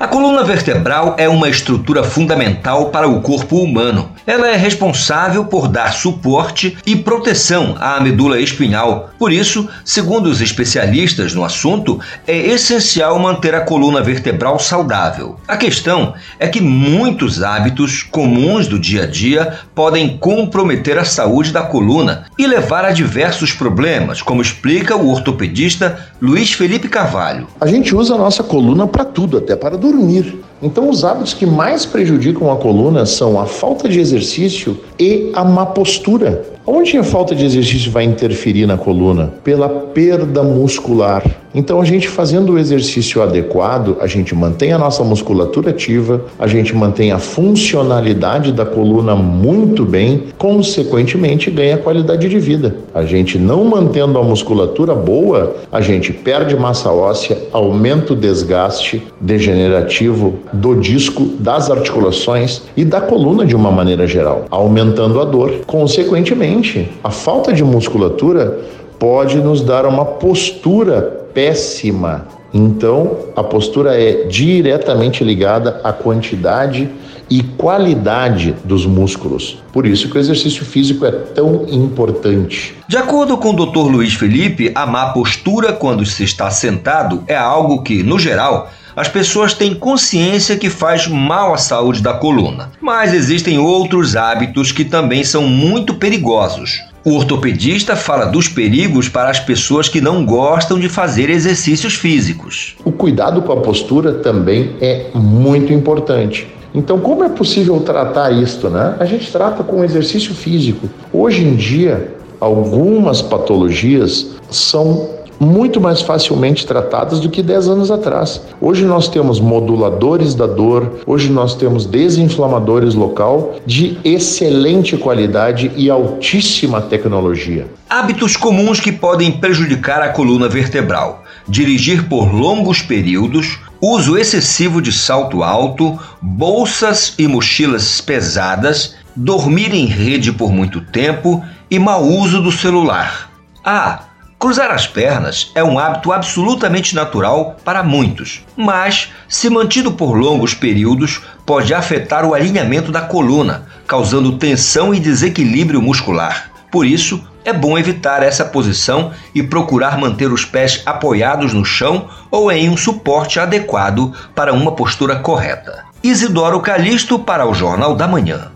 A 0.00 0.06
coluna 0.06 0.44
vertebral 0.44 1.16
é 1.18 1.28
uma 1.28 1.48
estrutura 1.48 2.04
fundamental 2.04 2.90
para 2.90 3.08
o 3.08 3.20
corpo 3.20 3.56
humano. 3.56 4.12
Ela 4.24 4.46
é 4.48 4.54
responsável 4.54 5.46
por 5.46 5.66
dar 5.66 5.92
suporte 5.92 6.78
e 6.86 6.94
proteção 6.94 7.74
à 7.80 7.98
medula 7.98 8.38
espinhal. 8.40 9.10
Por 9.18 9.32
isso, 9.32 9.68
segundo 9.84 10.26
os 10.26 10.40
especialistas 10.40 11.34
no 11.34 11.44
assunto, 11.44 11.98
é 12.28 12.36
essencial 12.36 13.18
manter 13.18 13.56
a 13.56 13.62
coluna 13.62 14.00
vertebral 14.00 14.60
saudável. 14.60 15.40
A 15.48 15.56
questão 15.56 16.14
é 16.38 16.46
que 16.46 16.60
muitos 16.60 17.42
hábitos 17.42 18.04
comuns 18.04 18.68
do 18.68 18.78
dia 18.78 19.02
a 19.02 19.06
dia 19.06 19.58
podem 19.74 20.16
comprometer 20.16 20.96
a 20.96 21.04
saúde 21.04 21.50
da 21.50 21.62
coluna 21.62 22.26
e 22.38 22.46
levar 22.46 22.84
a 22.84 22.92
diversos 22.92 23.52
problemas, 23.52 24.22
como 24.22 24.42
explica 24.42 24.94
o 24.94 25.10
ortopedista 25.10 26.06
Luiz 26.22 26.52
Felipe 26.52 26.88
Carvalho. 26.88 27.48
A 27.60 27.66
gente 27.66 27.96
usa 27.96 28.14
a 28.14 28.18
nossa 28.18 28.44
coluna 28.44 28.86
para 28.86 29.04
tudo, 29.04 29.38
até 29.38 29.56
para 29.56 29.76
dormir. 29.88 30.47
Então, 30.62 30.90
os 30.90 31.04
hábitos 31.04 31.34
que 31.34 31.46
mais 31.46 31.86
prejudicam 31.86 32.50
a 32.50 32.56
coluna 32.56 33.06
são 33.06 33.40
a 33.40 33.46
falta 33.46 33.88
de 33.88 34.00
exercício 34.00 34.78
e 34.98 35.30
a 35.34 35.44
má 35.44 35.64
postura. 35.64 36.42
Onde 36.66 36.98
a 36.98 37.04
falta 37.04 37.34
de 37.34 37.46
exercício 37.46 37.90
vai 37.90 38.04
interferir 38.04 38.66
na 38.66 38.76
coluna? 38.76 39.32
Pela 39.42 39.68
perda 39.68 40.42
muscular. 40.42 41.24
Então, 41.54 41.80
a 41.80 41.84
gente 41.84 42.06
fazendo 42.06 42.52
o 42.52 42.58
exercício 42.58 43.22
adequado, 43.22 43.96
a 44.00 44.06
gente 44.06 44.34
mantém 44.34 44.72
a 44.72 44.78
nossa 44.78 45.02
musculatura 45.02 45.70
ativa, 45.70 46.26
a 46.38 46.46
gente 46.46 46.76
mantém 46.76 47.10
a 47.10 47.18
funcionalidade 47.18 48.52
da 48.52 48.66
coluna 48.66 49.16
muito 49.16 49.84
bem, 49.84 50.24
consequentemente 50.36 51.50
ganha 51.50 51.78
qualidade 51.78 52.28
de 52.28 52.38
vida. 52.38 52.76
A 52.94 53.02
gente 53.02 53.38
não 53.38 53.64
mantendo 53.64 54.18
a 54.18 54.22
musculatura 54.22 54.94
boa, 54.94 55.56
a 55.72 55.80
gente 55.80 56.12
perde 56.12 56.54
massa 56.54 56.92
óssea, 56.92 57.38
aumenta 57.50 58.12
o 58.12 58.16
desgaste 58.16 59.02
degenerativo 59.18 60.34
do 60.52 60.74
disco, 60.74 61.24
das 61.38 61.70
articulações 61.70 62.62
e 62.76 62.84
da 62.84 63.00
coluna 63.00 63.44
de 63.44 63.54
uma 63.54 63.70
maneira 63.70 64.06
geral, 64.06 64.44
aumentando 64.50 65.20
a 65.20 65.24
dor. 65.24 65.62
Consequentemente, 65.66 66.90
a 67.02 67.10
falta 67.10 67.52
de 67.52 67.64
musculatura 67.64 68.60
pode 68.98 69.38
nos 69.38 69.60
dar 69.60 69.86
uma 69.86 70.04
postura 70.04 71.00
péssima. 71.32 72.26
Então, 72.52 73.16
a 73.36 73.42
postura 73.44 74.00
é 74.00 74.24
diretamente 74.24 75.22
ligada 75.22 75.80
à 75.84 75.92
quantidade 75.92 76.88
e 77.30 77.42
qualidade 77.42 78.56
dos 78.64 78.86
músculos. 78.86 79.62
Por 79.72 79.86
isso 79.86 80.08
que 80.08 80.16
o 80.16 80.20
exercício 80.20 80.64
físico 80.64 81.04
é 81.04 81.10
tão 81.10 81.66
importante. 81.68 82.74
De 82.88 82.96
acordo 82.96 83.36
com 83.36 83.50
o 83.50 83.66
Dr. 83.66 83.90
Luiz 83.90 84.14
Felipe, 84.14 84.72
a 84.74 84.86
má 84.86 85.12
postura 85.12 85.72
quando 85.72 86.04
se 86.06 86.24
está 86.24 86.50
sentado 86.50 87.22
é 87.26 87.36
algo 87.36 87.82
que, 87.82 88.02
no 88.02 88.18
geral, 88.18 88.70
as 88.98 89.06
pessoas 89.06 89.54
têm 89.54 89.76
consciência 89.76 90.56
que 90.56 90.68
faz 90.68 91.06
mal 91.06 91.54
à 91.54 91.56
saúde 91.56 92.02
da 92.02 92.14
coluna. 92.14 92.72
Mas 92.80 93.14
existem 93.14 93.56
outros 93.56 94.16
hábitos 94.16 94.72
que 94.72 94.84
também 94.84 95.22
são 95.22 95.44
muito 95.44 95.94
perigosos. 95.94 96.82
O 97.04 97.14
ortopedista 97.14 97.94
fala 97.94 98.24
dos 98.24 98.48
perigos 98.48 99.08
para 99.08 99.30
as 99.30 99.38
pessoas 99.38 99.88
que 99.88 100.00
não 100.00 100.26
gostam 100.26 100.80
de 100.80 100.88
fazer 100.88 101.30
exercícios 101.30 101.94
físicos. 101.94 102.74
O 102.84 102.90
cuidado 102.90 103.40
com 103.42 103.52
a 103.52 103.58
postura 103.58 104.14
também 104.14 104.74
é 104.80 105.06
muito 105.14 105.72
importante. 105.72 106.48
Então, 106.74 106.98
como 106.98 107.22
é 107.22 107.28
possível 107.28 107.78
tratar 107.78 108.32
isto, 108.32 108.68
né? 108.68 108.96
A 108.98 109.04
gente 109.04 109.30
trata 109.30 109.62
com 109.62 109.84
exercício 109.84 110.34
físico. 110.34 110.90
Hoje 111.12 111.44
em 111.44 111.54
dia, 111.54 112.16
algumas 112.40 113.22
patologias 113.22 114.30
são 114.50 115.17
muito 115.38 115.80
mais 115.80 116.02
facilmente 116.02 116.66
tratadas 116.66 117.20
do 117.20 117.30
que 117.30 117.42
10 117.42 117.68
anos 117.68 117.90
atrás. 117.90 118.42
Hoje 118.60 118.84
nós 118.84 119.08
temos 119.08 119.40
moduladores 119.40 120.34
da 120.34 120.46
dor, 120.46 121.00
hoje 121.06 121.30
nós 121.30 121.54
temos 121.54 121.86
desinflamadores 121.86 122.94
local 122.94 123.56
de 123.64 123.98
excelente 124.04 124.96
qualidade 124.96 125.70
e 125.76 125.88
altíssima 125.90 126.80
tecnologia. 126.80 127.66
Hábitos 127.88 128.36
comuns 128.36 128.80
que 128.80 128.92
podem 128.92 129.30
prejudicar 129.30 130.02
a 130.02 130.10
coluna 130.10 130.48
vertebral: 130.48 131.24
dirigir 131.46 132.08
por 132.08 132.32
longos 132.32 132.82
períodos, 132.82 133.58
uso 133.80 134.16
excessivo 134.16 134.82
de 134.82 134.92
salto 134.92 135.42
alto, 135.42 135.98
bolsas 136.20 137.14
e 137.18 137.26
mochilas 137.26 138.00
pesadas, 138.00 138.96
dormir 139.14 139.72
em 139.72 139.86
rede 139.86 140.32
por 140.32 140.52
muito 140.52 140.80
tempo 140.80 141.42
e 141.70 141.78
mau 141.78 142.04
uso 142.04 142.42
do 142.42 142.50
celular. 142.50 143.30
Ah, 143.64 144.07
Cruzar 144.38 144.70
as 144.70 144.86
pernas 144.86 145.50
é 145.52 145.64
um 145.64 145.80
hábito 145.80 146.12
absolutamente 146.12 146.94
natural 146.94 147.56
para 147.64 147.82
muitos, 147.82 148.44
mas, 148.56 149.12
se 149.28 149.50
mantido 149.50 149.90
por 149.90 150.16
longos 150.16 150.54
períodos, 150.54 151.20
pode 151.44 151.74
afetar 151.74 152.24
o 152.24 152.32
alinhamento 152.34 152.92
da 152.92 153.00
coluna, 153.00 153.66
causando 153.84 154.38
tensão 154.38 154.94
e 154.94 155.00
desequilíbrio 155.00 155.82
muscular. 155.82 156.52
Por 156.70 156.86
isso, 156.86 157.20
é 157.44 157.52
bom 157.52 157.76
evitar 157.76 158.22
essa 158.22 158.44
posição 158.44 159.10
e 159.34 159.42
procurar 159.42 159.98
manter 159.98 160.30
os 160.30 160.44
pés 160.44 160.82
apoiados 160.86 161.52
no 161.52 161.64
chão 161.64 162.08
ou 162.30 162.52
em 162.52 162.68
um 162.68 162.76
suporte 162.76 163.40
adequado 163.40 164.14
para 164.36 164.52
uma 164.52 164.70
postura 164.70 165.16
correta. 165.16 165.84
Isidoro 166.00 166.60
Calixto 166.60 167.18
para 167.18 167.44
o 167.44 167.52
Jornal 167.52 167.96
da 167.96 168.06
Manhã. 168.06 168.52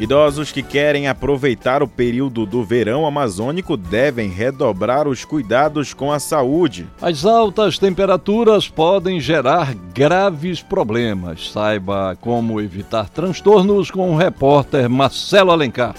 Idosos 0.00 0.50
que 0.50 0.62
querem 0.62 1.08
aproveitar 1.08 1.82
o 1.82 1.86
período 1.86 2.46
do 2.46 2.64
verão 2.64 3.06
amazônico 3.06 3.76
devem 3.76 4.30
redobrar 4.30 5.06
os 5.06 5.26
cuidados 5.26 5.92
com 5.92 6.10
a 6.10 6.18
saúde. 6.18 6.88
As 7.02 7.26
altas 7.26 7.78
temperaturas 7.78 8.66
podem 8.66 9.20
gerar 9.20 9.74
graves 9.92 10.62
problemas. 10.62 11.50
Saiba 11.50 12.16
como 12.18 12.62
evitar 12.62 13.10
transtornos 13.10 13.90
com 13.90 14.10
o 14.10 14.16
repórter 14.16 14.88
Marcelo 14.88 15.50
Alencar. 15.50 15.94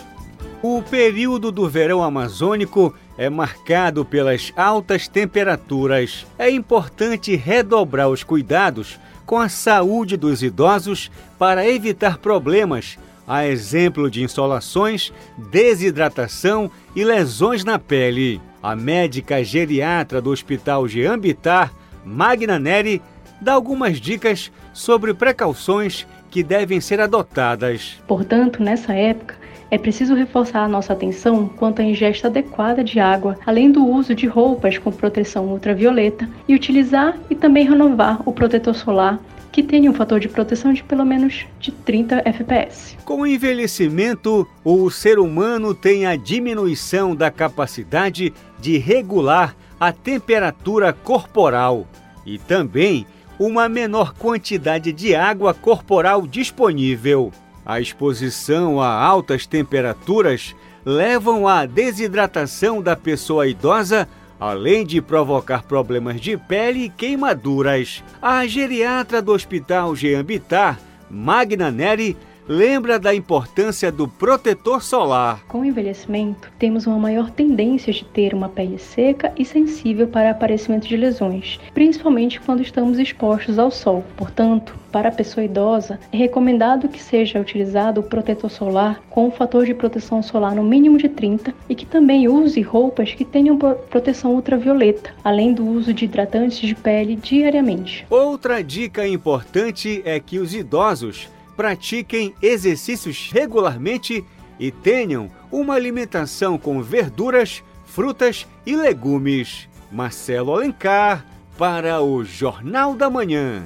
O 0.64 0.82
período 0.82 1.52
do 1.52 1.70
verão 1.70 2.02
amazônico 2.02 2.96
é 3.16 3.30
marcado 3.30 4.04
pelas 4.04 4.52
altas 4.58 5.08
temperaturas. 5.08 6.26
É 6.40 6.50
importante 6.50 7.36
redobrar 7.36 8.10
os 8.10 8.24
cuidados 8.24 9.00
com 9.28 9.38
a 9.38 9.48
saúde 9.48 10.18
dos 10.18 10.42
idosos 10.42 11.12
para 11.38 11.70
evitar 11.70 12.18
problemas 12.18 12.98
a 13.32 13.48
exemplo 13.48 14.12
de 14.12 14.22
insolações, 14.22 15.14
desidratação 15.38 16.70
e 16.94 17.02
lesões 17.02 17.64
na 17.64 17.80
pele. 17.80 18.42
A 18.62 18.76
médica 18.76 19.42
geriatra 19.42 20.22
do 20.22 20.32
Hospital 20.32 20.86
Geambitar, 20.86 21.72
Magna 22.04 22.60
Neri, 22.60 23.02
dá 23.40 23.54
algumas 23.54 24.02
dicas 24.02 24.52
sobre 24.74 25.14
precauções 25.14 26.06
que 26.30 26.44
devem 26.44 26.82
ser 26.82 27.00
adotadas. 27.00 28.02
Portanto, 28.06 28.62
nessa 28.62 28.94
época, 28.94 29.36
é 29.70 29.78
preciso 29.78 30.14
reforçar 30.14 30.66
a 30.66 30.68
nossa 30.68 30.92
atenção 30.92 31.48
quanto 31.48 31.82
à 31.82 31.86
ingesta 31.86 32.28
adequada 32.28 32.84
de 32.84 33.00
água, 33.00 33.38
além 33.46 33.72
do 33.72 33.88
uso 33.88 34.14
de 34.14 34.28
roupas 34.28 34.78
com 34.78 34.92
proteção 34.92 35.46
ultravioleta 35.46 36.28
e 36.50 36.54
utilizar 36.54 37.18
e 37.30 37.36
também 37.36 37.66
renovar 37.66 38.22
o 38.26 38.34
protetor 38.34 38.76
solar 38.76 39.22
que 39.52 39.62
tenha 39.62 39.92
um 39.92 39.94
fator 39.94 40.20
de 40.20 40.30
proteção 40.30 40.72
de 40.74 40.84
pelo 40.84 41.06
menos 41.06 41.46
de 41.60 41.72
30 41.72 42.24
fps. 42.34 42.98
Com 43.04 43.22
o 43.22 43.28
envelhecimento, 43.28 44.48
o 44.64 44.90
ser 44.90 45.20
humano 45.20 45.74
tem 45.74 46.06
a 46.06 46.16
diminuição 46.16 47.16
da 47.16 47.30
capacidade 47.30 48.34
de 48.60 48.78
regular 48.78 49.56
a 49.80 49.92
temperatura 49.92 50.94
corporal 50.94 51.88
e 52.26 52.38
também 52.38 53.06
uma 53.40 53.68
menor 53.68 54.14
quantidade 54.14 54.94
de 54.94 55.16
água 55.16 55.54
corporal 55.54 56.28
disponível. 56.28 57.32
A 57.66 57.80
exposição 57.80 58.80
a 58.80 58.88
altas 58.88 59.48
temperaturas 59.48 60.56
levam 60.86 61.48
à 61.48 61.66
desidratação 61.66 62.82
da 62.82 62.96
pessoa 62.96 63.48
idosa 63.48 64.08
além 64.42 64.84
de 64.84 65.00
provocar 65.00 65.62
problemas 65.62 66.20
de 66.20 66.36
pele 66.36 66.86
e 66.86 66.90
queimaduras. 66.90 68.04
A 68.20 68.48
geriatra 68.48 69.22
do 69.22 69.32
Hospital 69.32 69.96
Geambitar, 69.96 70.80
Magna 71.08 71.70
Neri, 71.70 72.18
lembra 72.52 73.00
da 73.00 73.16
importância 73.16 73.90
do 73.90 74.10
protetor 74.10 74.84
solar. 74.84 75.42
Com 75.48 75.62
o 75.62 75.66
envelhecimento, 75.66 76.52
temos 76.60 76.86
uma 76.86 77.00
maior 77.00 77.32
tendência 77.32 77.94
de 77.94 78.04
ter 78.04 78.34
uma 78.34 78.50
pele 78.50 78.78
seca 78.78 79.32
e 79.38 79.46
sensível 79.46 80.06
para 80.06 80.32
aparecimento 80.32 80.86
de 80.86 80.98
lesões, 80.98 81.62
principalmente 81.74 82.42
quando 82.42 82.62
estamos 82.62 83.00
expostos 83.00 83.58
ao 83.58 83.72
sol. 83.72 84.04
Portanto, 84.18 84.76
para 84.92 85.08
a 85.08 85.14
pessoa 85.14 85.46
idosa, 85.46 85.98
é 86.12 86.18
recomendado 86.18 86.90
que 86.90 87.02
seja 87.02 87.40
utilizado 87.40 88.02
o 88.02 88.04
protetor 88.04 88.52
solar 88.52 89.02
com 89.10 89.28
um 89.28 89.32
fator 89.32 89.66
de 89.66 89.74
proteção 89.74 90.22
solar 90.22 90.54
no 90.54 90.62
mínimo 90.64 90.98
de 90.98 91.08
30 91.08 91.54
e 91.70 91.74
que 91.74 91.86
também 91.86 92.28
use 92.28 92.60
roupas 92.62 93.14
que 93.14 93.24
tenham 93.24 93.58
proteção 93.58 94.36
ultravioleta, 94.36 95.14
além 95.24 95.54
do 95.54 95.66
uso 95.66 95.94
de 95.94 96.04
hidratantes 96.04 96.60
de 96.60 96.76
pele 96.76 97.16
diariamente. 97.16 98.06
Outra 98.10 98.62
dica 98.62 99.08
importante 99.08 100.02
é 100.04 100.20
que 100.20 100.38
os 100.38 100.54
idosos 100.54 101.30
pratiquem 101.62 102.34
exercícios 102.42 103.30
regularmente 103.32 104.26
e 104.60 104.72
tenham 104.72 105.30
uma 105.52 105.76
alimentação 105.76 106.58
com 106.58 106.82
verduras, 106.82 107.64
frutas 107.86 108.48
e 108.66 108.76
legumes. 108.76 109.70
Marcelo 109.92 110.56
Alencar 110.56 111.24
para 111.60 112.02
o 112.02 112.24
Jornal 112.26 112.96
da 112.96 113.12
Manhã. 113.12 113.64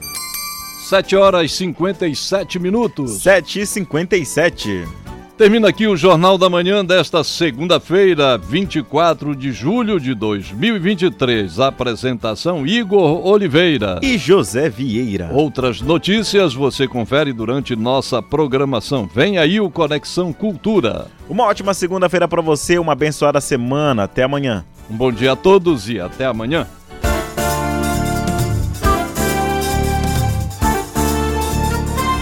7 0.90 1.16
horas 1.16 1.52
e 1.52 1.56
57 1.56 2.60
minutos. 2.60 3.22
7 3.22 3.62
e 3.62 3.66
57. 3.66 5.05
Termina 5.38 5.68
aqui 5.68 5.86
o 5.86 5.98
Jornal 5.98 6.38
da 6.38 6.50
Manhã 6.50 6.84
desta 6.84 7.22
segunda-feira, 7.22 8.38
24 8.38 9.36
de 9.36 9.52
julho 9.52 10.00
de 10.00 10.16
2023. 10.16 11.60
Apresentação 11.60 12.66
Igor 12.66 13.28
Oliveira 13.28 14.00
e 14.02 14.18
José 14.18 14.70
Vieira. 14.70 15.30
Outras 15.34 15.82
notícias 15.82 16.54
você 16.54 16.88
confere 16.88 17.34
durante 17.34 17.76
nossa 17.76 18.22
programação. 18.22 19.10
Vem 19.14 19.38
aí 19.38 19.60
o 19.60 19.70
Conexão 19.70 20.32
Cultura. 20.32 21.08
Uma 21.28 21.44
ótima 21.44 21.74
segunda-feira 21.74 22.30
para 22.30 22.42
você, 22.42 22.80
uma 22.80 22.94
abençoada 22.94 23.42
semana. 23.42 24.04
Até 24.04 24.24
amanhã. 24.24 24.64
Um 24.90 24.96
bom 24.96 25.12
dia 25.12 25.34
a 25.34 25.36
todos 25.36 25.90
e 25.90 26.00
até 26.00 26.26
amanhã. 26.26 26.66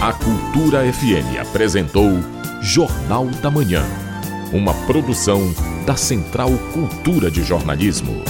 A 0.02 0.12
Cultura 0.12 0.80
FM 0.92 1.40
apresentou 1.40 2.10
Jornal 2.64 3.26
da 3.42 3.50
Manhã. 3.50 3.82
Uma 4.50 4.72
produção 4.86 5.54
da 5.84 5.96
Central 5.96 6.50
Cultura 6.72 7.30
de 7.30 7.42
Jornalismo. 7.42 8.22